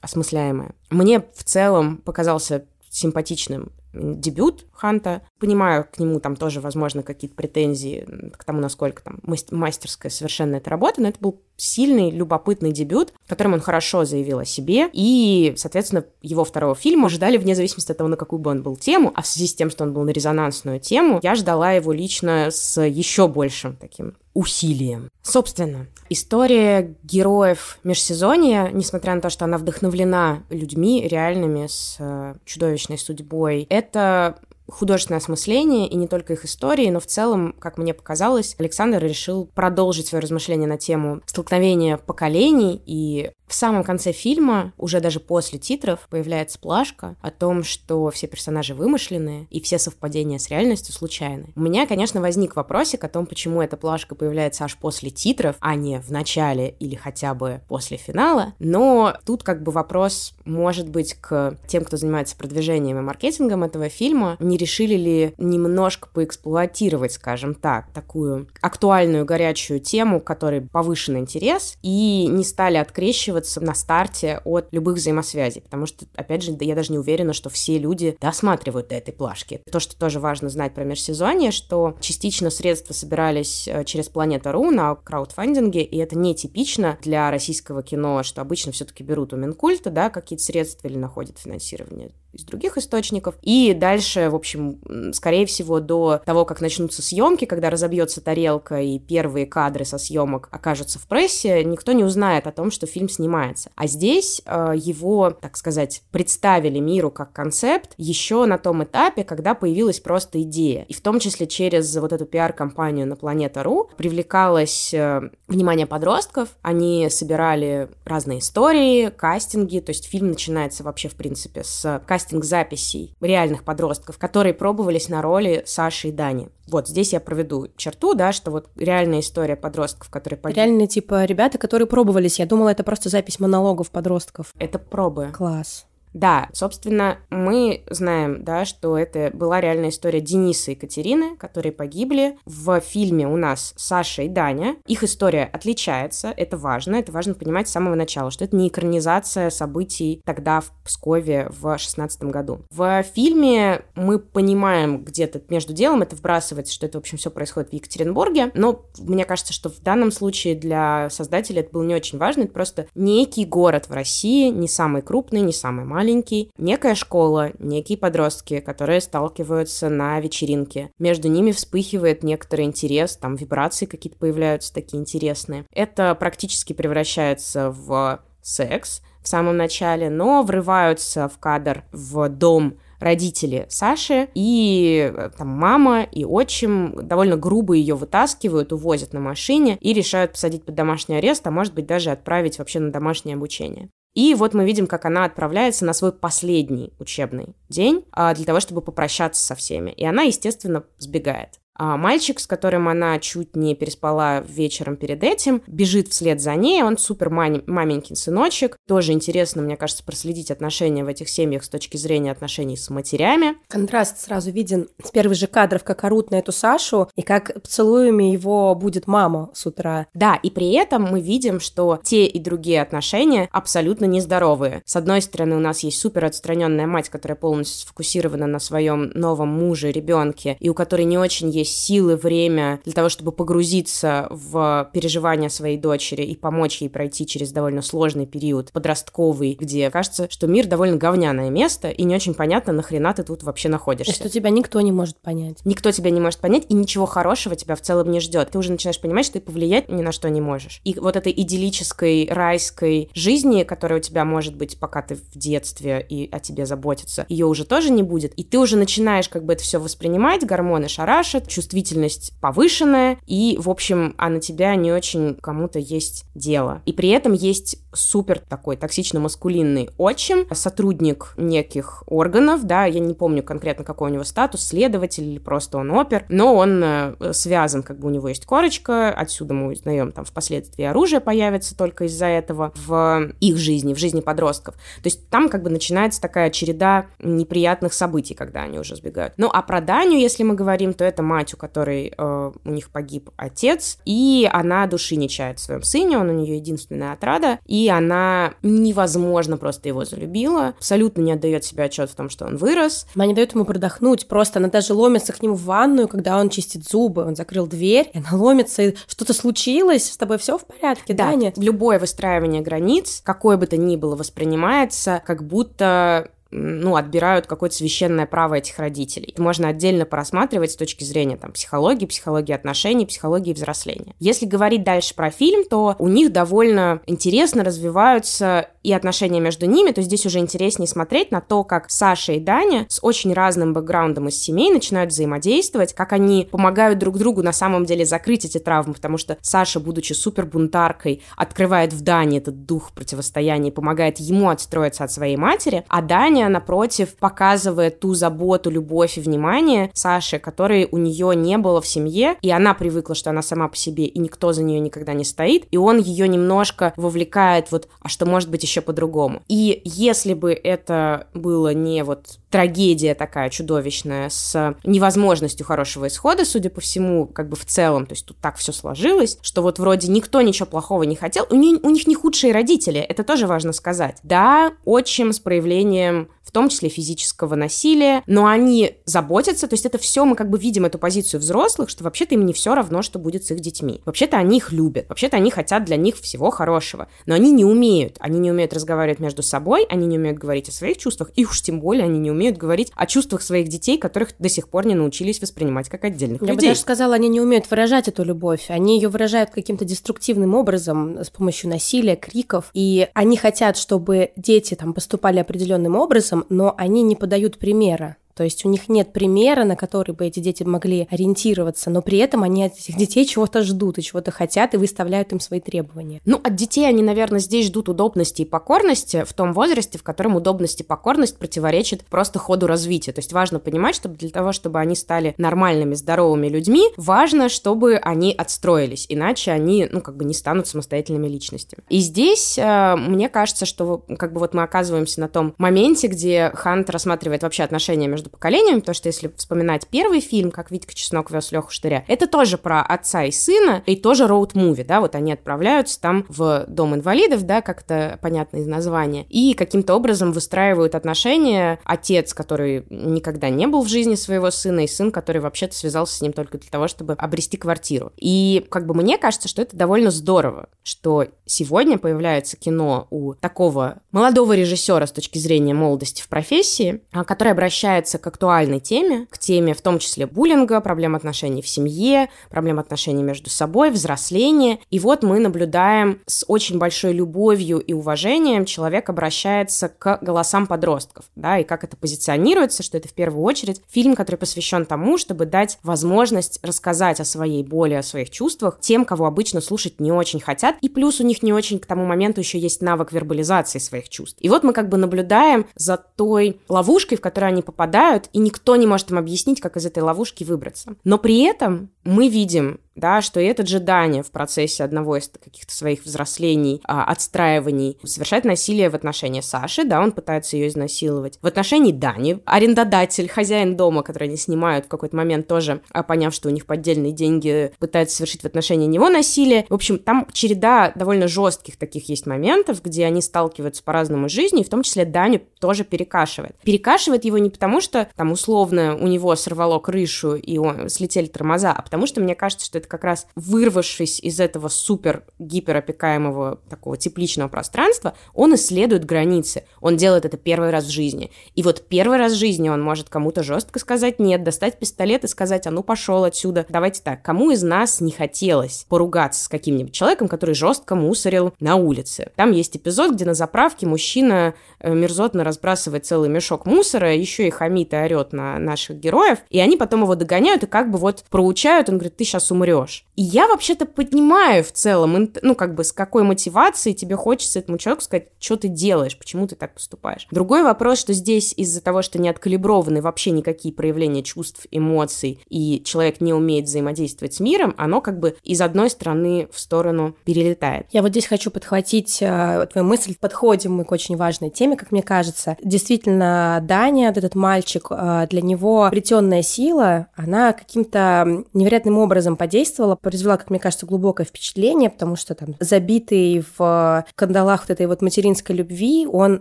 осмысляемое. 0.00 0.74
Мне 0.90 1.20
в 1.20 1.44
целом 1.44 1.96
показался 1.98 2.66
симпатичным 2.90 3.72
дебют 3.92 4.66
Ханта. 4.72 5.22
Понимаю, 5.38 5.86
к 5.90 5.98
нему 5.98 6.20
там 6.20 6.36
тоже, 6.36 6.60
возможно, 6.60 7.02
какие-то 7.02 7.36
претензии 7.36 8.06
к 8.36 8.44
тому, 8.44 8.60
насколько 8.60 9.02
там 9.02 9.20
мастерская 9.50 10.10
совершенно 10.10 10.56
эта 10.56 10.70
работа, 10.70 11.00
но 11.00 11.08
это 11.08 11.18
был 11.20 11.40
сильный, 11.56 12.10
любопытный 12.10 12.72
дебют, 12.72 13.12
которым 13.28 13.54
он 13.54 13.60
хорошо 13.60 14.04
заявил 14.04 14.40
о 14.40 14.44
себе, 14.44 14.88
и, 14.92 15.54
соответственно, 15.56 16.04
его 16.22 16.44
второго 16.44 16.74
фильма 16.74 17.06
ожидали 17.06 17.36
вне 17.36 17.54
зависимости 17.54 17.92
от 17.92 17.98
того, 17.98 18.08
на 18.08 18.16
какую 18.16 18.40
бы 18.40 18.50
он 18.50 18.62
был 18.62 18.76
тему, 18.76 19.12
а 19.14 19.22
в 19.22 19.26
связи 19.26 19.46
с 19.46 19.54
тем, 19.54 19.70
что 19.70 19.84
он 19.84 19.92
был 19.92 20.02
на 20.02 20.10
резонансную 20.10 20.80
тему, 20.80 21.20
я 21.22 21.34
ждала 21.34 21.72
его 21.72 21.92
лично 21.92 22.48
с 22.50 22.80
еще 22.80 23.28
большим 23.28 23.76
таким 23.76 24.14
усилием. 24.34 25.10
Собственно, 25.22 25.86
история 26.08 26.94
героев 27.02 27.78
межсезонья, 27.84 28.70
несмотря 28.72 29.14
на 29.14 29.20
то, 29.20 29.30
что 29.30 29.44
она 29.44 29.58
вдохновлена 29.58 30.42
людьми 30.50 31.06
реальными 31.06 31.66
с 31.66 31.96
э, 31.98 32.34
чудовищной 32.44 32.98
судьбой, 32.98 33.66
это 33.68 34.38
художественное 34.72 35.18
осмысление 35.18 35.88
и 35.88 35.96
не 35.96 36.08
только 36.08 36.32
их 36.32 36.44
истории, 36.44 36.88
но 36.90 37.00
в 37.00 37.06
целом, 37.06 37.54
как 37.58 37.78
мне 37.78 37.94
показалось, 37.94 38.56
Александр 38.58 39.02
решил 39.02 39.46
продолжить 39.54 40.06
свое 40.08 40.22
размышление 40.22 40.68
на 40.68 40.78
тему 40.78 41.20
столкновения 41.26 41.96
поколений 41.96 42.82
и 42.86 43.30
в 43.52 43.54
самом 43.54 43.84
конце 43.84 44.12
фильма, 44.12 44.72
уже 44.78 45.00
даже 45.00 45.20
после 45.20 45.58
титров, 45.58 46.08
появляется 46.08 46.58
плашка 46.58 47.16
о 47.20 47.30
том, 47.30 47.64
что 47.64 48.10
все 48.10 48.26
персонажи 48.26 48.74
вымышленные 48.74 49.46
и 49.50 49.60
все 49.60 49.78
совпадения 49.78 50.38
с 50.38 50.48
реальностью 50.48 50.94
случайны. 50.94 51.52
У 51.54 51.60
меня, 51.60 51.86
конечно, 51.86 52.22
возник 52.22 52.56
вопросик 52.56 53.04
о 53.04 53.10
том, 53.10 53.26
почему 53.26 53.60
эта 53.60 53.76
плашка 53.76 54.14
появляется 54.14 54.64
аж 54.64 54.78
после 54.78 55.10
титров, 55.10 55.56
а 55.60 55.74
не 55.74 56.00
в 56.00 56.10
начале 56.10 56.70
или 56.80 56.94
хотя 56.94 57.34
бы 57.34 57.60
после 57.68 57.98
финала. 57.98 58.54
Но 58.58 59.18
тут 59.26 59.42
как 59.42 59.62
бы 59.62 59.70
вопрос 59.70 60.32
может 60.46 60.88
быть 60.88 61.12
к 61.20 61.58
тем, 61.66 61.84
кто 61.84 61.98
занимается 61.98 62.36
продвижением 62.38 62.98
и 62.98 63.02
маркетингом 63.02 63.64
этого 63.64 63.90
фильма, 63.90 64.38
не 64.40 64.56
решили 64.62 64.94
ли 64.94 65.34
немножко 65.38 66.08
поэксплуатировать, 66.12 67.12
скажем 67.12 67.54
так, 67.54 67.92
такую 67.92 68.48
актуальную 68.60 69.24
горячую 69.24 69.80
тему, 69.80 70.20
которой 70.20 70.60
повышенный 70.60 71.20
интерес, 71.20 71.76
и 71.82 72.28
не 72.30 72.44
стали 72.44 72.76
открещиваться 72.76 73.60
на 73.60 73.74
старте 73.74 74.40
от 74.44 74.68
любых 74.70 74.96
взаимосвязей, 74.96 75.62
потому 75.62 75.86
что, 75.86 76.06
опять 76.14 76.42
же, 76.42 76.56
я 76.60 76.76
даже 76.76 76.92
не 76.92 76.98
уверена, 76.98 77.32
что 77.32 77.50
все 77.50 77.76
люди 77.78 78.16
досматривают 78.20 78.88
до 78.88 78.94
этой 78.94 79.12
плашки. 79.12 79.60
То, 79.70 79.80
что 79.80 79.96
тоже 79.96 80.20
важно 80.20 80.48
знать 80.48 80.74
про 80.74 80.84
межсезонье, 80.84 81.50
что 81.50 81.96
частично 82.00 82.50
средства 82.50 82.94
собирались 82.94 83.66
э, 83.66 83.84
через 83.84 84.08
Планета.ру 84.08 84.70
на 84.70 84.94
краудфандинге, 84.94 85.82
и 85.82 85.96
это 85.98 86.16
нетипично 86.16 86.98
для 87.02 87.30
российского 87.30 87.82
кино, 87.82 88.22
что 88.22 88.40
обычно 88.40 88.70
все-таки 88.70 89.02
берут 89.02 89.32
у 89.32 89.36
Минкульта, 89.36 89.90
да, 89.90 90.08
какие-то 90.08 90.44
средства 90.44 90.86
или 90.86 90.96
находят 90.96 91.38
финансирование 91.38 92.12
из 92.32 92.44
других 92.44 92.78
источников. 92.78 93.36
И 93.42 93.74
дальше, 93.74 94.30
в 94.30 94.34
общем, 94.34 94.80
скорее 95.12 95.46
всего, 95.46 95.80
до 95.80 96.22
того, 96.24 96.44
как 96.44 96.60
начнутся 96.60 97.02
съемки, 97.02 97.44
когда 97.44 97.70
разобьется 97.70 98.20
тарелка 98.20 98.80
и 98.80 98.98
первые 98.98 99.46
кадры 99.46 99.84
со 99.84 99.98
съемок 99.98 100.48
окажутся 100.50 100.98
в 100.98 101.06
прессе, 101.06 101.62
никто 101.64 101.92
не 101.92 102.04
узнает 102.04 102.46
о 102.46 102.52
том, 102.52 102.70
что 102.70 102.86
фильм 102.86 103.08
снимается. 103.08 103.70
А 103.76 103.86
здесь 103.86 104.42
э, 104.44 104.74
его, 104.76 105.30
так 105.30 105.56
сказать, 105.56 106.02
представили 106.10 106.78
миру 106.78 107.10
как 107.10 107.32
концепт 107.32 107.92
еще 107.98 108.46
на 108.46 108.58
том 108.58 108.84
этапе, 108.84 109.24
когда 109.24 109.54
появилась 109.54 110.00
просто 110.00 110.42
идея. 110.42 110.84
И 110.88 110.94
в 110.94 111.00
том 111.00 111.20
числе 111.20 111.46
через 111.46 111.94
вот 111.96 112.12
эту 112.12 112.24
пиар-компанию 112.24 113.06
на 113.06 113.16
Планета.ру 113.16 113.90
привлекалось 113.96 114.94
э, 114.94 115.30
внимание 115.48 115.86
подростков. 115.86 116.48
Они 116.62 117.08
собирали 117.10 117.88
разные 118.04 118.38
истории, 118.38 119.10
кастинги, 119.10 119.80
то 119.80 119.90
есть 119.90 120.06
фильм 120.08 120.28
начинается 120.28 120.82
вообще, 120.82 121.08
в 121.08 121.14
принципе, 121.14 121.62
с 121.64 122.02
кастинга 122.06 122.21
кастинг 122.22 122.44
записей 122.44 123.14
реальных 123.20 123.64
подростков, 123.64 124.18
которые 124.18 124.54
пробовались 124.54 125.08
на 125.08 125.22
роли 125.22 125.62
Саши 125.66 126.08
и 126.08 126.12
Дани. 126.12 126.48
Вот 126.68 126.88
здесь 126.88 127.12
я 127.12 127.20
проведу 127.20 127.68
черту, 127.76 128.14
да, 128.14 128.32
что 128.32 128.50
вот 128.50 128.68
реальная 128.76 129.20
история 129.20 129.56
подростков, 129.56 130.10
которые 130.10 130.38
погибли. 130.38 130.60
Реальные, 130.60 130.86
типа, 130.86 131.24
ребята, 131.24 131.58
которые 131.58 131.86
пробовались. 131.86 132.38
Я 132.38 132.46
думала, 132.46 132.68
это 132.68 132.84
просто 132.84 133.08
запись 133.08 133.40
монологов 133.40 133.90
подростков. 133.90 134.54
Это 134.58 134.78
пробы. 134.78 135.30
Класс. 135.32 135.86
Да, 136.12 136.48
собственно, 136.52 137.18
мы 137.30 137.84
знаем, 137.88 138.44
да, 138.44 138.64
что 138.64 138.98
это 138.98 139.30
была 139.32 139.60
реальная 139.60 139.88
история 139.88 140.20
Дениса 140.20 140.72
и 140.72 140.74
Катерины, 140.74 141.36
которые 141.36 141.72
погибли. 141.72 142.36
В 142.44 142.80
фильме 142.80 143.26
у 143.26 143.36
нас 143.36 143.72
Саша 143.76 144.22
и 144.22 144.28
Даня. 144.28 144.76
Их 144.86 145.02
история 145.02 145.44
отличается, 145.44 146.32
это 146.36 146.56
важно, 146.56 146.96
это 146.96 147.12
важно 147.12 147.34
понимать 147.34 147.68
с 147.68 147.72
самого 147.72 147.94
начала, 147.94 148.30
что 148.30 148.44
это 148.44 148.56
не 148.56 148.68
экранизация 148.68 149.50
событий 149.50 150.20
тогда 150.24 150.60
в 150.60 150.70
Пскове 150.84 151.48
в 151.50 151.78
шестнадцатом 151.78 152.30
году. 152.30 152.60
В 152.70 153.02
фильме 153.14 153.82
мы 153.94 154.18
понимаем 154.18 155.02
где-то 155.04 155.40
между 155.48 155.72
делом, 155.72 156.02
это 156.02 156.16
вбрасывается, 156.16 156.74
что 156.74 156.86
это, 156.86 156.98
в 156.98 157.00
общем, 157.00 157.18
все 157.18 157.30
происходит 157.30 157.70
в 157.70 157.72
Екатеринбурге, 157.72 158.50
но 158.54 158.84
мне 158.98 159.24
кажется, 159.24 159.52
что 159.52 159.70
в 159.70 159.80
данном 159.80 160.12
случае 160.12 160.54
для 160.54 161.08
создателя 161.10 161.60
это 161.60 161.70
было 161.70 161.82
не 161.82 161.94
очень 161.94 162.18
важно, 162.18 162.42
это 162.42 162.52
просто 162.52 162.86
некий 162.94 163.44
город 163.44 163.88
в 163.88 163.92
России, 163.92 164.50
не 164.50 164.68
самый 164.68 165.02
крупный, 165.02 165.40
не 165.40 165.52
самый 165.52 165.84
маленький, 165.84 166.01
маленький, 166.02 166.50
некая 166.58 166.96
школа, 166.96 167.52
некие 167.60 167.96
подростки, 167.96 168.58
которые 168.58 169.00
сталкиваются 169.00 169.88
на 169.88 170.18
вечеринке. 170.18 170.90
Между 170.98 171.28
ними 171.28 171.52
вспыхивает 171.52 172.24
некоторый 172.24 172.64
интерес, 172.64 173.16
там 173.16 173.36
вибрации 173.36 173.86
какие-то 173.86 174.18
появляются 174.18 174.74
такие 174.74 175.00
интересные. 175.00 175.64
Это 175.72 176.12
практически 176.16 176.72
превращается 176.72 177.70
в 177.70 178.20
секс 178.42 179.00
в 179.22 179.28
самом 179.28 179.56
начале, 179.56 180.10
но 180.10 180.42
врываются 180.42 181.28
в 181.28 181.38
кадр 181.38 181.84
в 181.92 182.28
дом 182.28 182.78
родители 182.98 183.66
Саши, 183.68 184.28
и 184.34 185.12
э, 185.14 185.30
там 185.36 185.48
мама 185.48 186.02
и 186.02 186.24
отчим 186.24 187.06
довольно 187.06 187.36
грубо 187.36 187.74
ее 187.74 187.94
вытаскивают, 187.94 188.72
увозят 188.72 189.12
на 189.12 189.20
машине 189.20 189.78
и 189.80 189.92
решают 189.92 190.32
посадить 190.32 190.64
под 190.64 190.74
домашний 190.74 191.16
арест, 191.16 191.46
а 191.46 191.52
может 191.52 191.74
быть 191.74 191.86
даже 191.86 192.10
отправить 192.10 192.58
вообще 192.58 192.80
на 192.80 192.90
домашнее 192.90 193.36
обучение. 193.36 193.88
И 194.14 194.34
вот 194.34 194.52
мы 194.52 194.66
видим, 194.66 194.86
как 194.86 195.06
она 195.06 195.24
отправляется 195.24 195.84
на 195.84 195.94
свой 195.94 196.12
последний 196.12 196.92
учебный 196.98 197.56
день 197.68 198.04
а, 198.12 198.34
для 198.34 198.44
того, 198.44 198.60
чтобы 198.60 198.82
попрощаться 198.82 199.44
со 199.44 199.54
всеми. 199.54 199.90
И 199.90 200.04
она, 200.04 200.22
естественно, 200.22 200.84
сбегает. 200.98 201.61
А 201.74 201.96
мальчик, 201.96 202.38
с 202.38 202.46
которым 202.46 202.88
она 202.88 203.18
чуть 203.18 203.56
не 203.56 203.74
переспала 203.74 204.40
вечером 204.40 204.96
перед 204.96 205.24
этим, 205.24 205.62
бежит 205.66 206.08
вслед 206.08 206.40
за 206.40 206.54
ней, 206.54 206.82
он 206.82 206.98
супер 206.98 207.30
маменькин 207.30 208.14
сыночек. 208.16 208.76
Тоже 208.86 209.12
интересно, 209.12 209.62
мне 209.62 209.76
кажется, 209.76 210.04
проследить 210.04 210.50
отношения 210.50 211.04
в 211.04 211.08
этих 211.08 211.28
семьях 211.28 211.64
с 211.64 211.68
точки 211.68 211.96
зрения 211.96 212.30
отношений 212.30 212.76
с 212.76 212.90
матерями. 212.90 213.56
Контраст 213.68 214.18
сразу 214.20 214.50
виден 214.50 214.88
с 215.02 215.10
первых 215.10 215.36
же 215.36 215.46
кадров, 215.46 215.82
как 215.82 216.04
орут 216.04 216.30
на 216.30 216.36
эту 216.36 216.52
Сашу, 216.52 217.08
и 217.16 217.22
как 217.22 217.54
поцелуями 217.54 218.24
его 218.24 218.74
будет 218.74 219.06
мама 219.06 219.50
с 219.54 219.66
утра. 219.66 220.06
Да, 220.14 220.36
и 220.42 220.50
при 220.50 220.72
этом 220.72 221.04
мы 221.04 221.20
видим, 221.20 221.60
что 221.60 222.00
те 222.02 222.26
и 222.26 222.38
другие 222.38 222.82
отношения 222.82 223.48
абсолютно 223.50 224.04
нездоровые. 224.04 224.82
С 224.84 224.96
одной 224.96 225.22
стороны, 225.22 225.56
у 225.56 225.60
нас 225.60 225.80
есть 225.80 225.98
супер 225.98 226.26
отстраненная 226.26 226.86
мать, 226.86 227.08
которая 227.08 227.36
полностью 227.36 227.80
сфокусирована 227.80 228.46
на 228.46 228.58
своем 228.58 229.10
новом 229.14 229.48
муже, 229.48 229.90
ребенке, 229.90 230.56
и 230.60 230.68
у 230.68 230.74
которой 230.74 231.04
не 231.04 231.18
очень 231.18 231.50
есть 231.50 231.61
есть 231.62 231.76
силы, 231.76 232.16
время 232.16 232.80
для 232.84 232.92
того, 232.92 233.08
чтобы 233.08 233.32
погрузиться 233.32 234.28
в 234.30 234.90
переживания 234.92 235.48
своей 235.48 235.76
дочери 235.76 236.22
и 236.22 236.36
помочь 236.36 236.80
ей 236.80 236.88
пройти 236.88 237.26
через 237.26 237.52
довольно 237.52 237.82
сложный 237.82 238.26
период 238.26 238.72
подростковый, 238.72 239.56
где 239.58 239.90
кажется, 239.90 240.28
что 240.30 240.46
мир 240.46 240.66
довольно 240.66 240.96
говняное 240.96 241.50
место, 241.50 241.88
и 241.90 242.04
не 242.04 242.14
очень 242.14 242.34
понятно, 242.34 242.72
нахрена 242.72 243.14
ты 243.14 243.22
тут 243.22 243.42
вообще 243.42 243.68
находишься. 243.68 244.12
И 244.12 244.14
что 244.14 244.28
тебя 244.28 244.50
никто 244.50 244.80
не 244.80 244.92
может 244.92 245.16
понять. 245.18 245.58
Никто 245.64 245.90
тебя 245.90 246.10
не 246.10 246.20
может 246.20 246.40
понять, 246.40 246.66
и 246.68 246.74
ничего 246.74 247.06
хорошего 247.06 247.56
тебя 247.56 247.74
в 247.74 247.80
целом 247.80 248.10
не 248.10 248.20
ждет. 248.20 248.50
Ты 248.50 248.58
уже 248.58 248.70
начинаешь 248.72 249.00
понимать, 249.00 249.26
что 249.26 249.34
ты 249.34 249.40
повлиять 249.40 249.88
ни 249.88 250.02
на 250.02 250.12
что 250.12 250.28
не 250.30 250.40
можешь. 250.40 250.80
И 250.84 250.98
вот 250.98 251.16
этой 251.16 251.32
идиллической, 251.32 252.28
райской 252.30 253.10
жизни, 253.14 253.64
которая 253.64 253.98
у 253.98 254.02
тебя 254.02 254.24
может 254.24 254.56
быть, 254.56 254.78
пока 254.78 255.02
ты 255.02 255.16
в 255.16 255.36
детстве 255.36 256.04
и 256.08 256.28
о 256.30 256.40
тебе 256.40 256.66
заботятся, 256.66 257.26
ее 257.28 257.46
уже 257.46 257.64
тоже 257.64 257.90
не 257.90 258.02
будет. 258.02 258.32
И 258.34 258.44
ты 258.44 258.58
уже 258.58 258.76
начинаешь 258.76 259.28
как 259.28 259.44
бы 259.44 259.54
это 259.54 259.62
все 259.62 259.78
воспринимать, 259.78 260.44
гормоны 260.44 260.88
шарашат, 260.88 261.48
чувствительность 261.52 262.32
повышенная, 262.40 263.18
и, 263.26 263.56
в 263.60 263.68
общем, 263.68 264.14
а 264.18 264.28
на 264.28 264.40
тебя 264.40 264.74
не 264.74 264.92
очень 264.92 265.36
кому-то 265.40 265.78
есть 265.78 266.24
дело. 266.34 266.82
И 266.86 266.92
при 266.92 267.10
этом 267.10 267.32
есть 267.32 267.78
супер 267.92 268.38
такой 268.38 268.76
токсично-маскулинный 268.76 269.90
отчим, 269.98 270.46
сотрудник 270.52 271.34
неких 271.36 272.04
органов, 272.06 272.64
да, 272.64 272.86
я 272.86 273.00
не 273.00 273.14
помню 273.14 273.42
конкретно, 273.42 273.84
какой 273.84 274.10
у 274.10 274.14
него 274.14 274.24
статус, 274.24 274.64
следователь 274.64 275.24
или 275.24 275.38
просто 275.38 275.78
он 275.78 275.90
опер, 275.90 276.24
но 276.28 276.54
он 276.54 276.82
э, 276.82 277.32
связан, 277.32 277.82
как 277.82 277.98
бы 277.98 278.08
у 278.08 278.10
него 278.10 278.28
есть 278.28 278.46
корочка, 278.46 279.10
отсюда 279.10 279.54
мы 279.54 279.72
узнаем, 279.72 280.12
там 280.12 280.24
впоследствии 280.24 280.84
оружие 280.84 281.20
появится 281.20 281.76
только 281.76 282.04
из-за 282.04 282.26
этого 282.26 282.72
в 282.74 283.32
их 283.40 283.56
жизни, 283.56 283.94
в 283.94 283.98
жизни 283.98 284.20
подростков. 284.20 284.74
То 284.74 285.06
есть 285.06 285.28
там 285.28 285.48
как 285.48 285.62
бы 285.62 285.70
начинается 285.70 286.20
такая 286.20 286.50
череда 286.50 287.06
неприятных 287.18 287.92
событий, 287.92 288.34
когда 288.34 288.62
они 288.62 288.78
уже 288.78 288.96
сбегают. 288.96 289.34
Ну, 289.36 289.50
а 289.52 289.62
про 289.62 289.80
Даню, 289.80 290.18
если 290.18 290.42
мы 290.42 290.54
говорим, 290.54 290.94
то 290.94 291.04
это 291.04 291.22
мать, 291.22 291.41
у 291.54 291.56
которой 291.56 292.12
э, 292.16 292.52
у 292.64 292.70
них 292.70 292.90
погиб 292.90 293.30
отец, 293.36 293.98
и 294.04 294.48
она 294.52 294.86
души 294.86 295.16
не 295.16 295.28
чает 295.28 295.58
в 295.58 295.62
своем 295.62 295.82
сыне, 295.82 296.18
он 296.18 296.28
у 296.28 296.32
нее 296.32 296.56
единственная 296.56 297.12
отрада, 297.12 297.58
и 297.66 297.88
она 297.88 298.54
невозможно 298.62 299.56
просто 299.56 299.88
его 299.88 300.04
залюбила, 300.04 300.68
абсолютно 300.68 301.22
не 301.22 301.32
отдает 301.32 301.64
себе 301.64 301.84
отчет 301.84 302.10
в 302.10 302.14
том, 302.14 302.30
что 302.30 302.46
он 302.46 302.56
вырос. 302.56 303.06
Она 303.14 303.26
не 303.26 303.34
дает 303.34 303.54
ему 303.54 303.64
продохнуть, 303.64 304.28
просто 304.28 304.58
она 304.58 304.68
даже 304.68 304.94
ломится 304.94 305.32
к 305.32 305.42
нему 305.42 305.54
в 305.54 305.64
ванную, 305.64 306.08
когда 306.08 306.38
он 306.38 306.50
чистит 306.50 306.84
зубы, 306.88 307.24
он 307.24 307.36
закрыл 307.36 307.66
дверь, 307.66 308.10
и 308.12 308.18
она 308.18 308.30
ломится, 308.32 308.82
и 308.82 308.96
что-то 309.06 309.34
случилось, 309.34 310.10
с 310.12 310.16
тобой 310.16 310.38
все 310.38 310.58
в 310.58 310.64
порядке, 310.64 311.14
да, 311.14 311.30
да 311.30 311.34
нет? 311.34 311.58
Любое 311.58 311.98
выстраивание 311.98 312.62
границ, 312.62 313.20
какое 313.24 313.56
бы 313.56 313.66
то 313.66 313.76
ни 313.76 313.96
было, 313.96 314.16
воспринимается 314.16 315.22
как 315.24 315.44
будто 315.44 316.30
ну, 316.52 316.96
отбирают 316.96 317.46
какое-то 317.46 317.74
священное 317.74 318.26
право 318.26 318.54
этих 318.54 318.78
родителей. 318.78 319.34
Можно 319.38 319.68
отдельно 319.68 320.04
порассматривать 320.04 320.72
с 320.72 320.76
точки 320.76 321.02
зрения 321.02 321.36
там, 321.36 321.52
психологии, 321.52 322.06
психологии 322.06 322.52
отношений, 322.52 323.06
психологии 323.06 323.54
взросления. 323.54 324.14
Если 324.20 324.46
говорить 324.46 324.84
дальше 324.84 325.14
про 325.14 325.30
фильм, 325.30 325.64
то 325.64 325.96
у 325.98 326.08
них 326.08 326.32
довольно 326.32 327.00
интересно 327.06 327.64
развиваются 327.64 328.68
и 328.82 328.92
отношения 328.92 329.40
между 329.40 329.66
ними, 329.66 329.92
то 329.92 330.02
здесь 330.02 330.26
уже 330.26 330.40
интереснее 330.40 330.88
смотреть 330.88 331.30
на 331.30 331.40
то, 331.40 331.64
как 331.64 331.90
Саша 331.90 332.32
и 332.32 332.40
Даня 332.40 332.86
с 332.88 332.98
очень 333.02 333.32
разным 333.32 333.72
бэкграундом 333.72 334.28
из 334.28 334.40
семей 334.40 334.70
начинают 334.72 335.10
взаимодействовать, 335.10 335.94
как 335.94 336.12
они 336.12 336.48
помогают 336.50 336.98
друг 336.98 337.16
другу 337.16 337.42
на 337.42 337.52
самом 337.52 337.86
деле 337.86 338.04
закрыть 338.04 338.44
эти 338.44 338.58
травмы, 338.58 338.94
потому 338.94 339.18
что 339.18 339.38
Саша, 339.40 339.80
будучи 339.80 340.12
супер 340.12 340.46
бунтаркой, 340.46 341.22
открывает 341.36 341.92
в 341.92 342.02
Дане 342.02 342.38
этот 342.38 342.66
дух 342.66 342.92
противостояния 342.92 343.70
и 343.70 343.72
помогает 343.72 344.18
ему 344.18 344.48
отстроиться 344.48 345.04
от 345.04 345.12
своей 345.12 345.36
матери, 345.36 345.84
а 345.88 346.02
Даня, 346.02 346.41
напротив, 346.48 347.16
показывает 347.16 348.00
ту 348.00 348.14
заботу, 348.14 348.70
любовь 348.70 349.18
и 349.18 349.20
внимание 349.20 349.90
Саши, 349.94 350.38
которой 350.38 350.88
у 350.90 350.98
нее 350.98 351.34
не 351.34 351.58
было 351.58 351.80
в 351.80 351.86
семье, 351.86 352.36
и 352.42 352.50
она 352.50 352.74
привыкла, 352.74 353.14
что 353.14 353.30
она 353.30 353.42
сама 353.42 353.68
по 353.68 353.76
себе, 353.76 354.04
и 354.06 354.18
никто 354.18 354.52
за 354.52 354.62
нее 354.62 354.80
никогда 354.80 355.12
не 355.12 355.24
стоит, 355.24 355.66
и 355.70 355.76
он 355.76 355.98
ее 355.98 356.28
немножко 356.28 356.92
вовлекает 356.96 357.70
вот, 357.70 357.88
а 358.00 358.08
что 358.08 358.26
может 358.26 358.50
быть 358.50 358.62
еще 358.62 358.80
по-другому. 358.80 359.42
И 359.48 359.82
если 359.84 360.34
бы 360.34 360.52
это 360.52 361.26
было 361.34 361.74
не 361.74 362.04
вот 362.04 362.38
трагедия 362.52 363.14
такая 363.14 363.50
чудовищная 363.50 364.28
с 364.28 364.76
невозможностью 364.84 365.66
хорошего 365.66 366.06
исхода, 366.06 366.44
судя 366.44 366.70
по 366.70 366.80
всему, 366.80 367.26
как 367.26 367.48
бы 367.48 367.56
в 367.56 367.64
целом, 367.64 368.06
то 368.06 368.12
есть 368.12 368.26
тут 368.26 368.36
так 368.36 368.56
все 368.56 368.72
сложилось, 368.72 369.38
что 369.40 369.62
вот 369.62 369.78
вроде 369.78 370.08
никто 370.08 370.40
ничего 370.42 370.66
плохого 370.66 371.02
не 371.04 371.16
хотел, 371.16 371.46
у, 371.50 371.56
них, 371.56 371.80
у 371.82 371.90
них 371.90 372.06
не 372.06 372.14
худшие 372.14 372.52
родители, 372.52 373.00
это 373.00 373.24
тоже 373.24 373.46
важно 373.46 373.72
сказать. 373.72 374.18
Да, 374.22 374.72
отчим 374.84 375.32
с 375.32 375.40
проявлением 375.40 376.28
в 376.44 376.50
том 376.50 376.68
числе 376.68 376.90
физического 376.90 377.54
насилия, 377.54 378.22
но 378.26 378.46
они 378.46 378.96
заботятся, 379.06 379.68
то 379.68 379.74
есть 379.74 379.86
это 379.86 379.96
все 379.96 380.24
мы 380.26 380.36
как 380.36 380.50
бы 380.50 380.58
видим 380.58 380.84
эту 380.84 380.98
позицию 380.98 381.40
взрослых, 381.40 381.88
что 381.88 382.04
вообще-то 382.04 382.34
им 382.34 382.44
не 382.44 382.52
все 382.52 382.74
равно, 382.74 383.00
что 383.00 383.18
будет 383.18 383.46
с 383.46 383.50
их 383.52 383.60
детьми. 383.60 384.02
Вообще-то 384.04 384.36
они 384.36 384.58
их 384.58 384.70
любят, 384.70 385.06
вообще-то 385.08 385.38
они 385.38 385.50
хотят 385.50 385.84
для 385.84 385.96
них 385.96 386.16
всего 386.16 386.50
хорошего, 386.50 387.08
но 387.24 387.34
они 387.34 387.52
не 387.52 387.64
умеют, 387.64 388.16
они 388.20 388.38
не 388.38 388.50
умеют 388.50 388.74
разговаривать 388.74 389.20
между 389.20 389.42
собой, 389.42 389.86
они 389.88 390.06
не 390.06 390.18
умеют 390.18 390.38
говорить 390.38 390.68
о 390.68 390.72
своих 390.72 390.98
чувствах, 390.98 391.30
и 391.36 391.46
уж 391.46 391.62
тем 391.62 391.80
более 391.80 392.04
они 392.04 392.18
не 392.18 392.30
умеют 392.30 392.41
говорить 392.50 392.92
о 392.94 393.06
чувствах 393.06 393.42
своих 393.42 393.68
детей, 393.68 393.98
которых 393.98 394.30
до 394.38 394.48
сих 394.48 394.68
пор 394.68 394.86
не 394.86 394.94
научились 394.94 395.40
воспринимать 395.40 395.88
как 395.88 396.04
отдельных 396.04 396.42
Я 396.42 396.48
людей. 396.48 396.56
бы 396.56 396.66
даже 396.68 396.80
сказала, 396.80 397.14
они 397.14 397.28
не 397.28 397.40
умеют 397.40 397.70
выражать 397.70 398.08
эту 398.08 398.24
любовь, 398.24 398.66
они 398.68 398.96
ее 398.96 399.08
выражают 399.08 399.50
каким-то 399.50 399.84
деструктивным 399.84 400.54
образом, 400.54 401.18
с 401.18 401.30
помощью 401.30 401.70
насилия, 401.70 402.16
криков, 402.16 402.70
и 402.74 403.08
они 403.14 403.36
хотят, 403.36 403.76
чтобы 403.76 404.32
дети 404.36 404.74
там 404.74 404.92
поступали 404.94 405.38
определенным 405.38 405.96
образом, 405.96 406.44
но 406.48 406.74
они 406.76 407.02
не 407.02 407.16
подают 407.16 407.58
примера. 407.58 408.16
То 408.34 408.44
есть 408.44 408.64
у 408.64 408.68
них 408.68 408.88
нет 408.88 409.12
примера, 409.12 409.64
на 409.64 409.76
который 409.76 410.14
бы 410.14 410.26
эти 410.26 410.40
дети 410.40 410.62
могли 410.62 411.06
ориентироваться, 411.10 411.90
но 411.90 412.02
при 412.02 412.18
этом 412.18 412.42
они 412.42 412.64
от 412.64 412.78
этих 412.78 412.96
детей 412.96 413.24
чего-то 413.24 413.62
ждут 413.62 413.98
и 413.98 414.02
чего-то 414.02 414.30
хотят 414.30 414.74
и 414.74 414.76
выставляют 414.76 415.32
им 415.32 415.40
свои 415.40 415.60
требования. 415.60 416.20
Ну, 416.24 416.40
от 416.42 416.54
детей 416.54 416.88
они, 416.88 417.02
наверное, 417.02 417.40
здесь 417.40 417.66
ждут 417.66 417.88
удобности 417.88 418.42
и 418.42 418.46
покорности 418.46 419.24
в 419.24 419.32
том 419.32 419.52
возрасте, 419.52 419.98
в 419.98 420.02
котором 420.02 420.36
удобность 420.36 420.80
и 420.80 420.84
покорность 420.84 421.38
противоречит 421.38 422.04
просто 422.04 422.38
ходу 422.38 422.66
развития. 422.66 423.12
То 423.12 423.20
есть 423.20 423.32
важно 423.32 423.58
понимать, 423.58 423.94
что 423.94 424.08
для 424.08 424.30
того, 424.30 424.52
чтобы 424.52 424.78
они 424.80 424.94
стали 424.94 425.34
нормальными, 425.38 425.94
здоровыми 425.94 426.48
людьми, 426.48 426.88
важно, 426.96 427.48
чтобы 427.48 427.96
они 427.96 428.34
отстроились, 428.36 429.06
иначе 429.08 429.50
они, 429.50 429.88
ну, 429.90 430.00
как 430.00 430.16
бы 430.16 430.24
не 430.24 430.34
станут 430.34 430.66
самостоятельными 430.66 431.28
личностями. 431.28 431.82
И 431.88 431.98
здесь 431.98 432.58
э, 432.58 432.96
мне 432.96 433.28
кажется, 433.28 433.66
что 433.66 434.04
как 434.18 434.32
бы 434.32 434.40
вот 434.40 434.54
мы 434.54 434.62
оказываемся 434.62 435.20
на 435.20 435.28
том 435.28 435.54
моменте, 435.58 436.08
где 436.08 436.50
Хант 436.54 436.90
рассматривает 436.90 437.42
вообще 437.42 437.62
отношения 437.62 438.08
между 438.08 438.21
между 438.22 438.30
поколениями, 438.30 438.80
потому 438.80 438.94
что 438.94 439.08
если 439.08 439.32
вспоминать 439.36 439.86
первый 439.88 440.20
фильм, 440.20 440.50
как 440.50 440.70
Витька 440.70 440.94
Чеснок 440.94 441.30
вез 441.30 441.50
Леху 441.50 441.70
Штыря, 441.70 442.04
это 442.06 442.26
тоже 442.26 442.56
про 442.56 442.82
отца 442.82 443.24
и 443.24 443.32
сына, 443.32 443.82
и 443.86 443.96
тоже 443.96 444.24
роуд-муви, 444.24 444.84
да, 444.84 445.00
вот 445.00 445.14
они 445.14 445.32
отправляются 445.32 446.00
там 446.00 446.24
в 446.28 446.64
дом 446.68 446.94
инвалидов, 446.94 447.42
да, 447.42 447.62
как 447.62 447.82
это 447.82 448.18
понятно 448.22 448.58
из 448.58 448.66
названия, 448.66 449.26
и 449.28 449.54
каким-то 449.54 449.94
образом 449.94 450.32
выстраивают 450.32 450.94
отношения 450.94 451.80
отец, 451.84 452.32
который 452.32 452.84
никогда 452.90 453.48
не 453.48 453.66
был 453.66 453.82
в 453.82 453.88
жизни 453.88 454.14
своего 454.14 454.50
сына, 454.50 454.84
и 454.84 454.86
сын, 454.86 455.10
который 455.10 455.40
вообще-то 455.40 455.74
связался 455.74 456.16
с 456.16 456.20
ним 456.20 456.32
только 456.32 456.58
для 456.58 456.70
того, 456.70 456.86
чтобы 456.88 457.14
обрести 457.14 457.56
квартиру. 457.56 458.12
И 458.16 458.64
как 458.70 458.86
бы 458.86 458.94
мне 458.94 459.18
кажется, 459.18 459.48
что 459.48 459.62
это 459.62 459.76
довольно 459.76 460.10
здорово, 460.10 460.68
что 460.84 461.26
сегодня 461.46 461.98
появляется 461.98 462.56
кино 462.56 463.08
у 463.10 463.34
такого 463.34 463.98
молодого 464.12 464.54
режиссера 464.54 465.06
с 465.06 465.12
точки 465.12 465.38
зрения 465.38 465.74
молодости 465.74 466.22
в 466.22 466.28
профессии, 466.28 467.02
а, 467.12 467.24
который 467.24 467.52
обращается 467.52 468.11
к 468.18 468.26
актуальной 468.26 468.80
теме, 468.80 469.26
к 469.30 469.38
теме 469.38 469.74
в 469.74 469.80
том 469.80 469.98
числе 469.98 470.26
буллинга, 470.26 470.80
проблем 470.80 471.14
отношений 471.14 471.62
в 471.62 471.68
семье, 471.68 472.28
проблем 472.50 472.78
отношений 472.78 473.22
между 473.22 473.50
собой, 473.50 473.90
взросления. 473.90 474.78
И 474.90 474.98
вот 474.98 475.22
мы 475.22 475.38
наблюдаем 475.38 476.20
с 476.26 476.44
очень 476.48 476.78
большой 476.78 477.12
любовью 477.12 477.78
и 477.78 477.92
уважением 477.92 478.64
человек 478.64 479.08
обращается 479.08 479.88
к 479.88 480.18
голосам 480.22 480.66
подростков, 480.66 481.24
да, 481.36 481.58
и 481.58 481.64
как 481.64 481.84
это 481.84 481.96
позиционируется, 481.96 482.82
что 482.82 482.98
это 482.98 483.08
в 483.08 483.14
первую 483.14 483.44
очередь 483.44 483.82
фильм, 483.88 484.14
который 484.14 484.36
посвящен 484.36 484.86
тому, 484.86 485.18
чтобы 485.18 485.46
дать 485.46 485.78
возможность 485.82 486.58
рассказать 486.62 487.20
о 487.20 487.24
своей 487.24 487.62
боли, 487.62 487.94
о 487.94 488.02
своих 488.02 488.30
чувствах 488.30 488.78
тем, 488.80 489.04
кого 489.04 489.26
обычно 489.26 489.60
слушать 489.60 490.00
не 490.00 490.12
очень 490.12 490.40
хотят, 490.40 490.76
и 490.80 490.88
плюс 490.88 491.20
у 491.20 491.24
них 491.24 491.42
не 491.42 491.52
очень 491.52 491.78
к 491.78 491.86
тому 491.86 492.04
моменту 492.04 492.40
еще 492.40 492.58
есть 492.58 492.82
навык 492.82 493.12
вербализации 493.12 493.78
своих 493.78 494.08
чувств. 494.08 494.38
И 494.40 494.48
вот 494.48 494.62
мы 494.64 494.72
как 494.72 494.88
бы 494.88 494.96
наблюдаем 494.96 495.66
за 495.74 495.96
той 495.96 496.60
ловушкой, 496.68 497.18
в 497.18 497.20
которую 497.20 497.48
они 497.48 497.62
попадают, 497.62 498.01
и 498.32 498.38
никто 498.38 498.76
не 498.76 498.86
может 498.86 499.10
им 499.10 499.18
объяснить, 499.18 499.60
как 499.60 499.76
из 499.76 499.86
этой 499.86 500.02
ловушки 500.02 500.44
выбраться. 500.44 500.96
Но 501.04 501.18
при 501.18 501.42
этом 501.42 501.90
мы 502.04 502.28
видим 502.28 502.80
да, 502.94 503.22
что 503.22 503.40
и 503.40 503.46
этот 503.46 503.68
же 503.68 503.80
Даня 503.80 504.22
в 504.22 504.30
процессе 504.30 504.84
одного 504.84 505.16
из 505.16 505.28
каких-то 505.28 505.74
своих 505.74 506.04
взрослений, 506.04 506.82
а, 506.84 507.04
отстраиваний, 507.04 507.98
совершает 508.04 508.44
насилие 508.44 508.90
в 508.90 508.94
отношении 508.94 509.40
Саши, 509.40 509.84
да, 509.84 510.00
он 510.00 510.12
пытается 510.12 510.56
ее 510.56 510.68
изнасиловать. 510.68 511.38
В 511.40 511.46
отношении 511.46 511.92
Дани, 511.92 512.40
арендодатель, 512.44 513.28
хозяин 513.28 513.76
дома, 513.76 514.02
который 514.02 514.28
они 514.28 514.36
снимают 514.36 514.86
в 514.86 514.88
какой-то 514.88 515.16
момент 515.16 515.46
тоже, 515.46 515.80
а, 515.90 516.02
поняв, 516.02 516.34
что 516.34 516.48
у 516.48 516.52
них 516.52 516.66
поддельные 516.66 517.12
деньги, 517.12 517.72
пытается 517.78 518.16
совершить 518.16 518.42
в 518.42 518.46
отношении 518.46 518.86
него 518.86 519.08
насилие. 519.08 519.64
В 519.68 519.74
общем, 519.74 519.98
там 519.98 520.26
череда 520.32 520.92
довольно 520.94 521.28
жестких 521.28 521.76
таких 521.76 522.08
есть 522.08 522.26
моментов, 522.26 522.82
где 522.82 523.06
они 523.06 523.22
сталкиваются 523.22 523.82
по-разному 523.82 524.28
с 524.28 524.32
жизнью, 524.32 524.62
и 524.62 524.66
в 524.66 524.70
том 524.70 524.82
числе 524.82 525.04
Даню 525.04 525.40
тоже 525.60 525.84
перекашивает. 525.84 526.56
Перекашивает 526.62 527.24
его 527.24 527.38
не 527.38 527.48
потому, 527.48 527.80
что 527.80 528.08
там 528.16 528.32
условно 528.32 528.96
у 529.00 529.06
него 529.06 529.34
сорвало 529.36 529.78
крышу 529.78 530.34
и 530.34 530.58
он, 530.58 530.88
слетели 530.88 531.26
тормоза, 531.26 531.72
а 531.72 531.82
потому 531.92 532.06
что 532.06 532.22
мне 532.22 532.34
кажется, 532.34 532.64
что 532.64 532.78
это 532.78 532.88
как 532.88 533.04
раз 533.04 533.26
вырвавшись 533.36 534.18
из 534.18 534.40
этого 534.40 534.68
супер 534.68 535.24
гиперопекаемого 535.38 536.58
такого 536.70 536.96
тепличного 536.96 537.50
пространства, 537.50 538.14
он 538.32 538.54
исследует 538.54 539.04
границы. 539.04 539.64
Он 539.82 539.98
делает 539.98 540.24
это 540.24 540.38
первый 540.38 540.70
раз 540.70 540.84
в 540.84 540.90
жизни. 540.90 541.30
И 541.54 541.62
вот 541.62 541.86
первый 541.86 542.16
раз 542.16 542.32
в 542.32 542.38
жизни 542.38 542.70
он 542.70 542.80
может 542.80 543.10
кому-то 543.10 543.42
жестко 543.42 543.78
сказать 543.78 544.18
нет, 544.18 544.42
достать 544.42 544.78
пистолет 544.78 545.24
и 545.24 545.28
сказать, 545.28 545.66
а 545.66 545.70
ну 545.70 545.82
пошел 545.82 546.24
отсюда. 546.24 546.64
Давайте 546.70 547.02
так, 547.02 547.20
кому 547.20 547.50
из 547.50 547.62
нас 547.62 548.00
не 548.00 548.10
хотелось 548.10 548.86
поругаться 548.88 549.44
с 549.44 549.48
каким-нибудь 549.48 549.92
человеком, 549.92 550.28
который 550.28 550.54
жестко 550.54 550.94
мусорил 550.94 551.52
на 551.60 551.76
улице? 551.76 552.32
Там 552.36 552.52
есть 552.52 552.74
эпизод, 552.74 553.12
где 553.12 553.26
на 553.26 553.34
заправке 553.34 553.86
мужчина 553.86 554.54
э, 554.80 554.94
мерзотно 554.94 555.44
разбрасывает 555.44 556.06
целый 556.06 556.30
мешок 556.30 556.64
мусора, 556.64 557.14
еще 557.14 557.46
и 557.46 557.50
хамит 557.50 557.92
и 557.92 557.96
орет 557.96 558.32
на 558.32 558.58
наших 558.58 558.96
героев, 558.96 559.40
и 559.50 559.60
они 559.60 559.76
потом 559.76 560.04
его 560.04 560.14
догоняют 560.14 560.62
и 560.62 560.66
как 560.66 560.90
бы 560.90 560.96
вот 560.96 561.24
проучают, 561.28 561.81
он 561.88 561.98
говорит, 561.98 562.16
ты 562.16 562.24
сейчас 562.24 562.50
умрешь. 562.50 563.04
И 563.16 563.22
я 563.22 563.46
вообще-то 563.48 563.86
понимаю 563.86 564.64
в 564.64 564.72
целом, 564.72 565.30
ну, 565.42 565.54
как 565.54 565.74
бы 565.74 565.84
с 565.84 565.92
какой 565.92 566.22
мотивацией 566.22 566.94
тебе 566.94 567.16
хочется 567.16 567.58
этому 567.58 567.78
человеку 567.78 568.02
сказать, 568.02 568.28
что 568.38 568.56
ты 568.56 568.68
делаешь, 568.68 569.18
почему 569.18 569.46
ты 569.46 569.56
так 569.56 569.74
поступаешь. 569.74 570.26
Другой 570.30 570.62
вопрос, 570.62 570.98
что 570.98 571.12
здесь 571.12 571.52
из-за 571.56 571.82
того, 571.82 572.02
что 572.02 572.20
не 572.20 572.28
откалиброваны 572.28 573.02
вообще 573.02 573.30
никакие 573.30 573.74
проявления 573.74 574.22
чувств, 574.22 574.66
эмоций, 574.70 575.40
и 575.48 575.82
человек 575.84 576.20
не 576.20 576.32
умеет 576.32 576.66
взаимодействовать 576.66 577.34
с 577.34 577.40
миром, 577.40 577.74
оно 577.76 578.00
как 578.00 578.18
бы 578.18 578.36
из 578.42 578.60
одной 578.60 578.90
стороны 578.90 579.48
в 579.52 579.58
сторону 579.58 580.16
перелетает. 580.24 580.86
Я 580.92 581.02
вот 581.02 581.10
здесь 581.10 581.26
хочу 581.26 581.50
подхватить 581.50 582.18
э, 582.20 582.66
твою 582.70 582.86
мысль. 582.86 583.14
Подходим 583.18 583.74
мы 583.74 583.84
к 583.84 583.92
очень 583.92 584.16
важной 584.16 584.50
теме, 584.50 584.76
как 584.76 584.92
мне 584.92 585.02
кажется. 585.02 585.56
Действительно, 585.62 586.60
Даня, 586.62 587.10
этот 587.10 587.34
мальчик, 587.34 587.88
э, 587.90 588.26
для 588.30 588.42
него 588.42 588.84
обретенная 588.84 589.42
сила, 589.42 590.08
она 590.14 590.52
каким-то 590.52 591.44
невероятным 591.52 591.71
образом 591.98 592.36
подействовала, 592.36 592.96
произвела, 592.96 593.36
как 593.36 593.50
мне 593.50 593.58
кажется, 593.58 593.86
глубокое 593.86 594.26
впечатление, 594.26 594.90
потому 594.90 595.16
что 595.16 595.34
там 595.34 595.54
забитый 595.60 596.44
в 596.56 597.04
кандалах 597.14 597.62
вот 597.62 597.70
этой 597.70 597.86
вот 597.86 598.02
материнской 598.02 598.54
любви, 598.54 599.06
он 599.06 599.40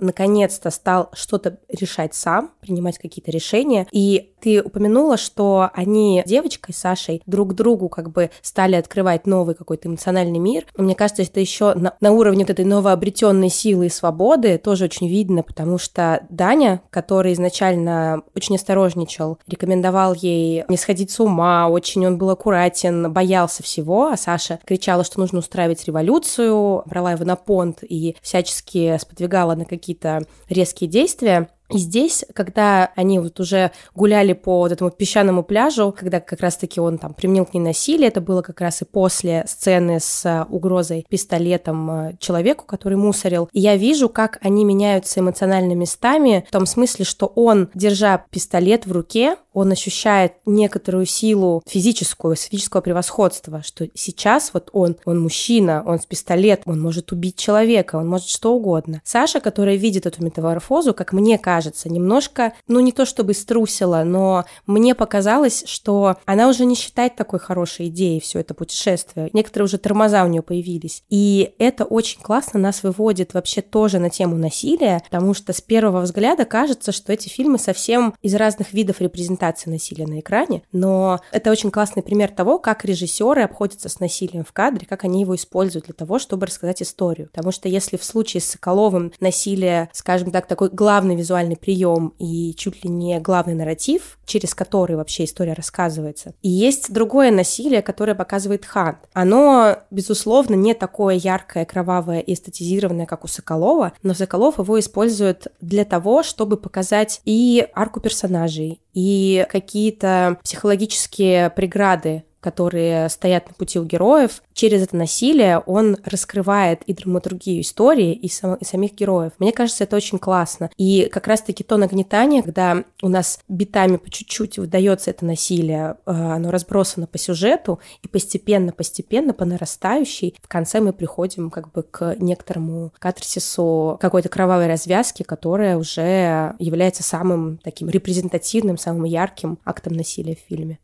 наконец-то 0.00 0.70
стал 0.70 1.10
что-то 1.12 1.58
решать 1.68 2.14
сам, 2.14 2.52
принимать 2.60 2.98
какие-то 2.98 3.30
решения. 3.30 3.86
И 3.92 4.29
ты 4.40 4.62
упомянула, 4.62 5.16
что 5.16 5.70
они 5.74 6.22
девочкой 6.26 6.74
Сашей 6.74 7.22
друг 7.26 7.54
другу 7.54 7.88
как 7.88 8.10
бы 8.10 8.30
стали 8.42 8.76
открывать 8.76 9.26
новый 9.26 9.54
какой-то 9.54 9.88
эмоциональный 9.88 10.38
мир. 10.38 10.66
Мне 10.76 10.94
кажется, 10.94 11.22
это 11.22 11.40
еще 11.40 11.74
на, 11.74 11.94
на 12.00 12.12
уровне 12.12 12.44
вот 12.44 12.50
этой 12.50 12.64
новообретенной 12.64 13.50
силы 13.50 13.86
и 13.86 13.90
свободы 13.90 14.58
тоже 14.58 14.84
очень 14.84 15.08
видно, 15.08 15.42
потому 15.42 15.78
что 15.78 16.26
Даня, 16.30 16.82
который 16.90 17.32
изначально 17.32 18.22
очень 18.34 18.56
осторожничал, 18.56 19.38
рекомендовал 19.46 20.14
ей 20.14 20.64
не 20.68 20.76
сходить 20.76 21.10
с 21.10 21.20
ума, 21.20 21.68
очень 21.68 22.06
он 22.06 22.18
был 22.18 22.30
аккуратен, 22.30 23.12
боялся 23.12 23.62
всего, 23.62 24.08
а 24.08 24.16
Саша 24.16 24.58
кричала, 24.64 25.04
что 25.04 25.20
нужно 25.20 25.40
устраивать 25.40 25.84
революцию, 25.86 26.82
брала 26.86 27.12
его 27.12 27.24
на 27.24 27.36
понт 27.36 27.78
и 27.82 28.16
всячески 28.22 28.96
сподвигала 28.98 29.54
на 29.54 29.64
какие-то 29.64 30.22
резкие 30.48 30.88
действия. 30.88 31.48
И 31.72 31.78
здесь, 31.78 32.24
когда 32.34 32.90
они 32.96 33.18
вот 33.18 33.38
уже 33.40 33.70
гуляли 33.94 34.32
по 34.32 34.58
вот 34.58 34.72
этому 34.72 34.90
песчаному 34.90 35.42
пляжу, 35.42 35.94
когда 35.96 36.20
как 36.20 36.40
раз-таки 36.40 36.80
он 36.80 36.98
там 36.98 37.14
применил 37.14 37.46
к 37.46 37.54
ней 37.54 37.60
насилие, 37.60 38.08
это 38.08 38.20
было 38.20 38.42
как 38.42 38.60
раз 38.60 38.82
и 38.82 38.84
после 38.84 39.44
сцены 39.46 40.00
с 40.00 40.24
э, 40.24 40.44
угрозой 40.48 41.06
пистолетом 41.08 41.90
э, 41.90 42.16
человеку, 42.18 42.64
который 42.66 42.96
мусорил. 42.96 43.48
И 43.52 43.60
я 43.60 43.76
вижу, 43.76 44.08
как 44.08 44.38
они 44.42 44.64
меняются 44.64 45.20
эмоционально 45.20 45.74
местами, 45.74 46.44
в 46.48 46.52
том 46.52 46.66
смысле, 46.66 47.04
что 47.04 47.26
он, 47.26 47.68
держа 47.74 48.24
пистолет 48.30 48.86
в 48.86 48.92
руке, 48.92 49.36
он 49.52 49.72
ощущает 49.72 50.34
некоторую 50.46 51.06
силу 51.06 51.62
физическую, 51.66 52.36
физического 52.36 52.80
превосходства, 52.80 53.62
что 53.62 53.88
сейчас 53.94 54.50
вот 54.54 54.70
он, 54.72 54.96
он 55.04 55.20
мужчина, 55.20 55.82
он 55.84 55.98
с 55.98 56.06
пистолетом, 56.06 56.72
он 56.72 56.80
может 56.80 57.12
убить 57.12 57.36
человека, 57.36 57.96
он 57.96 58.08
может 58.08 58.28
что 58.28 58.54
угодно. 58.54 59.02
Саша, 59.04 59.40
которая 59.40 59.76
видит 59.76 60.06
эту 60.06 60.24
метаморфозу, 60.24 60.94
как 60.94 61.12
мне 61.12 61.38
кажется, 61.38 61.59
немножко, 61.88 62.54
ну 62.68 62.80
не 62.80 62.92
то 62.92 63.04
чтобы 63.04 63.34
струсила, 63.34 64.02
но 64.04 64.44
мне 64.66 64.94
показалось, 64.94 65.64
что 65.66 66.16
она 66.24 66.48
уже 66.48 66.64
не 66.64 66.74
считает 66.74 67.16
такой 67.16 67.38
хорошей 67.38 67.88
идеей 67.88 68.20
все 68.20 68.40
это 68.40 68.54
путешествие. 68.54 69.30
Некоторые 69.32 69.66
уже 69.66 69.78
тормоза 69.78 70.24
у 70.24 70.28
нее 70.28 70.42
появились. 70.42 71.02
И 71.08 71.54
это 71.58 71.84
очень 71.84 72.20
классно 72.20 72.60
нас 72.60 72.82
выводит 72.82 73.34
вообще 73.34 73.60
тоже 73.60 73.98
на 73.98 74.10
тему 74.10 74.36
насилия, 74.36 75.02
потому 75.10 75.34
что 75.34 75.52
с 75.52 75.60
первого 75.60 76.00
взгляда 76.00 76.44
кажется, 76.44 76.92
что 76.92 77.12
эти 77.12 77.28
фильмы 77.28 77.58
совсем 77.58 78.14
из 78.22 78.34
разных 78.34 78.72
видов 78.72 79.00
репрезентации 79.00 79.70
насилия 79.70 80.06
на 80.06 80.20
экране, 80.20 80.62
но 80.72 81.20
это 81.32 81.50
очень 81.50 81.70
классный 81.70 82.02
пример 82.02 82.30
того, 82.30 82.58
как 82.58 82.84
режиссеры 82.84 83.42
обходятся 83.42 83.88
с 83.88 84.00
насилием 84.00 84.44
в 84.44 84.52
кадре, 84.52 84.86
как 84.86 85.04
они 85.04 85.20
его 85.22 85.34
используют 85.34 85.86
для 85.86 85.94
того, 85.94 86.18
чтобы 86.18 86.46
рассказать 86.46 86.82
историю. 86.82 87.28
Потому 87.28 87.52
что 87.52 87.68
если 87.68 87.96
в 87.96 88.04
случае 88.04 88.40
с 88.40 88.50
Соколовым 88.50 89.12
насилие, 89.20 89.88
скажем 89.92 90.30
так, 90.30 90.46
такой 90.46 90.68
главный 90.70 91.16
визуальный 91.16 91.49
прием 91.56 92.14
и 92.18 92.54
чуть 92.56 92.84
ли 92.84 92.90
не 92.90 93.18
главный 93.20 93.54
нарратив, 93.54 94.18
через 94.24 94.54
который 94.54 94.96
вообще 94.96 95.24
история 95.24 95.52
рассказывается. 95.52 96.34
И 96.42 96.48
есть 96.48 96.92
другое 96.92 97.30
насилие, 97.30 97.82
которое 97.82 98.14
показывает 98.14 98.64
Хант. 98.64 98.98
Оно, 99.12 99.78
безусловно, 99.90 100.54
не 100.54 100.74
такое 100.74 101.14
яркое, 101.14 101.64
кровавое 101.64 102.20
и 102.20 102.34
эстетизированное, 102.34 103.06
как 103.06 103.24
у 103.24 103.28
Соколова, 103.28 103.92
но 104.02 104.14
Соколов 104.14 104.58
его 104.58 104.78
использует 104.78 105.48
для 105.60 105.84
того, 105.84 106.22
чтобы 106.22 106.56
показать 106.56 107.20
и 107.24 107.66
арку 107.74 108.00
персонажей, 108.00 108.80
и 108.92 109.46
какие-то 109.50 110.38
психологические 110.42 111.50
преграды 111.50 112.24
которые 112.40 113.08
стоят 113.08 113.48
на 113.48 113.54
пути 113.54 113.78
у 113.78 113.84
героев, 113.84 114.42
через 114.52 114.82
это 114.82 114.96
насилие 114.96 115.58
он 115.60 115.98
раскрывает 116.04 116.82
и 116.82 116.94
драматургию 116.94 117.60
истории, 117.60 118.12
и, 118.12 118.28
сам, 118.28 118.54
и 118.54 118.64
самих 118.64 118.94
героев. 118.94 119.32
Мне 119.38 119.52
кажется, 119.52 119.84
это 119.84 119.96
очень 119.96 120.18
классно. 120.18 120.70
И 120.76 121.08
как 121.12 121.26
раз-таки 121.26 121.62
то 121.62 121.76
нагнетание, 121.76 122.42
когда 122.42 122.84
у 123.02 123.08
нас 123.08 123.40
битами 123.48 123.96
по 123.96 124.10
чуть-чуть 124.10 124.58
выдается 124.58 125.10
это 125.10 125.24
насилие, 125.24 125.96
э, 126.06 126.10
оно 126.10 126.50
разбросано 126.50 127.06
по 127.06 127.18
сюжету, 127.18 127.80
и 128.02 128.08
постепенно-постепенно, 128.08 129.34
по 129.34 129.44
нарастающей, 129.44 130.36
в 130.42 130.48
конце 130.48 130.80
мы 130.80 130.92
приходим 130.92 131.50
как 131.50 131.72
бы 131.72 131.82
к 131.82 132.16
некоторому 132.18 132.92
катарсису 132.98 133.98
какой-то 134.00 134.28
кровавой 134.28 134.66
развязки, 134.66 135.22
которая 135.22 135.76
уже 135.76 136.54
является 136.58 137.02
самым 137.02 137.58
таким 137.62 137.88
репрезентативным, 137.88 138.78
самым 138.78 139.04
ярким 139.04 139.58
актом 139.64 139.94
насилия 139.94 140.36
в 140.36 140.48
фильме. 140.48 140.78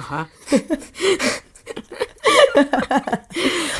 Ага. 0.00 0.28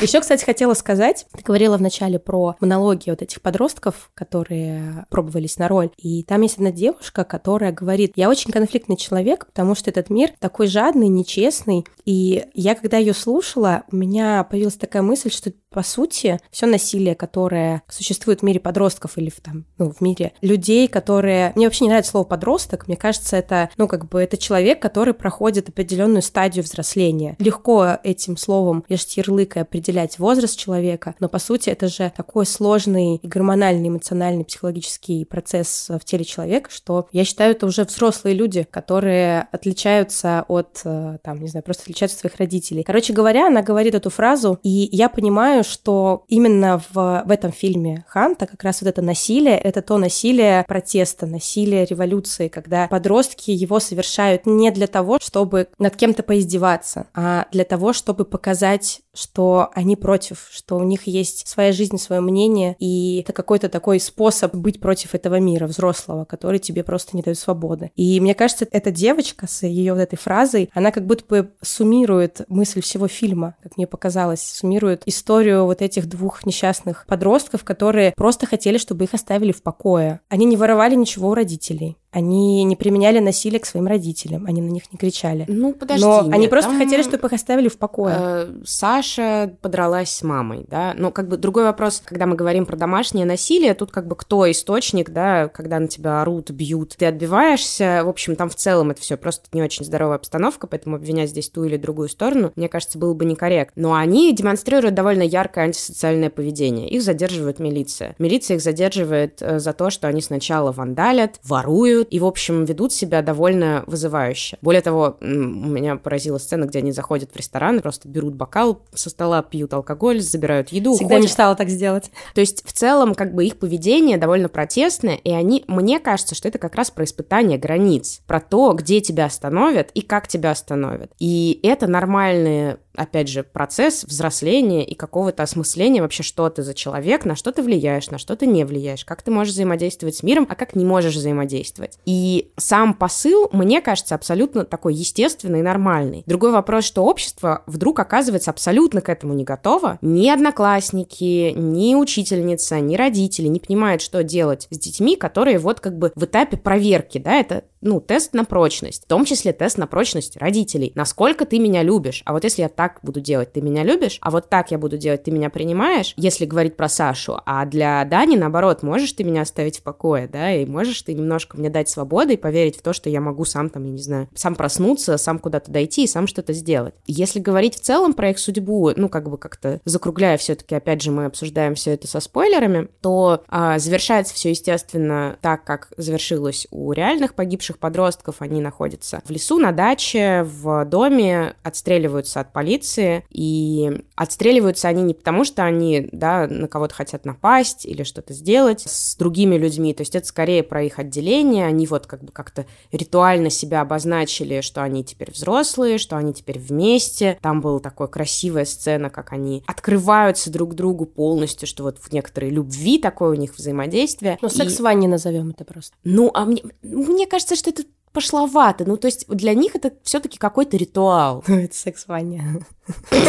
Еще, 0.01 0.19
кстати, 0.21 0.43
хотела 0.43 0.73
сказать, 0.73 1.25
ты 1.35 1.43
говорила 1.43 1.77
вначале 1.77 2.19
про 2.19 2.55
монологи 2.59 3.09
вот 3.09 3.21
этих 3.21 3.41
подростков, 3.41 4.09
которые 4.13 5.05
пробовались 5.09 5.57
на 5.57 5.67
роль, 5.67 5.91
и 5.97 6.23
там 6.23 6.41
есть 6.41 6.55
одна 6.55 6.71
девушка, 6.71 7.23
которая 7.23 7.71
говорит, 7.71 8.13
я 8.15 8.29
очень 8.29 8.51
конфликтный 8.51 8.97
человек, 8.97 9.45
потому 9.47 9.75
что 9.75 9.89
этот 9.89 10.09
мир 10.09 10.31
такой 10.39 10.67
жадный, 10.67 11.07
нечестный, 11.07 11.85
и 12.05 12.45
я, 12.53 12.75
когда 12.75 12.97
ее 12.97 13.13
слушала, 13.13 13.83
у 13.91 13.95
меня 13.95 14.43
появилась 14.43 14.75
такая 14.75 15.01
мысль, 15.01 15.29
что 15.31 15.51
по 15.71 15.83
сути, 15.83 16.39
все 16.51 16.65
насилие, 16.65 17.15
которое 17.15 17.81
существует 17.87 18.41
в 18.41 18.43
мире 18.43 18.59
подростков 18.59 19.17
или 19.17 19.29
в, 19.29 19.39
там, 19.39 19.65
ну, 19.77 19.91
в 19.91 20.01
мире 20.01 20.33
людей, 20.41 20.87
которые... 20.87 21.53
Мне 21.55 21.65
вообще 21.65 21.85
не 21.85 21.89
нравится 21.89 22.11
слово 22.11 22.25
подросток. 22.25 22.87
Мне 22.87 22.97
кажется, 22.97 23.37
это, 23.37 23.69
ну, 23.77 23.87
как 23.87 24.09
бы, 24.09 24.21
это 24.21 24.37
человек, 24.37 24.81
который 24.81 25.13
проходит 25.13 25.69
определенную 25.69 26.21
стадию 26.21 26.63
взросления. 26.65 27.35
Легко 27.39 27.97
этим 28.03 28.35
словом 28.35 28.83
лишь 28.89 29.05
ярлыкой 29.05 29.61
определять 29.61 30.19
возраст 30.19 30.57
человека, 30.57 31.15
но, 31.19 31.29
по 31.29 31.39
сути, 31.39 31.69
это 31.69 31.87
же 31.87 32.11
такой 32.15 32.45
сложный 32.45 33.19
гормональный, 33.23 33.87
эмоциональный, 33.87 34.43
психологический 34.43 35.23
процесс 35.23 35.87
в 35.89 36.03
теле 36.03 36.25
человека, 36.25 36.69
что 36.69 37.07
я 37.13 37.23
считаю, 37.23 37.51
это 37.51 37.65
уже 37.65 37.85
взрослые 37.85 38.35
люди, 38.35 38.67
которые 38.69 39.47
отличаются 39.51 40.43
от, 40.47 40.81
э, 40.83 41.17
там, 41.23 41.41
не 41.41 41.47
знаю, 41.47 41.63
просто 41.63 41.83
отличаются 41.83 42.17
от 42.17 42.21
своих 42.21 42.35
родителей. 42.37 42.83
Короче 42.83 43.13
говоря, 43.13 43.47
она 43.47 43.61
говорит 43.61 43.95
эту 43.95 44.09
фразу, 44.09 44.59
и 44.63 44.89
я 44.91 45.07
понимаю, 45.07 45.60
думаю, 45.61 45.63
что 45.63 46.23
именно 46.27 46.81
в, 46.91 47.23
в 47.25 47.31
этом 47.31 47.51
фильме 47.51 48.05
Ханта 48.07 48.45
как 48.47 48.63
раз 48.63 48.81
вот 48.81 48.89
это 48.89 49.01
насилие, 49.01 49.57
это 49.57 49.81
то 49.81 49.97
насилие 49.97 50.63
протеста, 50.67 51.25
насилие 51.25 51.85
революции, 51.85 52.47
когда 52.47 52.87
подростки 52.87 53.51
его 53.51 53.79
совершают 53.79 54.45
не 54.45 54.71
для 54.71 54.87
того, 54.87 55.19
чтобы 55.21 55.67
над 55.79 55.95
кем-то 55.95 56.23
поиздеваться, 56.23 57.07
а 57.13 57.45
для 57.51 57.63
того, 57.63 57.93
чтобы 57.93 58.25
показать, 58.25 59.01
что 59.13 59.69
они 59.73 59.95
против, 59.95 60.47
что 60.51 60.77
у 60.77 60.83
них 60.83 61.07
есть 61.07 61.47
своя 61.47 61.71
жизнь, 61.71 61.97
свое 61.97 62.21
мнение, 62.21 62.75
и 62.79 63.21
это 63.23 63.33
какой-то 63.33 63.69
такой 63.69 63.99
способ 63.99 64.55
быть 64.55 64.79
против 64.79 65.15
этого 65.15 65.39
мира 65.39 65.67
взрослого, 65.67 66.25
который 66.25 66.59
тебе 66.59 66.83
просто 66.83 67.15
не 67.15 67.23
дает 67.23 67.37
свободы. 67.37 67.91
И 67.95 68.19
мне 68.19 68.35
кажется, 68.35 68.67
эта 68.71 68.91
девочка 68.91 69.47
с 69.47 69.63
ее 69.63 69.93
вот 69.93 69.99
этой 69.99 70.17
фразой, 70.17 70.69
она 70.73 70.91
как 70.91 71.05
будто 71.05 71.25
бы 71.25 71.51
суммирует 71.61 72.41
мысль 72.47 72.81
всего 72.81 73.07
фильма, 73.07 73.55
как 73.61 73.77
мне 73.77 73.87
показалось, 73.87 74.41
суммирует 74.41 75.03
историю 75.05 75.65
вот 75.65 75.81
этих 75.81 76.07
двух 76.07 76.45
несчастных 76.45 77.05
подростков, 77.07 77.63
которые 77.63 78.13
просто 78.15 78.45
хотели, 78.45 78.77
чтобы 78.77 79.05
их 79.05 79.13
оставили 79.13 79.51
в 79.51 79.61
покое. 79.61 80.21
Они 80.29 80.45
не 80.45 80.57
воровали 80.57 80.95
ничего 80.95 81.29
у 81.29 81.33
родителей. 81.33 81.97
Они 82.11 82.63
не 82.63 82.75
применяли 82.75 83.19
насилие 83.19 83.59
к 83.59 83.65
своим 83.65 83.87
родителям, 83.87 84.45
они 84.45 84.61
на 84.61 84.69
них 84.69 84.83
не 84.91 84.97
кричали. 84.97 85.45
Ну, 85.47 85.73
подожди. 85.73 86.03
Но 86.03 86.23
нет, 86.23 86.33
они 86.33 86.47
просто 86.47 86.71
там, 86.71 86.79
хотели, 86.79 87.03
чтобы 87.03 87.27
их 87.27 87.33
оставили 87.33 87.69
в 87.69 87.77
покое. 87.77 88.15
э, 88.17 88.53
Саша 88.65 89.53
подралась 89.61 90.09
с 90.09 90.21
мамой, 90.21 90.65
да. 90.67 90.93
Ну, 90.97 91.11
как 91.11 91.29
бы 91.29 91.37
другой 91.37 91.63
вопрос, 91.63 92.01
когда 92.03 92.25
мы 92.25 92.35
говорим 92.35 92.65
про 92.65 92.75
домашнее 92.75 93.25
насилие, 93.25 93.73
тут 93.73 93.91
как 93.91 94.07
бы 94.07 94.15
кто 94.15 94.49
источник, 94.51 95.11
да, 95.11 95.47
когда 95.47 95.79
на 95.79 95.87
тебя 95.87 96.21
орут, 96.21 96.51
бьют, 96.51 96.95
ты 96.97 97.05
отбиваешься. 97.05 98.01
В 98.03 98.09
общем, 98.09 98.35
там 98.35 98.49
в 98.49 98.55
целом 98.55 98.91
это 98.91 99.01
все 99.01 99.15
просто 99.15 99.45
не 99.53 99.61
очень 99.61 99.85
здоровая 99.85 100.17
обстановка, 100.17 100.67
поэтому 100.67 100.97
обвинять 100.97 101.29
здесь 101.29 101.49
ту 101.49 101.63
или 101.63 101.77
другую 101.77 102.09
сторону, 102.09 102.51
мне 102.55 102.67
кажется, 102.67 102.97
было 102.97 103.13
бы 103.13 103.23
некорректно. 103.25 103.81
Но 103.81 103.93
они 103.93 104.33
демонстрируют 104.35 104.95
довольно 104.95 105.23
яркое 105.23 105.65
антисоциальное 105.65 106.29
поведение. 106.29 106.89
Их 106.89 107.03
задерживает 107.03 107.59
милиция. 107.59 108.15
Милиция 108.19 108.57
их 108.57 108.61
задерживает 108.61 109.41
э, 109.41 109.59
за 109.59 109.73
то, 109.73 109.89
что 109.89 110.07
они 110.07 110.21
сначала 110.21 110.71
вандалят, 110.71 111.39
воруют, 111.43 112.00
и, 112.09 112.19
в 112.19 112.25
общем, 112.25 112.65
ведут 112.65 112.93
себя 112.93 113.21
довольно 113.21 113.83
вызывающе. 113.87 114.57
Более 114.61 114.81
того, 114.81 115.17
меня 115.21 115.97
поразила 115.97 116.37
сцена, 116.37 116.65
где 116.65 116.79
они 116.79 116.91
заходят 116.91 117.31
в 117.31 117.35
ресторан 117.35 117.79
просто 117.81 118.07
берут 118.07 118.35
бокал 118.35 118.81
со 118.93 119.09
стола, 119.09 119.41
пьют 119.41 119.73
алкоголь, 119.73 120.21
забирают 120.21 120.69
еду, 120.69 120.93
Всегда 120.93 121.15
уходят. 121.15 121.23
мечтала 121.23 121.55
так 121.55 121.69
сделать. 121.69 122.11
То 122.33 122.41
есть, 122.41 122.65
в 122.65 122.71
целом, 122.71 123.15
как 123.15 123.33
бы 123.33 123.45
их 123.45 123.57
поведение 123.57 124.17
довольно 124.17 124.49
протестное, 124.49 125.15
и 125.15 125.31
они, 125.31 125.63
мне 125.67 125.99
кажется, 125.99 126.35
что 126.35 126.47
это 126.47 126.59
как 126.59 126.75
раз 126.75 126.91
про 126.91 127.03
испытание 127.03 127.57
границ, 127.57 128.21
про 128.27 128.39
то, 128.39 128.73
где 128.73 129.01
тебя 129.01 129.25
остановят 129.25 129.91
и 129.93 130.01
как 130.01 130.27
тебя 130.27 130.51
остановят. 130.51 131.11
И 131.19 131.59
это 131.63 131.87
нормальные 131.87 132.77
опять 132.95 133.27
же, 133.27 133.43
процесс 133.43 134.03
взросления 134.03 134.85
и 134.85 134.95
какого-то 134.95 135.43
осмысления 135.43 136.01
вообще, 136.01 136.23
что 136.23 136.49
ты 136.49 136.63
за 136.63 136.73
человек, 136.73 137.25
на 137.25 137.35
что 137.35 137.51
ты 137.51 137.61
влияешь, 137.61 138.09
на 138.09 138.17
что 138.17 138.35
ты 138.35 138.47
не 138.47 138.65
влияешь, 138.65 139.05
как 139.05 139.21
ты 139.21 139.31
можешь 139.31 139.53
взаимодействовать 139.53 140.15
с 140.15 140.23
миром, 140.23 140.47
а 140.49 140.55
как 140.55 140.75
не 140.75 140.85
можешь 140.85 141.15
взаимодействовать. 141.15 141.97
И 142.05 142.51
сам 142.57 142.93
посыл, 142.93 143.49
мне 143.51 143.81
кажется, 143.81 144.15
абсолютно 144.15 144.65
такой 144.65 144.93
естественный 144.93 145.59
и 145.59 145.63
нормальный. 145.63 146.23
Другой 146.25 146.51
вопрос, 146.51 146.85
что 146.85 147.03
общество 147.03 147.63
вдруг 147.65 147.99
оказывается 147.99 148.51
абсолютно 148.51 149.01
к 149.01 149.09
этому 149.09 149.33
не 149.33 149.43
готово. 149.43 149.97
Ни 150.01 150.29
одноклассники, 150.29 151.53
ни 151.55 151.95
учительница, 151.95 152.79
ни 152.79 152.95
родители 152.95 153.47
не 153.47 153.59
понимают, 153.59 154.01
что 154.01 154.23
делать 154.23 154.67
с 154.69 154.77
детьми, 154.77 155.15
которые 155.15 155.59
вот 155.59 155.79
как 155.79 155.97
бы 155.97 156.11
в 156.15 156.25
этапе 156.25 156.57
проверки, 156.57 157.17
да, 157.17 157.35
это 157.35 157.63
ну, 157.81 157.99
тест 157.99 158.33
на 158.33 158.45
прочность, 158.45 159.03
в 159.05 159.07
том 159.07 159.25
числе 159.25 159.53
тест 159.53 159.77
на 159.77 159.87
прочность 159.87 160.37
родителей. 160.37 160.91
Насколько 160.95 161.45
ты 161.45 161.59
меня 161.59 161.83
любишь? 161.83 162.21
А 162.25 162.33
вот 162.33 162.43
если 162.43 162.61
я 162.61 162.69
так 162.69 162.99
буду 163.01 163.19
делать, 163.19 163.53
ты 163.53 163.61
меня 163.61 163.83
любишь? 163.83 164.17
А 164.21 164.31
вот 164.31 164.49
так 164.49 164.71
я 164.71 164.77
буду 164.77 164.97
делать, 164.97 165.23
ты 165.23 165.31
меня 165.31 165.49
принимаешь? 165.49 166.13
Если 166.17 166.45
говорить 166.45 166.75
про 166.75 166.89
Сашу. 166.89 167.39
А 167.45 167.65
для 167.65 168.03
Дани, 168.05 168.35
наоборот, 168.35 168.83
можешь 168.83 169.13
ты 169.13 169.23
меня 169.23 169.41
оставить 169.41 169.79
в 169.79 169.83
покое, 169.83 170.27
да, 170.27 170.53
и 170.53 170.65
можешь 170.65 171.01
ты 171.01 171.13
немножко 171.13 171.57
мне 171.57 171.69
дать 171.69 171.89
свободы 171.89 172.33
и 172.33 172.37
поверить 172.37 172.77
в 172.77 172.81
то, 172.81 172.93
что 172.93 173.09
я 173.09 173.21
могу 173.21 173.45
сам 173.45 173.69
там, 173.69 173.85
я 173.85 173.91
не 173.91 174.01
знаю, 174.01 174.29
сам 174.35 174.55
проснуться, 174.55 175.17
сам 175.17 175.39
куда-то 175.39 175.71
дойти 175.71 176.03
и 176.03 176.07
сам 176.07 176.27
что-то 176.27 176.53
сделать. 176.53 176.93
Если 177.07 177.39
говорить 177.39 177.75
в 177.75 177.81
целом 177.81 178.13
про 178.13 178.29
их 178.29 178.39
судьбу, 178.39 178.91
ну, 178.95 179.09
как 179.09 179.29
бы 179.29 179.37
как-то 179.37 179.79
закругляя 179.85 180.37
все-таки, 180.37 180.75
опять 180.75 181.01
же, 181.01 181.11
мы 181.11 181.25
обсуждаем 181.25 181.75
все 181.75 181.91
это 181.91 182.07
со 182.07 182.19
спойлерами, 182.19 182.89
то 183.01 183.43
а, 183.47 183.79
завершается 183.79 184.33
все, 184.33 184.49
естественно, 184.49 185.37
так, 185.41 185.63
как 185.63 185.91
завершилось 185.97 186.67
у 186.71 186.91
реальных 186.91 187.33
погибших 187.33 187.70
подростков. 187.77 188.37
Они 188.39 188.61
находятся 188.61 189.21
в 189.25 189.29
лесу, 189.29 189.59
на 189.59 189.71
даче, 189.71 190.43
в 190.43 190.85
доме, 190.85 191.55
отстреливаются 191.63 192.39
от 192.39 192.53
полиции, 192.53 193.23
и 193.29 194.03
отстреливаются 194.15 194.87
они 194.87 195.03
не 195.03 195.13
потому, 195.13 195.43
что 195.43 195.63
они, 195.63 196.09
да, 196.11 196.47
на 196.47 196.67
кого-то 196.67 196.93
хотят 196.93 197.25
напасть 197.25 197.85
или 197.85 198.03
что-то 198.03 198.33
сделать 198.33 198.81
с 198.85 199.15
другими 199.15 199.55
людьми, 199.55 199.93
то 199.93 200.01
есть 200.01 200.15
это 200.15 200.25
скорее 200.27 200.63
про 200.63 200.83
их 200.83 200.99
отделение, 200.99 201.65
они 201.65 201.87
вот 201.87 202.07
как 202.07 202.23
бы 202.23 202.31
как-то 202.31 202.65
ритуально 202.91 203.49
себя 203.49 203.81
обозначили, 203.81 204.61
что 204.61 204.83
они 204.83 205.03
теперь 205.03 205.31
взрослые, 205.31 205.97
что 205.97 206.17
они 206.17 206.33
теперь 206.33 206.59
вместе. 206.59 207.37
Там 207.41 207.61
была 207.61 207.79
такая 207.79 208.07
красивая 208.07 208.65
сцена, 208.65 209.09
как 209.09 209.33
они 209.33 209.63
открываются 209.67 210.51
друг 210.51 210.73
другу 210.75 211.05
полностью, 211.05 211.67
что 211.67 211.83
вот 211.83 211.97
в 211.99 212.11
некоторой 212.11 212.49
любви 212.49 212.97
такое 212.99 213.31
у 213.31 213.35
них 213.35 213.55
взаимодействие. 213.55 214.37
Ну, 214.41 214.47
И- 214.47 214.51
секс 214.51 214.75
в 214.75 214.79
ванне 214.81 215.07
назовем 215.07 215.49
это 215.51 215.63
просто. 215.65 215.95
ну, 216.03 216.31
а 216.33 216.45
мне, 216.45 216.63
мне 216.81 217.27
кажется, 217.27 217.55
что 217.61 217.69
это 217.69 217.83
пошловато. 218.11 218.85
Ну, 218.85 218.97
то 218.97 219.07
есть 219.07 219.27
для 219.27 219.53
них 219.53 219.75
это 219.75 219.93
все-таки 220.03 220.37
какой-то 220.37 220.75
ритуал. 220.77 221.43
Это 221.47 221.75
секс 221.75 222.05
в 222.05 222.09
ванне. 222.09 222.65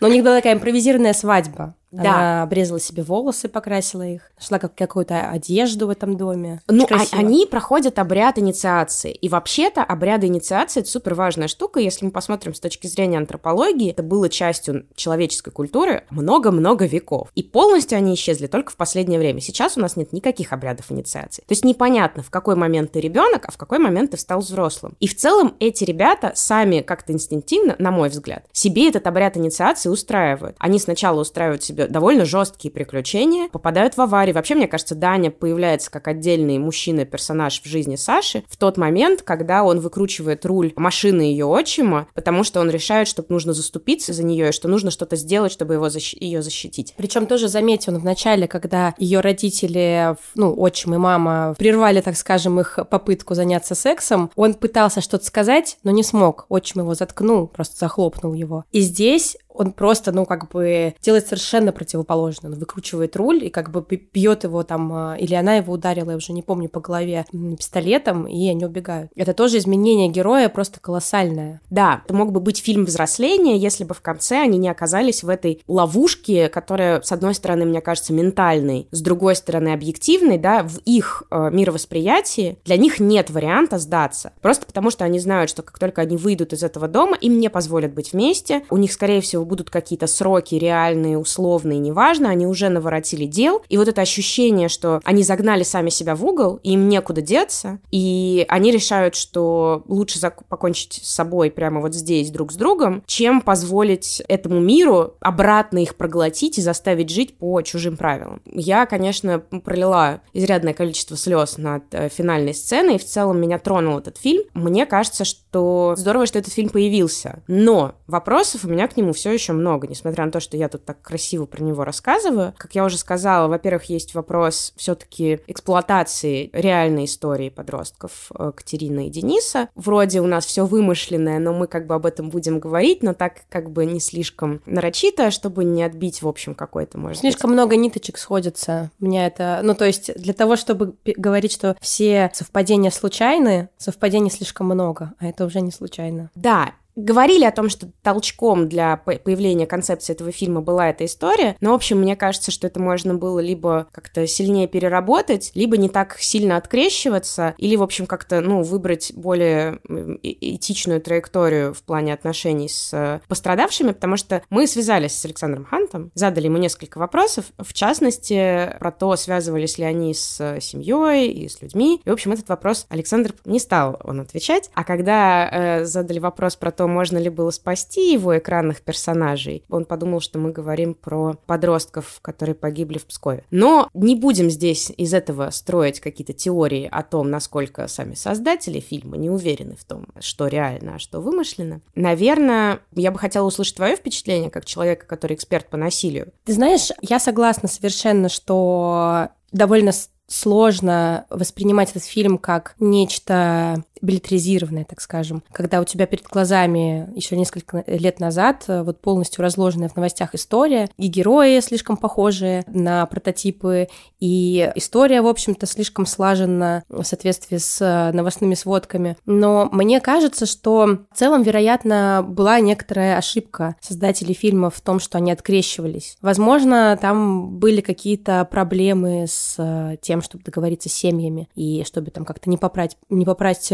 Но 0.00 0.08
у 0.08 0.10
них 0.10 0.24
была 0.24 0.36
такая 0.36 0.54
импровизированная 0.54 1.12
свадьба. 1.12 1.76
Да. 2.02 2.14
Она 2.14 2.42
обрезала 2.42 2.80
себе 2.80 3.02
волосы, 3.02 3.48
покрасила 3.48 4.02
их, 4.02 4.30
нашла 4.38 4.58
как 4.58 4.74
какую-то 4.74 5.30
одежду 5.30 5.86
в 5.86 5.90
этом 5.90 6.16
доме. 6.16 6.60
Ну, 6.68 6.86
а- 6.90 7.16
они 7.16 7.46
проходят 7.46 7.98
обряд 7.98 8.38
инициации. 8.38 9.12
И 9.12 9.28
вообще-то 9.28 9.82
обряды 9.84 10.26
инициации 10.26 10.80
это 10.80 10.90
супер 10.90 11.14
важная 11.14 11.48
штука. 11.48 11.80
Если 11.80 12.04
мы 12.04 12.10
посмотрим 12.10 12.54
с 12.54 12.60
точки 12.60 12.86
зрения 12.86 13.18
антропологии, 13.18 13.90
это 13.90 14.02
было 14.02 14.28
частью 14.28 14.86
человеческой 14.96 15.52
культуры 15.52 16.04
много-много 16.10 16.86
веков. 16.86 17.28
И 17.34 17.42
полностью 17.42 17.96
они 17.96 18.14
исчезли 18.14 18.46
только 18.46 18.72
в 18.72 18.76
последнее 18.76 19.18
время. 19.18 19.40
Сейчас 19.40 19.76
у 19.76 19.80
нас 19.80 19.96
нет 19.96 20.12
никаких 20.12 20.52
обрядов 20.52 20.90
инициации. 20.90 21.42
То 21.42 21.52
есть 21.52 21.64
непонятно, 21.64 22.22
в 22.22 22.30
какой 22.30 22.56
момент 22.56 22.92
ты 22.92 23.00
ребенок, 23.00 23.44
а 23.46 23.52
в 23.52 23.56
какой 23.56 23.78
момент 23.78 24.10
ты 24.10 24.16
стал 24.16 24.40
взрослым. 24.40 24.96
И 25.00 25.06
в 25.06 25.16
целом 25.16 25.54
эти 25.60 25.84
ребята 25.84 26.32
сами 26.34 26.80
как-то 26.80 27.12
инстинктивно, 27.12 27.76
на 27.78 27.90
мой 27.90 28.08
взгляд, 28.08 28.44
себе 28.52 28.88
этот 28.88 29.06
обряд 29.06 29.36
инициации 29.36 29.88
устраивают. 29.88 30.56
Они 30.58 30.78
сначала 30.78 31.20
устраивают 31.20 31.62
себе 31.62 31.83
довольно 31.88 32.24
жесткие 32.24 32.72
приключения, 32.72 33.48
попадают 33.48 33.96
в 33.96 34.00
аварии. 34.00 34.32
Вообще, 34.32 34.54
мне 34.54 34.66
кажется, 34.66 34.94
Даня 34.94 35.30
появляется 35.30 35.90
как 35.90 36.08
отдельный 36.08 36.58
мужчина-персонаж 36.58 37.60
в 37.62 37.66
жизни 37.66 37.96
Саши 37.96 38.44
в 38.48 38.56
тот 38.56 38.76
момент, 38.76 39.22
когда 39.22 39.64
он 39.64 39.80
выкручивает 39.80 40.44
руль 40.46 40.72
машины 40.76 41.22
ее 41.22 41.46
отчима, 41.46 42.08
потому 42.14 42.44
что 42.44 42.60
он 42.60 42.70
решает, 42.70 43.08
что 43.08 43.24
нужно 43.28 43.52
заступиться 43.52 44.12
за 44.12 44.24
нее 44.24 44.48
и 44.48 44.52
что 44.52 44.68
нужно 44.68 44.90
что-то 44.90 45.16
сделать, 45.16 45.52
чтобы 45.52 45.74
его 45.74 45.86
защ- 45.86 46.16
ее 46.18 46.42
защитить. 46.42 46.94
Причем 46.96 47.26
тоже 47.26 47.48
заметил 47.48 47.98
в 47.98 48.04
начале, 48.04 48.48
когда 48.48 48.94
ее 48.98 49.20
родители, 49.20 50.16
ну, 50.34 50.54
отчим 50.58 50.94
и 50.94 50.98
мама, 50.98 51.54
прервали, 51.58 52.00
так 52.00 52.16
скажем, 52.16 52.60
их 52.60 52.78
попытку 52.90 53.34
заняться 53.34 53.74
сексом, 53.74 54.30
он 54.36 54.54
пытался 54.54 55.00
что-то 55.00 55.24
сказать, 55.24 55.78
но 55.82 55.90
не 55.90 56.02
смог. 56.02 56.46
Отчим 56.48 56.82
его 56.82 56.94
заткнул, 56.94 57.46
просто 57.46 57.76
захлопнул 57.78 58.34
его. 58.34 58.64
И 58.72 58.80
здесь 58.80 59.36
он 59.54 59.72
просто, 59.72 60.12
ну, 60.12 60.26
как 60.26 60.50
бы 60.50 60.94
делает 61.00 61.26
совершенно 61.26 61.72
противоположно. 61.72 62.50
Он 62.50 62.58
выкручивает 62.58 63.16
руль 63.16 63.44
и 63.44 63.50
как 63.50 63.70
бы 63.70 63.84
бьет 64.12 64.44
его 64.44 64.62
там, 64.64 64.92
а, 64.92 65.16
или 65.16 65.34
она 65.34 65.54
его 65.54 65.72
ударила, 65.72 66.10
я 66.10 66.16
уже 66.16 66.32
не 66.32 66.42
помню, 66.42 66.68
по 66.68 66.80
голове 66.80 67.24
пистолетом, 67.56 68.26
и 68.26 68.48
они 68.48 68.64
убегают. 68.64 69.10
Это 69.14 69.32
тоже 69.32 69.58
изменение 69.58 70.08
героя 70.08 70.48
просто 70.48 70.80
колоссальное. 70.80 71.60
Да, 71.70 72.02
это 72.04 72.14
мог 72.14 72.32
бы 72.32 72.40
быть 72.40 72.58
фильм 72.58 72.84
взросления, 72.84 73.56
если 73.56 73.84
бы 73.84 73.94
в 73.94 74.00
конце 74.00 74.40
они 74.40 74.58
не 74.58 74.68
оказались 74.68 75.22
в 75.22 75.28
этой 75.28 75.62
ловушке, 75.68 76.48
которая, 76.48 77.00
с 77.00 77.12
одной 77.12 77.34
стороны, 77.34 77.64
мне 77.64 77.80
кажется, 77.80 78.12
ментальной, 78.12 78.88
с 78.90 79.00
другой 79.00 79.36
стороны, 79.36 79.72
объективной, 79.72 80.38
да, 80.38 80.64
в 80.64 80.78
их 80.84 81.22
э, 81.30 81.50
мировосприятии 81.50 82.58
для 82.64 82.76
них 82.76 82.98
нет 82.98 83.30
варианта 83.30 83.78
сдаться. 83.78 84.32
Просто 84.42 84.66
потому, 84.66 84.90
что 84.90 85.04
они 85.04 85.20
знают, 85.20 85.48
что 85.48 85.62
как 85.62 85.78
только 85.78 86.02
они 86.02 86.16
выйдут 86.16 86.52
из 86.52 86.64
этого 86.64 86.88
дома, 86.88 87.16
им 87.20 87.38
не 87.38 87.48
позволят 87.48 87.94
быть 87.94 88.12
вместе, 88.12 88.64
у 88.70 88.76
них, 88.76 88.92
скорее 88.92 89.20
всего, 89.20 89.43
будут 89.44 89.70
какие-то 89.70 90.06
сроки 90.06 90.54
реальные, 90.54 91.18
условные, 91.18 91.78
неважно, 91.78 92.30
они 92.30 92.46
уже 92.46 92.68
наворотили 92.68 93.26
дел, 93.26 93.62
и 93.68 93.76
вот 93.76 93.88
это 93.88 94.00
ощущение, 94.00 94.68
что 94.68 95.00
они 95.04 95.22
загнали 95.22 95.62
сами 95.62 95.90
себя 95.90 96.14
в 96.14 96.24
угол, 96.24 96.60
им 96.62 96.88
некуда 96.88 97.20
деться, 97.20 97.78
и 97.90 98.44
они 98.48 98.70
решают, 98.70 99.14
что 99.14 99.82
лучше 99.88 100.18
покончить 100.48 101.00
с 101.02 101.14
собой 101.14 101.50
прямо 101.50 101.80
вот 101.80 101.94
здесь 101.94 102.30
друг 102.30 102.52
с 102.52 102.56
другом, 102.56 103.02
чем 103.06 103.40
позволить 103.40 104.22
этому 104.28 104.60
миру 104.60 105.14
обратно 105.20 105.78
их 105.78 105.96
проглотить 105.96 106.58
и 106.58 106.62
заставить 106.62 107.10
жить 107.10 107.36
по 107.36 107.60
чужим 107.62 107.96
правилам. 107.96 108.42
Я, 108.46 108.86
конечно, 108.86 109.38
пролила 109.38 110.20
изрядное 110.32 110.74
количество 110.74 111.16
слез 111.16 111.58
над 111.58 111.82
э, 111.92 112.08
финальной 112.08 112.54
сценой, 112.54 112.96
и 112.96 112.98
в 112.98 113.04
целом 113.04 113.40
меня 113.40 113.58
тронул 113.58 113.98
этот 113.98 114.18
фильм. 114.18 114.44
Мне 114.54 114.86
кажется, 114.86 115.24
что 115.24 115.94
здорово, 115.96 116.26
что 116.26 116.38
этот 116.38 116.52
фильм 116.52 116.68
появился, 116.68 117.42
но 117.46 117.94
вопросов 118.06 118.64
у 118.64 118.68
меня 118.68 118.88
к 118.88 118.96
нему 118.96 119.12
все 119.12 119.30
еще 119.34 119.52
много, 119.52 119.86
несмотря 119.86 120.24
на 120.24 120.30
то, 120.30 120.40
что 120.40 120.56
я 120.56 120.68
тут 120.68 120.84
так 120.84 121.00
красиво 121.02 121.46
про 121.46 121.62
него 121.62 121.84
рассказываю. 121.84 122.54
Как 122.56 122.74
я 122.74 122.84
уже 122.84 122.98
сказала, 122.98 123.48
во-первых, 123.48 123.84
есть 123.84 124.14
вопрос 124.14 124.72
все-таки 124.76 125.40
эксплуатации 125.46 126.50
реальной 126.52 127.04
истории 127.04 127.48
подростков 127.48 128.30
э, 128.38 128.52
Катерины 128.54 129.08
и 129.08 129.10
Дениса. 129.10 129.68
Вроде 129.74 130.20
у 130.20 130.26
нас 130.26 130.46
все 130.46 130.64
вымышленное, 130.64 131.38
но 131.38 131.52
мы 131.52 131.66
как 131.66 131.86
бы 131.86 131.94
об 131.94 132.06
этом 132.06 132.30
будем 132.30 132.58
говорить, 132.58 133.02
но 133.02 133.14
так 133.14 133.42
как 133.48 133.70
бы 133.70 133.84
не 133.86 134.00
слишком 134.00 134.62
нарочито, 134.66 135.30
чтобы 135.30 135.64
не 135.64 135.82
отбить, 135.82 136.22
в 136.22 136.28
общем, 136.28 136.54
какой-то, 136.54 136.98
может 136.98 137.20
Слишком 137.20 137.50
быть... 137.50 137.54
много 137.54 137.76
ниточек 137.76 138.18
сходится. 138.18 138.90
Мне 138.98 139.26
это... 139.26 139.60
Ну, 139.62 139.74
то 139.74 139.84
есть 139.84 140.14
для 140.20 140.32
того, 140.32 140.56
чтобы 140.56 140.94
говорить, 141.04 141.52
что 141.52 141.76
все 141.80 142.30
совпадения 142.32 142.90
случайны, 142.90 143.68
совпадений 143.76 144.30
слишком 144.30 144.66
много, 144.66 145.12
а 145.18 145.26
это 145.26 145.44
уже 145.44 145.60
не 145.60 145.70
случайно. 145.70 146.30
Да, 146.34 146.72
Говорили 146.96 147.44
о 147.44 147.50
том, 147.50 147.68
что 147.68 147.88
толчком 148.02 148.68
для 148.68 148.96
появления 148.96 149.66
концепции 149.66 150.12
этого 150.12 150.30
фильма 150.30 150.60
была 150.60 150.90
эта 150.90 151.04
история, 151.04 151.56
но, 151.60 151.72
в 151.72 151.74
общем, 151.74 151.98
мне 151.98 152.14
кажется, 152.14 152.52
что 152.52 152.68
это 152.68 152.80
можно 152.80 153.14
было 153.14 153.40
либо 153.40 153.88
как-то 153.90 154.26
сильнее 154.28 154.68
переработать, 154.68 155.50
либо 155.54 155.76
не 155.76 155.88
так 155.88 156.16
сильно 156.20 156.56
открещиваться, 156.56 157.54
или, 157.58 157.74
в 157.74 157.82
общем, 157.82 158.06
как-то, 158.06 158.40
ну, 158.40 158.62
выбрать 158.62 159.12
более 159.14 159.80
этичную 160.22 161.00
траекторию 161.00 161.74
в 161.74 161.82
плане 161.82 162.14
отношений 162.14 162.68
с 162.68 162.92
э, 162.92 163.20
пострадавшими, 163.26 163.92
потому 163.92 164.16
что 164.16 164.42
мы 164.50 164.66
связались 164.66 165.18
с 165.18 165.24
Александром 165.24 165.64
Хантом, 165.64 166.12
задали 166.14 166.46
ему 166.46 166.58
несколько 166.58 166.98
вопросов, 166.98 167.46
в 167.58 167.72
частности, 167.72 168.76
про 168.78 168.92
то, 168.92 169.16
связывались 169.16 169.78
ли 169.78 169.84
они 169.84 170.14
с 170.14 170.60
семьей 170.60 171.32
и 171.32 171.48
с 171.48 171.60
людьми. 171.60 172.00
И, 172.04 172.08
в 172.08 172.12
общем, 172.12 172.32
этот 172.32 172.48
вопрос 172.48 172.86
Александр 172.88 173.34
не 173.44 173.58
стал 173.58 174.00
он 174.04 174.20
отвечать, 174.20 174.70
а 174.74 174.84
когда 174.84 175.48
э, 175.50 175.84
задали 175.84 176.20
вопрос 176.20 176.54
про 176.54 176.70
то, 176.70 176.83
то 176.84 176.88
можно 176.88 177.16
ли 177.16 177.30
было 177.30 177.50
спасти 177.50 178.12
его 178.12 178.36
экранных 178.36 178.82
персонажей. 178.82 179.64
Он 179.70 179.86
подумал, 179.86 180.20
что 180.20 180.38
мы 180.38 180.52
говорим 180.52 180.92
про 180.92 181.34
подростков, 181.46 182.18
которые 182.20 182.54
погибли 182.54 182.98
в 182.98 183.06
Пскове. 183.06 183.42
Но 183.50 183.88
не 183.94 184.14
будем 184.14 184.50
здесь 184.50 184.92
из 184.94 185.14
этого 185.14 185.48
строить 185.48 186.00
какие-то 186.00 186.34
теории 186.34 186.86
о 186.92 187.02
том, 187.02 187.30
насколько 187.30 187.88
сами 187.88 188.12
создатели 188.12 188.80
фильма 188.80 189.16
не 189.16 189.30
уверены 189.30 189.76
в 189.76 189.84
том, 189.84 190.08
что 190.20 190.46
реально, 190.46 190.96
а 190.96 190.98
что 190.98 191.22
вымышленно. 191.22 191.80
Наверное, 191.94 192.80
я 192.94 193.10
бы 193.10 193.18
хотела 193.18 193.46
услышать 193.46 193.76
твое 193.76 193.96
впечатление 193.96 194.50
как 194.50 194.66
человека, 194.66 195.06
который 195.06 195.36
эксперт 195.36 195.70
по 195.70 195.78
насилию. 195.78 196.32
Ты 196.44 196.52
знаешь, 196.52 196.90
я 197.00 197.18
согласна 197.18 197.66
совершенно, 197.66 198.28
что 198.28 199.28
довольно 199.52 199.92
сложно 200.26 201.26
воспринимать 201.30 201.90
этот 201.90 202.04
фильм 202.04 202.38
как 202.38 202.74
нечто 202.78 203.84
билетризированная, 204.02 204.84
так 204.84 205.00
скажем, 205.00 205.42
когда 205.52 205.80
у 205.80 205.84
тебя 205.84 206.06
перед 206.06 206.26
глазами 206.26 207.08
еще 207.14 207.36
несколько 207.36 207.84
лет 207.86 208.20
назад 208.20 208.64
э, 208.68 208.82
вот 208.82 209.00
полностью 209.00 209.42
разложенная 209.42 209.88
в 209.88 209.96
новостях 209.96 210.34
история, 210.34 210.88
и 210.96 211.06
герои 211.06 211.60
слишком 211.60 211.96
похожие 211.96 212.64
на 212.66 213.06
прототипы, 213.06 213.88
и 214.20 214.72
история, 214.74 215.22
в 215.22 215.26
общем-то, 215.26 215.66
слишком 215.66 216.06
слажена 216.06 216.82
в 216.88 217.02
соответствии 217.04 217.58
с 217.58 217.80
э, 217.80 218.12
новостными 218.14 218.54
сводками. 218.54 219.16
Но 219.26 219.68
мне 219.72 220.00
кажется, 220.00 220.46
что 220.46 220.86
в 221.12 221.16
целом, 221.16 221.42
вероятно, 221.42 222.24
была 222.26 222.60
некоторая 222.60 223.16
ошибка 223.16 223.76
создателей 223.80 224.34
фильма 224.34 224.70
в 224.70 224.80
том, 224.80 225.00
что 225.00 225.18
они 225.18 225.32
открещивались. 225.32 226.16
Возможно, 226.20 226.98
там 227.00 227.58
были 227.58 227.80
какие-то 227.80 228.44
проблемы 228.44 229.26
с 229.28 229.56
э, 229.58 229.96
тем, 230.00 230.22
чтобы 230.22 230.44
договориться 230.44 230.88
с 230.88 230.92
семьями, 230.92 231.48
и 231.54 231.84
чтобы 231.84 232.10
там 232.10 232.24
как-то 232.24 232.50
не 232.50 232.56
попрать, 232.56 232.96
не 233.08 233.24
попрать 233.24 233.72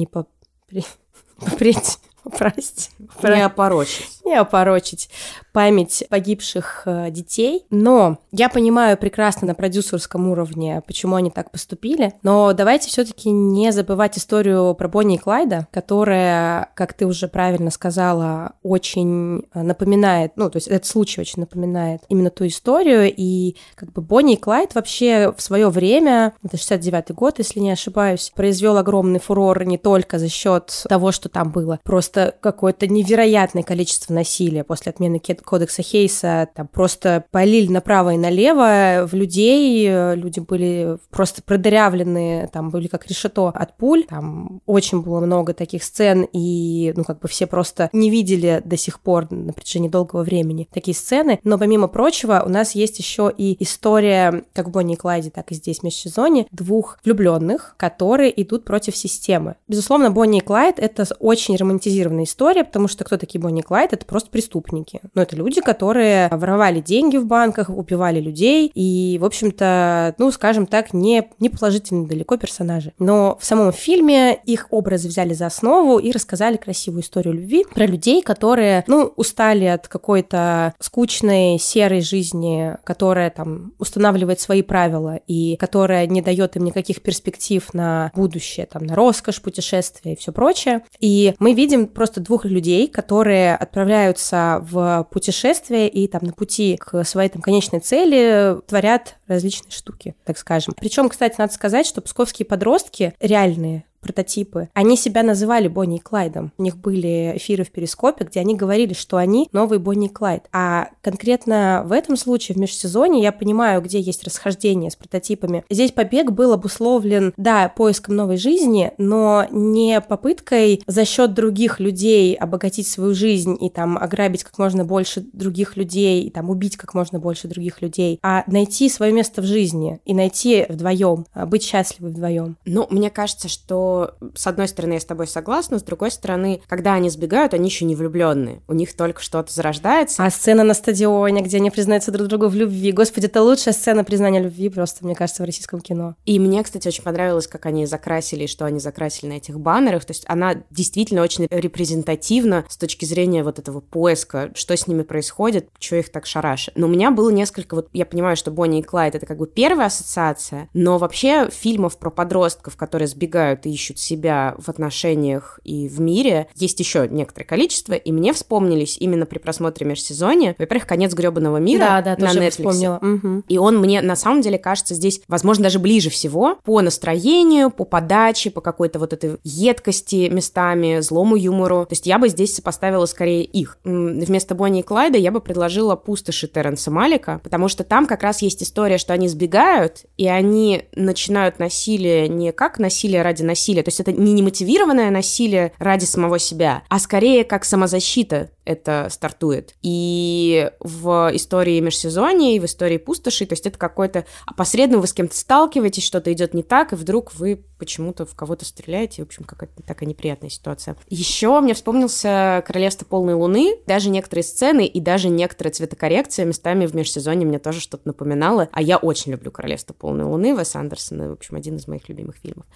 не 0.00 0.06
попри... 0.06 0.84
попреть, 1.38 1.98
попасть. 2.30 2.90
Не 3.22 3.44
опорочить. 3.44 4.20
Не 4.24 4.36
опорочить 4.36 5.10
память 5.52 6.04
погибших 6.08 6.82
э, 6.86 7.10
детей. 7.10 7.64
Но 7.70 8.18
я 8.32 8.48
понимаю 8.48 8.96
прекрасно 8.96 9.48
на 9.48 9.54
продюсерском 9.54 10.28
уровне, 10.28 10.82
почему 10.86 11.16
они 11.16 11.30
так 11.30 11.50
поступили. 11.50 12.14
Но 12.22 12.52
давайте 12.52 12.88
все-таки 12.88 13.30
не 13.30 13.72
забывать 13.72 14.18
историю 14.18 14.74
про 14.74 14.88
Бонни 14.88 15.16
и 15.16 15.18
Клайда, 15.18 15.66
которая, 15.72 16.70
как 16.74 16.94
ты 16.94 17.06
уже 17.06 17.28
правильно 17.28 17.70
сказала, 17.70 18.52
очень 18.62 19.44
э, 19.52 19.62
напоминает, 19.62 20.32
ну, 20.36 20.50
то 20.50 20.56
есть 20.56 20.68
этот 20.68 20.86
случай 20.86 21.20
очень 21.20 21.40
напоминает 21.40 22.02
именно 22.08 22.30
ту 22.30 22.46
историю. 22.46 23.12
И 23.14 23.56
как 23.74 23.92
бы 23.92 24.02
Бонни 24.02 24.34
и 24.34 24.40
Клайд 24.40 24.74
вообще 24.74 25.32
в 25.36 25.42
свое 25.42 25.68
время, 25.68 26.34
это 26.44 26.56
69-й 26.56 27.14
год, 27.14 27.38
если 27.38 27.60
не 27.60 27.70
ошибаюсь, 27.70 28.32
произвел 28.34 28.76
огромный 28.76 29.20
фурор 29.20 29.64
не 29.64 29.78
только 29.78 30.18
за 30.18 30.28
счет 30.28 30.84
того, 30.88 31.12
что 31.12 31.28
там 31.28 31.50
было 31.50 31.80
просто 31.82 32.19
какое-то 32.40 32.86
невероятное 32.86 33.62
количество 33.62 34.12
насилия 34.14 34.64
после 34.64 34.90
отмены 34.90 35.20
кодекса 35.20 35.82
Хейса. 35.82 36.48
Там 36.54 36.68
просто 36.68 37.24
полили 37.30 37.70
направо 37.70 38.14
и 38.14 38.16
налево 38.16 39.06
в 39.10 39.14
людей, 39.14 39.88
люди 40.14 40.40
были 40.40 40.98
просто 41.10 41.42
продырявлены, 41.42 42.48
там 42.52 42.70
были 42.70 42.86
как 42.86 43.06
решето 43.06 43.48
от 43.48 43.76
пуль, 43.76 44.04
там 44.08 44.60
очень 44.66 45.02
было 45.02 45.20
много 45.20 45.54
таких 45.54 45.82
сцен, 45.82 46.26
и, 46.32 46.92
ну, 46.96 47.04
как 47.04 47.20
бы 47.20 47.28
все 47.28 47.46
просто 47.46 47.88
не 47.92 48.10
видели 48.10 48.62
до 48.64 48.76
сих 48.76 49.00
пор 49.00 49.30
на 49.30 49.52
протяжении 49.52 49.88
долгого 49.88 50.22
времени 50.22 50.68
такие 50.72 50.94
сцены, 50.94 51.38
но 51.44 51.58
помимо 51.58 51.88
прочего 51.88 52.42
у 52.44 52.48
нас 52.48 52.74
есть 52.74 52.98
еще 52.98 53.32
и 53.36 53.56
история, 53.62 54.44
как 54.52 54.68
в 54.68 54.70
Бонни 54.70 54.94
и 54.94 54.96
Клайде, 54.96 55.30
так 55.30 55.50
и 55.52 55.54
здесь 55.54 55.80
в 55.80 55.82
межсезоне, 55.82 56.46
двух 56.50 56.98
влюбленных, 57.04 57.74
которые 57.76 58.40
идут 58.42 58.64
против 58.64 58.96
системы. 58.96 59.56
Безусловно, 59.68 60.10
Бонни 60.10 60.38
и 60.38 60.42
Клайд— 60.42 60.78
это 60.78 61.06
очень 61.18 61.56
романтизированная 62.00 62.24
история, 62.24 62.64
потому 62.64 62.88
что 62.88 63.04
кто 63.04 63.16
такие 63.16 63.40
Бонни 63.40 63.60
Клайд? 63.60 63.92
Это 63.92 64.06
просто 64.06 64.30
преступники. 64.30 65.00
Но 65.14 65.22
это 65.22 65.36
люди, 65.36 65.60
которые 65.60 66.28
воровали 66.30 66.80
деньги 66.80 67.16
в 67.16 67.26
банках, 67.26 67.68
убивали 67.68 68.20
людей, 68.20 68.70
и, 68.74 69.18
в 69.20 69.24
общем-то, 69.24 70.14
ну, 70.18 70.30
скажем 70.30 70.66
так, 70.66 70.92
не, 70.92 71.28
не 71.38 71.48
положительные 71.48 72.06
далеко 72.06 72.36
персонажи. 72.36 72.92
Но 72.98 73.36
в 73.40 73.44
самом 73.44 73.72
фильме 73.72 74.34
их 74.44 74.66
образы 74.70 75.08
взяли 75.08 75.34
за 75.34 75.46
основу 75.46 75.98
и 75.98 76.12
рассказали 76.12 76.56
красивую 76.56 77.02
историю 77.02 77.34
любви 77.34 77.64
про 77.72 77.86
людей, 77.86 78.22
которые, 78.22 78.84
ну, 78.86 79.12
устали 79.16 79.64
от 79.64 79.88
какой-то 79.88 80.74
скучной, 80.80 81.58
серой 81.58 82.00
жизни, 82.00 82.76
которая 82.84 83.30
там 83.30 83.72
устанавливает 83.78 84.40
свои 84.40 84.62
правила 84.62 85.20
и 85.26 85.56
которая 85.56 86.06
не 86.06 86.22
дает 86.22 86.56
им 86.56 86.64
никаких 86.64 87.02
перспектив 87.02 87.72
на 87.74 88.10
будущее, 88.14 88.66
там, 88.66 88.84
на 88.84 88.94
роскошь, 88.94 89.42
путешествия 89.42 90.12
и 90.12 90.16
все 90.16 90.32
прочее. 90.32 90.82
И 91.00 91.34
мы 91.38 91.54
видим 91.54 91.86
просто 91.94 92.20
двух 92.20 92.44
людей, 92.44 92.88
которые 92.88 93.54
отправляются 93.54 94.58
в 94.62 95.06
путешествие 95.10 95.88
и 95.88 96.06
там 96.08 96.22
на 96.24 96.32
пути 96.32 96.76
к 96.76 97.04
своей 97.04 97.28
там 97.28 97.42
конечной 97.42 97.80
цели 97.80 98.56
творят 98.66 99.16
различные 99.26 99.70
штуки, 99.70 100.14
так 100.24 100.38
скажем. 100.38 100.74
Причем, 100.78 101.08
кстати, 101.08 101.36
надо 101.38 101.52
сказать, 101.52 101.86
что 101.86 102.00
псковские 102.00 102.46
подростки 102.46 103.14
реальные 103.20 103.84
прототипы, 104.00 104.68
они 104.74 104.96
себя 104.96 105.22
называли 105.22 105.68
Бонни 105.68 105.96
и 105.96 106.00
Клайдом. 106.00 106.52
У 106.58 106.62
них 106.62 106.76
были 106.76 107.32
эфиры 107.36 107.64
в 107.64 107.70
Перископе, 107.70 108.24
где 108.24 108.40
они 108.40 108.56
говорили, 108.56 108.94
что 108.94 109.16
они 109.16 109.48
новый 109.52 109.78
Бонни 109.78 110.06
и 110.06 110.10
Клайд. 110.10 110.44
А 110.52 110.88
конкретно 111.02 111.82
в 111.84 111.92
этом 111.92 112.16
случае, 112.16 112.56
в 112.56 112.58
межсезоне, 112.58 113.22
я 113.22 113.32
понимаю, 113.32 113.82
где 113.82 114.00
есть 114.00 114.24
расхождение 114.24 114.90
с 114.90 114.96
прототипами. 114.96 115.64
Здесь 115.70 115.92
побег 115.92 116.30
был 116.30 116.52
обусловлен, 116.52 117.32
да, 117.36 117.68
поиском 117.68 118.16
новой 118.16 118.36
жизни, 118.36 118.92
но 118.98 119.46
не 119.50 120.00
попыткой 120.00 120.82
за 120.86 121.04
счет 121.04 121.34
других 121.34 121.80
людей 121.80 122.34
обогатить 122.34 122.86
свою 122.86 123.14
жизнь 123.14 123.56
и 123.60 123.70
там 123.70 123.98
ограбить 123.98 124.44
как 124.44 124.58
можно 124.58 124.84
больше 124.84 125.24
других 125.32 125.76
людей, 125.76 126.22
и 126.24 126.30
там 126.30 126.50
убить 126.50 126.76
как 126.76 126.94
можно 126.94 127.18
больше 127.18 127.48
других 127.48 127.82
людей, 127.82 128.18
а 128.22 128.44
найти 128.46 128.88
свое 128.88 129.12
место 129.12 129.42
в 129.42 129.44
жизни 129.44 130.00
и 130.04 130.14
найти 130.14 130.66
вдвоем, 130.68 131.26
а, 131.32 131.46
быть 131.46 131.62
счастливы 131.62 132.10
вдвоем. 132.10 132.56
Ну, 132.64 132.86
мне 132.90 133.10
кажется, 133.10 133.48
что 133.48 133.89
с 134.34 134.46
одной 134.46 134.68
стороны, 134.68 134.94
я 134.94 135.00
с 135.00 135.04
тобой 135.04 135.26
согласна, 135.26 135.78
с 135.78 135.82
другой 135.82 136.10
стороны, 136.10 136.62
когда 136.66 136.94
они 136.94 137.10
сбегают, 137.10 137.54
они 137.54 137.68
еще 137.68 137.84
не 137.84 137.94
влюбленные. 137.94 138.62
У 138.68 138.74
них 138.74 138.94
только 138.94 139.22
что-то 139.22 139.52
зарождается. 139.52 140.24
А 140.24 140.30
сцена 140.30 140.64
на 140.64 140.74
стадионе, 140.74 141.42
где 141.42 141.58
они 141.58 141.70
признаются 141.70 142.10
друг 142.10 142.28
другу 142.28 142.48
в 142.48 142.54
любви. 142.54 142.92
Господи, 142.92 143.26
это 143.26 143.42
лучшая 143.42 143.74
сцена 143.74 144.04
признания 144.04 144.40
любви 144.40 144.68
просто, 144.68 145.04
мне 145.04 145.14
кажется, 145.14 145.42
в 145.42 145.46
российском 145.46 145.80
кино. 145.80 146.16
И 146.24 146.38
мне, 146.38 146.62
кстати, 146.62 146.88
очень 146.88 147.02
понравилось, 147.02 147.46
как 147.46 147.66
они 147.66 147.86
закрасили, 147.86 148.46
что 148.46 148.64
они 148.64 148.80
закрасили 148.80 149.30
на 149.30 149.34
этих 149.34 149.58
баннерах. 149.58 150.04
То 150.04 150.12
есть 150.12 150.24
она 150.26 150.62
действительно 150.70 151.22
очень 151.22 151.46
репрезентативна 151.50 152.64
с 152.68 152.76
точки 152.76 153.04
зрения 153.04 153.42
вот 153.42 153.58
этого 153.58 153.80
поиска, 153.80 154.50
что 154.54 154.76
с 154.76 154.86
ними 154.86 155.02
происходит, 155.02 155.68
что 155.78 155.96
их 155.96 156.10
так 156.10 156.26
шарашит. 156.26 156.76
Но 156.76 156.86
у 156.86 156.90
меня 156.90 157.10
было 157.10 157.30
несколько, 157.30 157.74
вот 157.74 157.88
я 157.92 158.06
понимаю, 158.06 158.36
что 158.36 158.50
Бонни 158.50 158.80
и 158.80 158.82
Клайд 158.82 159.14
это 159.14 159.26
как 159.26 159.38
бы 159.38 159.46
первая 159.46 159.86
ассоциация, 159.86 160.68
но 160.74 160.98
вообще 160.98 161.48
фильмов 161.50 161.98
про 161.98 162.10
подростков, 162.10 162.76
которые 162.76 163.08
сбегают 163.08 163.66
и 163.66 163.70
ищут 163.80 163.98
себя 163.98 164.54
в 164.58 164.68
отношениях 164.68 165.58
и 165.64 165.88
в 165.88 166.00
мире, 166.00 166.48
есть 166.54 166.78
еще 166.80 167.08
некоторое 167.08 167.46
количество, 167.46 167.94
и 167.94 168.12
мне 168.12 168.34
вспомнились 168.34 168.98
именно 169.00 169.24
при 169.24 169.38
просмотре 169.38 169.86
межсезонья, 169.86 170.54
во-первых, 170.58 170.86
«Конец 170.86 171.14
гребаного 171.14 171.56
мира» 171.56 172.02
да, 172.04 172.16
да, 172.16 172.16
на 172.16 172.36
Netflix. 172.36 172.50
Вспомнила. 172.50 172.98
Угу. 173.00 173.44
И 173.48 173.58
он 173.58 173.78
мне 173.78 174.02
на 174.02 174.16
самом 174.16 174.42
деле 174.42 174.58
кажется 174.58 174.94
здесь, 174.94 175.22
возможно, 175.28 175.64
даже 175.64 175.78
ближе 175.78 176.10
всего 176.10 176.58
по 176.62 176.82
настроению, 176.82 177.70
по 177.70 177.84
подаче, 177.84 178.50
по 178.50 178.60
какой-то 178.60 178.98
вот 178.98 179.14
этой 179.14 179.38
едкости 179.44 180.28
местами, 180.28 181.00
злому 181.00 181.36
юмору. 181.36 181.86
То 181.86 181.92
есть 181.92 182.06
я 182.06 182.18
бы 182.18 182.28
здесь 182.28 182.54
сопоставила 182.54 183.06
скорее 183.06 183.44
их. 183.44 183.78
Вместо 183.84 184.54
Бонни 184.54 184.80
и 184.80 184.82
Клайда 184.82 185.16
я 185.16 185.30
бы 185.30 185.40
предложила 185.40 185.96
«Пустоши» 185.96 186.48
Терренса 186.48 186.90
Малика, 186.90 187.40
потому 187.42 187.68
что 187.68 187.82
там 187.84 188.06
как 188.06 188.22
раз 188.22 188.42
есть 188.42 188.62
история, 188.62 188.98
что 188.98 189.14
они 189.14 189.28
сбегают, 189.28 190.04
и 190.18 190.28
они 190.28 190.84
начинают 190.94 191.58
насилие 191.58 192.28
не 192.28 192.52
как 192.52 192.78
насилие 192.78 193.22
ради 193.22 193.42
насилия, 193.42 193.69
то 193.74 193.88
есть 193.88 194.00
это 194.00 194.12
не 194.12 194.32
немотивированное 194.32 195.10
насилие 195.10 195.72
ради 195.78 196.04
самого 196.04 196.38
себя, 196.38 196.82
а 196.88 196.98
скорее 196.98 197.44
как 197.44 197.64
самозащита 197.64 198.50
это 198.64 199.08
стартует. 199.10 199.74
И 199.82 200.70
в 200.80 201.30
истории 201.34 201.80
межсезонья, 201.80 202.54
и 202.54 202.60
в 202.60 202.64
истории 202.64 202.98
пустоши, 202.98 203.46
то 203.46 203.54
есть 203.54 203.66
это 203.66 203.78
какой-то 203.78 204.26
опосредованно 204.46 205.00
вы 205.00 205.06
с 205.06 205.12
кем-то 205.12 205.36
сталкиваетесь, 205.36 206.04
что-то 206.04 206.32
идет 206.32 206.54
не 206.54 206.62
так, 206.62 206.92
и 206.92 206.96
вдруг 206.96 207.34
вы 207.34 207.64
почему-то 207.80 208.26
в 208.26 208.34
кого-то 208.36 208.64
стреляете. 208.64 209.22
В 209.22 209.26
общем, 209.26 209.44
какая-то 209.44 209.82
такая 209.82 210.08
неприятная 210.08 210.50
ситуация. 210.50 210.96
Еще 211.08 211.58
мне 211.60 211.74
вспомнился 211.74 212.62
«Королевство 212.66 213.04
полной 213.04 213.34
луны». 213.34 213.76
Даже 213.86 214.10
некоторые 214.10 214.44
сцены 214.44 214.86
и 214.86 215.00
даже 215.00 215.28
некоторая 215.30 215.72
цветокоррекция 215.72 216.44
местами 216.44 216.86
в 216.86 216.94
межсезонье 216.94 217.46
мне 217.46 217.58
тоже 217.58 217.80
что-то 217.80 218.06
напоминала. 218.06 218.68
А 218.72 218.82
я 218.82 218.98
очень 218.98 219.32
люблю 219.32 219.50
«Королевство 219.50 219.94
полной 219.94 220.24
луны» 220.24 220.54
Вес 220.56 220.76
Андерсона. 220.76 221.30
В 221.30 221.32
общем, 221.32 221.56
один 221.56 221.76
из 221.76 221.88
моих 221.88 222.08
любимых 222.08 222.36
фильмов. 222.36 222.66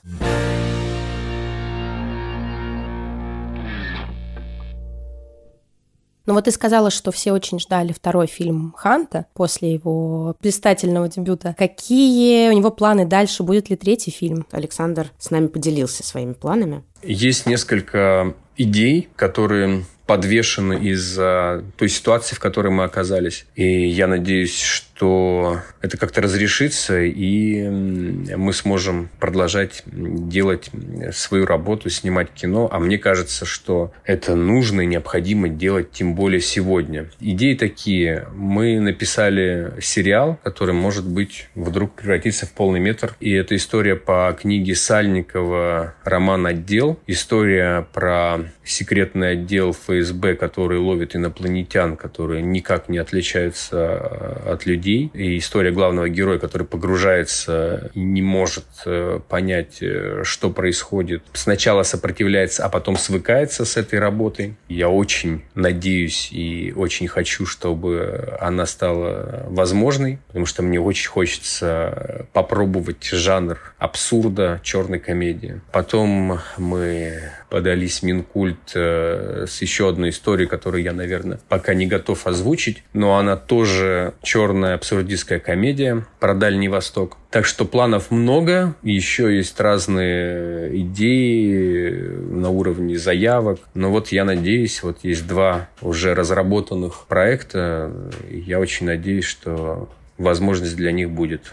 Ну 6.27 6.33
вот 6.33 6.45
ты 6.45 6.51
сказала, 6.51 6.91
что 6.91 7.11
все 7.13 7.33
очень 7.33 7.61
ждали 7.61 7.93
второй 7.93 8.27
фильм 8.27 8.75
Ханта 8.77 9.27
после 9.35 9.75
его 9.75 10.37
блистательного 10.41 11.09
дебюта. 11.09 11.55
Какие 11.59 12.49
у 12.49 12.53
него 12.53 12.71
планы 12.71 13.05
дальше? 13.05 13.43
Будет 13.43 13.69
ли 13.69 13.77
третий 13.77 14.11
фильм? 14.11 14.47
Александр 14.51 15.11
с 15.19 15.31
нами 15.31 15.49
поделился 15.49 16.03
своими 16.03 16.33
планами. 16.33 16.83
Есть 17.03 17.45
несколько 17.45 18.35
идей, 18.57 19.09
которые 19.17 19.85
подвешены 20.07 20.79
из-за 20.91 21.65
той 21.77 21.89
ситуации, 21.89 22.35
в 22.35 22.41
которой 22.41 22.69
мы 22.71 22.85
оказались. 22.85 23.47
И 23.55 23.89
я 23.89 24.07
надеюсь, 24.07 24.59
что 24.59 24.94
это 25.01 25.97
как-то 25.99 26.21
разрешится, 26.23 27.03
и 27.03 27.69
мы 27.69 28.53
сможем 28.53 29.09
продолжать 29.19 29.83
делать 29.87 30.71
свою 31.13 31.47
работу, 31.47 31.91
снимать 31.91 32.31
кино. 32.31 32.69
А 32.71 32.79
мне 32.79 32.99
кажется, 32.99 33.45
что 33.45 33.93
это 34.05 34.35
нужно 34.35 34.83
и 34.83 34.87
необходимо 34.87 35.49
делать, 35.49 35.91
тем 35.91 36.15
более 36.15 36.41
сегодня. 36.41 37.11
Идеи 37.21 37.55
такие. 37.55 38.29
Мы 38.35 38.79
написали 38.81 39.73
сериал, 39.81 40.39
который, 40.43 40.75
может 40.75 41.07
быть, 41.07 41.49
вдруг 41.55 41.93
превратится 41.93 42.47
в 42.47 42.53
полный 42.53 42.81
метр. 42.81 43.17
И 43.21 43.33
это 43.33 43.57
история 43.57 43.97
по 43.97 44.37
книге 44.39 44.75
Сальникова 44.75 45.95
«Роман 46.05 46.47
«Отдел». 46.47 46.99
История 47.07 47.87
про 47.93 48.39
секретный 48.65 49.33
отдел 49.33 49.73
ФСБ, 49.73 50.35
который 50.35 50.79
ловит 50.79 51.15
инопланетян, 51.15 51.97
которые 51.97 52.43
никак 52.43 52.89
не 52.89 52.99
отличаются 52.99 53.77
э, 53.77 54.53
от 54.53 54.67
людей. 54.67 54.84
И 54.93 55.39
история 55.39 55.71
главного 55.71 56.09
героя, 56.09 56.39
который 56.39 56.67
погружается 56.67 57.91
и 57.95 58.01
не 58.01 58.23
может 58.23 58.65
э, 58.87 59.21
понять, 59.29 59.79
э, 59.81 60.23
что 60.25 60.51
происходит. 60.51 61.23
Сначала 61.33 61.83
сопротивляется, 61.83 62.65
а 62.65 62.69
потом 62.69 62.97
свыкается 62.97 63.65
с 63.65 63.77
этой 63.77 63.99
работой. 63.99 64.57
Я 64.69 64.89
очень 64.89 65.43
надеюсь 65.55 66.31
и 66.33 66.73
очень 66.77 67.09
хочу, 67.09 67.47
чтобы 67.47 68.37
она 68.41 68.67
стала 68.67 69.45
возможной, 69.49 70.19
потому 70.29 70.47
что 70.47 70.63
мне 70.63 70.81
очень 70.81 71.09
хочется 71.09 72.27
попробовать 72.33 73.05
жанр 73.05 73.59
абсурда, 73.79 74.61
черной 74.63 74.99
комедии. 74.99 75.61
Потом 75.73 76.41
мы 76.59 77.31
подались 77.55 78.03
Минкульт 78.03 78.73
э, 78.75 79.47
с 79.49 79.63
еще 79.63 79.89
одной 79.89 80.11
историей, 80.11 80.49
которую 80.49 80.83
я, 80.83 80.93
наверное, 80.93 81.39
пока 81.49 81.73
не 81.73 81.87
готов 81.87 82.27
озвучить, 82.27 82.83
но 82.95 83.17
она 83.17 83.37
тоже 83.37 84.15
черная 84.25 84.75
абсурдистская 84.75 85.39
комедия 85.39 86.05
про 86.19 86.35
Дальний 86.35 86.69
Восток. 86.69 87.17
Так 87.31 87.47
что 87.47 87.65
планов 87.65 88.11
много, 88.11 88.75
еще 88.83 89.37
есть 89.37 89.61
разные 89.61 90.81
идеи 90.81 91.91
на 92.29 92.51
уровне 92.51 92.99
заявок. 92.99 93.61
Но 93.75 93.93
вот 93.93 94.09
я 94.09 94.25
надеюсь, 94.25 94.83
вот 94.83 95.05
есть 95.05 95.25
два 95.29 95.69
уже 95.81 96.13
разработанных 96.13 97.05
проекта. 97.07 97.93
Я 98.29 98.59
очень 98.59 98.87
надеюсь, 98.87 99.27
что 99.27 99.89
возможность 100.19 100.75
для 100.75 100.91
них 100.91 101.09
будет. 101.09 101.53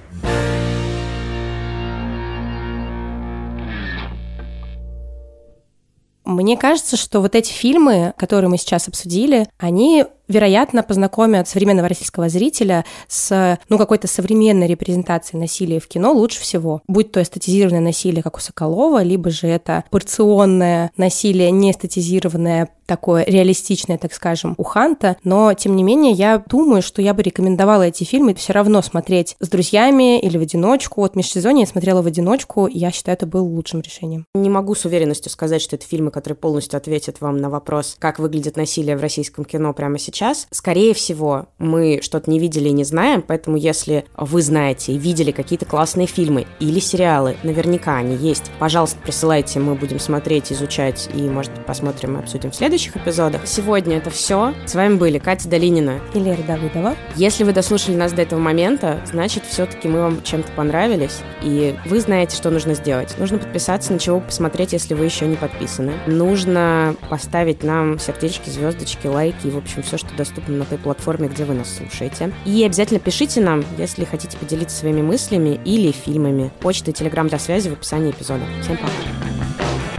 Мне 6.35 6.57
кажется, 6.57 6.97
что 6.97 7.21
вот 7.21 7.35
эти 7.35 7.51
фильмы, 7.51 8.13
которые 8.17 8.49
мы 8.49 8.57
сейчас 8.57 8.87
обсудили, 8.87 9.47
они 9.57 10.05
вероятно, 10.31 10.81
познакомят 10.81 11.47
современного 11.47 11.89
российского 11.89 12.29
зрителя 12.29 12.85
с 13.07 13.59
ну, 13.69 13.77
какой-то 13.77 14.07
современной 14.07 14.67
репрезентацией 14.67 15.39
насилия 15.39 15.79
в 15.79 15.87
кино 15.87 16.13
лучше 16.13 16.39
всего. 16.41 16.81
Будь 16.87 17.11
то 17.11 17.21
эстетизированное 17.21 17.81
насилие, 17.81 18.23
как 18.23 18.37
у 18.37 18.39
Соколова, 18.39 19.03
либо 19.03 19.29
же 19.29 19.47
это 19.47 19.83
порционное 19.91 20.91
насилие, 20.97 21.51
не 21.51 21.71
эстетизированное, 21.71 22.69
такое 22.85 23.23
реалистичное, 23.25 23.97
так 23.97 24.13
скажем, 24.13 24.55
у 24.57 24.63
Ханта. 24.63 25.17
Но, 25.23 25.53
тем 25.53 25.75
не 25.75 25.83
менее, 25.83 26.11
я 26.11 26.43
думаю, 26.45 26.81
что 26.81 27.01
я 27.01 27.13
бы 27.13 27.23
рекомендовала 27.23 27.83
эти 27.83 28.03
фильмы 28.03 28.33
все 28.33 28.53
равно 28.53 28.81
смотреть 28.81 29.35
с 29.39 29.49
друзьями 29.49 30.19
или 30.19 30.37
в 30.37 30.41
одиночку. 30.41 31.01
Вот 31.01 31.15
межсезонье 31.15 31.61
я 31.61 31.67
смотрела 31.67 32.01
в 32.01 32.07
одиночку, 32.07 32.67
и 32.67 32.77
я 32.77 32.91
считаю, 32.91 33.15
это 33.15 33.25
было 33.25 33.43
лучшим 33.43 33.81
решением. 33.81 34.25
Не 34.33 34.49
могу 34.49 34.75
с 34.75 34.85
уверенностью 34.85 35.31
сказать, 35.31 35.61
что 35.61 35.75
это 35.75 35.85
фильмы, 35.85 36.11
которые 36.11 36.37
полностью 36.37 36.77
ответят 36.77 37.21
вам 37.21 37.37
на 37.37 37.49
вопрос, 37.49 37.95
как 37.99 38.19
выглядит 38.19 38.57
насилие 38.57 38.97
в 38.97 39.01
российском 39.01 39.45
кино 39.45 39.73
прямо 39.73 39.97
сейчас. 39.97 40.47
Скорее 40.51 40.93
всего, 40.93 41.47
мы 41.57 41.99
что-то 42.01 42.29
не 42.29 42.39
видели 42.39 42.69
и 42.69 42.73
не 42.73 42.83
знаем, 42.83 43.23
поэтому 43.25 43.57
если 43.57 44.05
вы 44.17 44.41
знаете 44.41 44.93
и 44.93 44.97
видели 44.97 45.31
какие-то 45.31 45.65
классные 45.65 46.07
фильмы 46.07 46.47
или 46.59 46.79
сериалы, 46.79 47.37
наверняка 47.43 47.97
они 47.97 48.15
есть, 48.15 48.51
пожалуйста, 48.59 48.97
присылайте, 49.03 49.59
мы 49.59 49.75
будем 49.75 49.99
смотреть, 49.99 50.51
изучать 50.51 51.09
и, 51.13 51.21
может 51.21 51.51
посмотрим 51.65 52.17
и 52.17 52.19
обсудим 52.19 52.51
в 52.51 52.55
следующих 52.81 52.97
эпизодах. 52.97 53.41
Сегодня 53.45 53.97
это 53.97 54.09
все. 54.09 54.53
С 54.65 54.75
вами 54.75 54.95
были 54.95 55.19
Катя 55.19 55.47
Долинина 55.47 55.99
и 56.13 56.19
Лера 56.19 56.41
Давыдова. 56.41 56.95
Если 57.15 57.43
вы 57.43 57.53
дослушали 57.53 57.95
нас 57.95 58.13
до 58.13 58.23
этого 58.23 58.39
момента, 58.39 59.01
значит, 59.05 59.43
все-таки 59.45 59.87
мы 59.87 60.01
вам 60.01 60.23
чем-то 60.23 60.51
понравились, 60.53 61.19
и 61.43 61.75
вы 61.85 61.99
знаете, 61.99 62.35
что 62.35 62.49
нужно 62.49 62.73
сделать. 62.73 63.15
Нужно 63.17 63.37
подписаться, 63.37 63.93
на 63.93 63.99
чего 63.99 64.19
посмотреть, 64.19 64.73
если 64.73 64.93
вы 64.93 65.05
еще 65.05 65.27
не 65.27 65.35
подписаны. 65.35 65.93
Нужно 66.07 66.95
поставить 67.09 67.63
нам 67.63 67.99
сердечки, 67.99 68.49
звездочки, 68.49 69.07
лайки 69.07 69.47
и, 69.47 69.51
в 69.51 69.57
общем, 69.57 69.83
все, 69.83 69.97
что 69.97 70.13
доступно 70.15 70.57
на 70.57 70.65
той 70.65 70.77
платформе, 70.77 71.27
где 71.27 71.45
вы 71.45 71.53
нас 71.53 71.75
слушаете. 71.75 72.31
И 72.45 72.63
обязательно 72.63 72.99
пишите 72.99 73.41
нам, 73.41 73.63
если 73.77 74.05
хотите 74.05 74.37
поделиться 74.37 74.77
своими 74.77 75.01
мыслями 75.01 75.59
или 75.65 75.91
фильмами. 75.91 76.51
Почта 76.59 76.91
и 76.91 76.93
телеграм 76.93 77.27
для 77.27 77.39
связи 77.39 77.69
в 77.69 77.73
описании 77.73 78.11
эпизода. 78.11 78.43
Всем 78.63 78.77
пока! 78.77 79.90